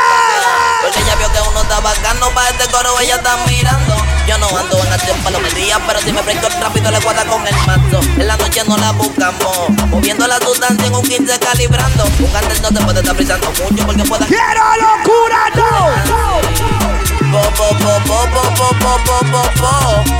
Porque 0.82 1.00
ella 1.00 1.14
vio 1.16 1.32
que 1.32 1.40
uno 1.48 1.62
está 1.62 1.80
bacano 1.80 2.30
para 2.30 2.48
este 2.50 2.66
coro, 2.70 2.98
ella 3.00 3.16
está 3.16 3.36
mirando. 3.46 3.94
Yo 4.26 4.38
no 4.38 4.48
ando 4.56 4.78
en 4.78 4.92
acción 4.92 5.18
para 5.18 5.38
los 5.38 5.54
días, 5.54 5.78
pero 5.86 6.00
si 6.00 6.12
me 6.12 6.22
prendo 6.22 6.48
rápido 6.48 6.90
le 6.90 6.98
guarda 7.00 7.24
con 7.26 7.46
el 7.46 7.54
mazo. 7.66 8.00
En 8.16 8.26
la 8.26 8.36
noche 8.36 8.62
no 8.66 8.76
la 8.78 8.92
buscamos, 8.92 9.70
moviendo 9.88 10.26
la 10.26 10.38
sustancia 10.38 10.86
en 10.86 10.94
un 10.94 11.02
15 11.02 11.38
calibrando. 11.38 12.04
Un 12.18 12.32
candel 12.32 12.62
no 12.62 12.68
te 12.68 12.80
puede 12.84 13.00
estar 13.00 13.14
brillando 13.14 13.50
mucho 13.50 13.86
porque 13.86 14.04
pueda. 14.04 14.26
¡Quiero 14.26 14.64
locura, 14.80 15.50
no! 15.54 15.90
Po, 16.08 16.93
po, 17.30 17.42
po, 17.56 17.68
po, 17.78 17.92
po, 18.06 18.18
po, 18.32 18.68
po, 18.78 18.98
po, 19.04 19.18
po, 19.30 19.42
po. 19.60 19.72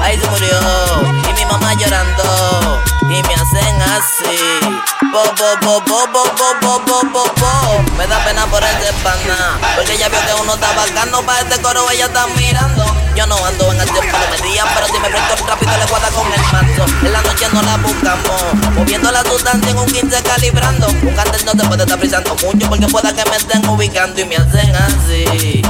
Ahí 0.03 0.19
se 0.19 0.29
murió. 0.29 0.59
Y 1.29 1.33
mi 1.35 1.45
mamá 1.47 1.75
llorando. 1.75 2.83
Y 3.03 3.23
me 3.23 3.35
hacen 3.35 3.83
así. 3.83 4.39
Po, 5.13 5.23
po, 5.35 5.59
po, 5.61 5.81
po, 5.85 6.07
po, 6.13 6.25
po, 6.61 6.81
po, 6.85 7.01
po, 7.13 7.25
po. 7.35 7.83
Me 7.97 8.07
da 8.07 8.19
pena 8.25 8.47
por 8.47 8.63
ese 8.63 8.93
pana. 9.03 9.59
Porque 9.77 9.95
ella 9.95 10.09
vio 10.09 10.21
que 10.27 10.43
uno 10.43 10.55
está 10.55 10.73
bacano 10.73 11.23
para 11.23 11.41
este 11.41 11.61
coro, 11.61 11.91
ella 11.91 12.07
está 12.07 12.27
mirando. 12.37 12.85
Yo 13.15 13.27
no 13.27 13.37
ando 13.47 13.73
en 13.73 13.81
acción 13.81 14.07
para 14.11 14.29
los 14.31 14.43
días, 14.43 14.67
pero 14.75 14.87
si 14.87 14.99
me 14.99 15.09
prendo 15.09 15.47
rápido 15.47 15.73
le 15.79 15.87
guarda 15.87 16.09
con 16.11 16.33
el 16.33 16.41
mazo. 16.41 16.85
En 17.07 17.13
la 17.13 17.23
noche 17.23 17.47
no 17.53 17.63
la 17.63 17.77
buscamos. 17.77 18.75
Moviendo 18.75 19.13
la 19.13 19.23
sustancia 19.23 19.71
en 19.71 19.79
un 19.79 19.87
15 19.87 20.23
calibrando. 20.23 20.89
Un 20.89 21.15
candel 21.15 21.45
no 21.45 21.53
te 21.53 21.65
puede 21.69 21.83
estar 21.85 21.99
brillando 21.99 22.35
mucho 22.43 22.69
porque 22.69 22.87
pueda 22.89 23.15
que 23.15 23.31
me 23.31 23.37
estén 23.37 23.69
ubicando 23.69 24.21
y 24.21 24.25
me 24.25 24.37
hacen 24.37 24.75
así. 24.75 25.63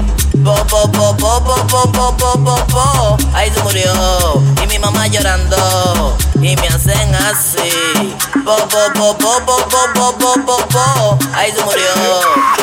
Po, 0.42 0.54
po, 0.66 0.90
po, 0.90 1.16
po, 1.16 1.33
po, 1.40 1.54
po, 1.66 1.90
po, 1.92 2.16
po, 2.16 2.44
po, 2.44 2.66
po. 2.66 3.16
Ahí 3.34 3.50
se 3.50 3.62
murió. 3.62 4.42
Y 4.62 4.66
mi 4.66 4.78
mamá 4.78 5.06
llorando. 5.06 6.16
Y 6.34 6.56
me 6.56 6.68
hacen 6.68 7.14
así. 7.14 8.14
Po, 8.44 8.56
po, 8.68 8.92
po, 8.94 9.16
po, 9.16 9.40
po, 9.46 9.56
po, 9.68 9.92
po, 9.94 10.12
po, 10.18 10.34
po, 10.44 10.56
po. 10.68 11.18
Ahí 11.34 11.52
se 11.52 11.62
murió. 11.64 11.94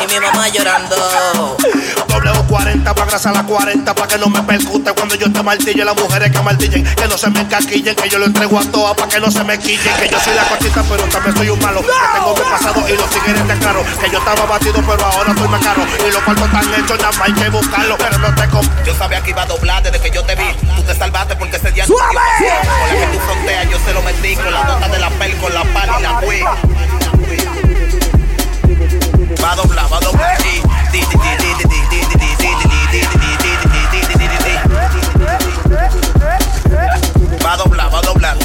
Y 0.02 0.12
mi 0.12 0.20
mamá 0.20 0.48
llorando. 0.48 1.56
W40 2.08 2.84
para 2.84 3.06
grasa 3.06 3.32
la 3.32 3.42
40 3.42 3.94
para 3.94 4.06
que 4.06 4.18
no 4.18 4.28
me 4.28 4.42
percute 4.42 4.92
cuando 4.92 5.14
yo 5.14 5.32
te 5.32 5.42
martille 5.42 5.84
las 5.84 5.96
mujeres 5.96 6.30
que 6.30 6.40
martillen 6.40 6.84
que 6.84 7.08
no 7.08 7.16
se 7.16 7.30
me 7.30 7.40
encaquillen 7.40 7.96
que 7.96 8.08
yo 8.08 8.18
lo 8.18 8.26
entrego 8.26 8.58
a 8.58 8.64
todas 8.64 8.94
para 8.94 9.08
que 9.08 9.20
no 9.20 9.30
se 9.30 9.42
me 9.44 9.58
quillen 9.58 9.94
que 9.96 10.08
yo 10.08 10.20
soy 10.20 10.34
la 10.34 10.44
cortita 10.44 10.84
pero 10.88 11.04
también 11.04 11.36
soy 11.36 11.48
un 11.48 11.58
malo 11.60 11.80
que 11.80 11.88
tengo 12.14 12.34
mi 12.34 12.40
pasado 12.42 12.88
y 12.88 12.92
los 12.92 13.10
tigres 13.10 13.46
te 13.46 13.58
claro 13.58 13.82
que 14.00 14.10
yo 14.10 14.18
estaba 14.18 14.46
batido 14.46 14.82
pero 14.86 15.04
ahora 15.04 15.32
estoy 15.32 15.48
más 15.48 15.64
caro 15.64 15.82
y 16.06 16.12
los 16.12 16.22
cuartos 16.22 16.46
están 16.46 16.74
hechos 16.74 16.98
nada 16.98 17.12
más 17.12 17.28
hay 17.28 17.32
que 17.32 17.48
buscarlo 17.48 17.96
pero 17.98 18.18
no 18.18 18.34
te 18.34 18.48
yo 18.84 18.94
sabía 18.94 19.22
que 19.22 19.30
iba 19.30 19.42
a 19.42 19.46
doblar 19.46 19.82
desde 19.82 19.98
que 20.00 20.10
yo 20.10 20.22
te 20.24 20.34
vi. 20.34 20.44
Tú 20.76 20.82
te 20.82 20.94
salvaste 20.94 21.36
porque 21.36 21.56
ese 21.56 21.70
día. 21.72 21.86
¡Suave! 21.86 22.04
Con 22.10 22.88
la 22.88 22.94
que 22.94 23.06
tú 23.12 23.18
fronteas, 23.24 23.70
yo 23.70 23.78
se 23.78 23.94
lo 23.94 24.02
metí. 24.02 24.36
Con 24.36 24.52
la 24.52 24.64
nota 24.64 24.88
de 24.88 24.98
la 24.98 25.10
pel, 25.10 25.36
con 25.38 25.54
la 25.54 25.64
pal 25.64 25.90
y 25.98 26.02
la 26.02 26.18
wii. 26.20 26.42
Va 29.42 29.52
a 29.52 29.56
doblar, 29.56 29.92
va 29.92 29.96
a 29.96 30.00
doblar. 30.00 30.36
Va 37.44 37.52
a 37.54 37.56
doblar, 37.56 37.92
va 37.92 37.98
a 37.98 38.02
doblar. 38.02 38.38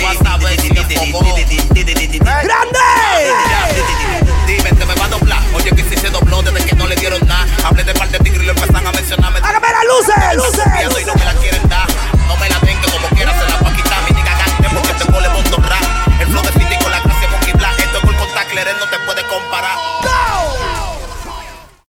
¡Grande! 2.43 2.79
Dime, 4.45 4.69
te 4.71 4.85
me 4.85 4.95
va 4.95 5.05
a 5.05 5.09
doblar. 5.09 5.39
Oye, 5.53 5.71
que 5.71 5.84
si 5.84 5.95
se 5.97 6.09
dobló 6.09 6.41
desde 6.41 6.65
que 6.65 6.75
no 6.75 6.88
le 6.88 6.95
dieron 6.95 7.19
nada. 7.27 7.45
Hablé 7.65 7.84
de 7.84 7.93
parte 7.93 8.17
de 8.17 8.23
tigre 8.23 8.43
y 8.43 8.45
lo 8.45 8.53
empezaron 8.53 8.88
a 8.88 8.91
mencionarme 8.91 9.39
luces. 9.98 10.36
luces. 10.36 11.56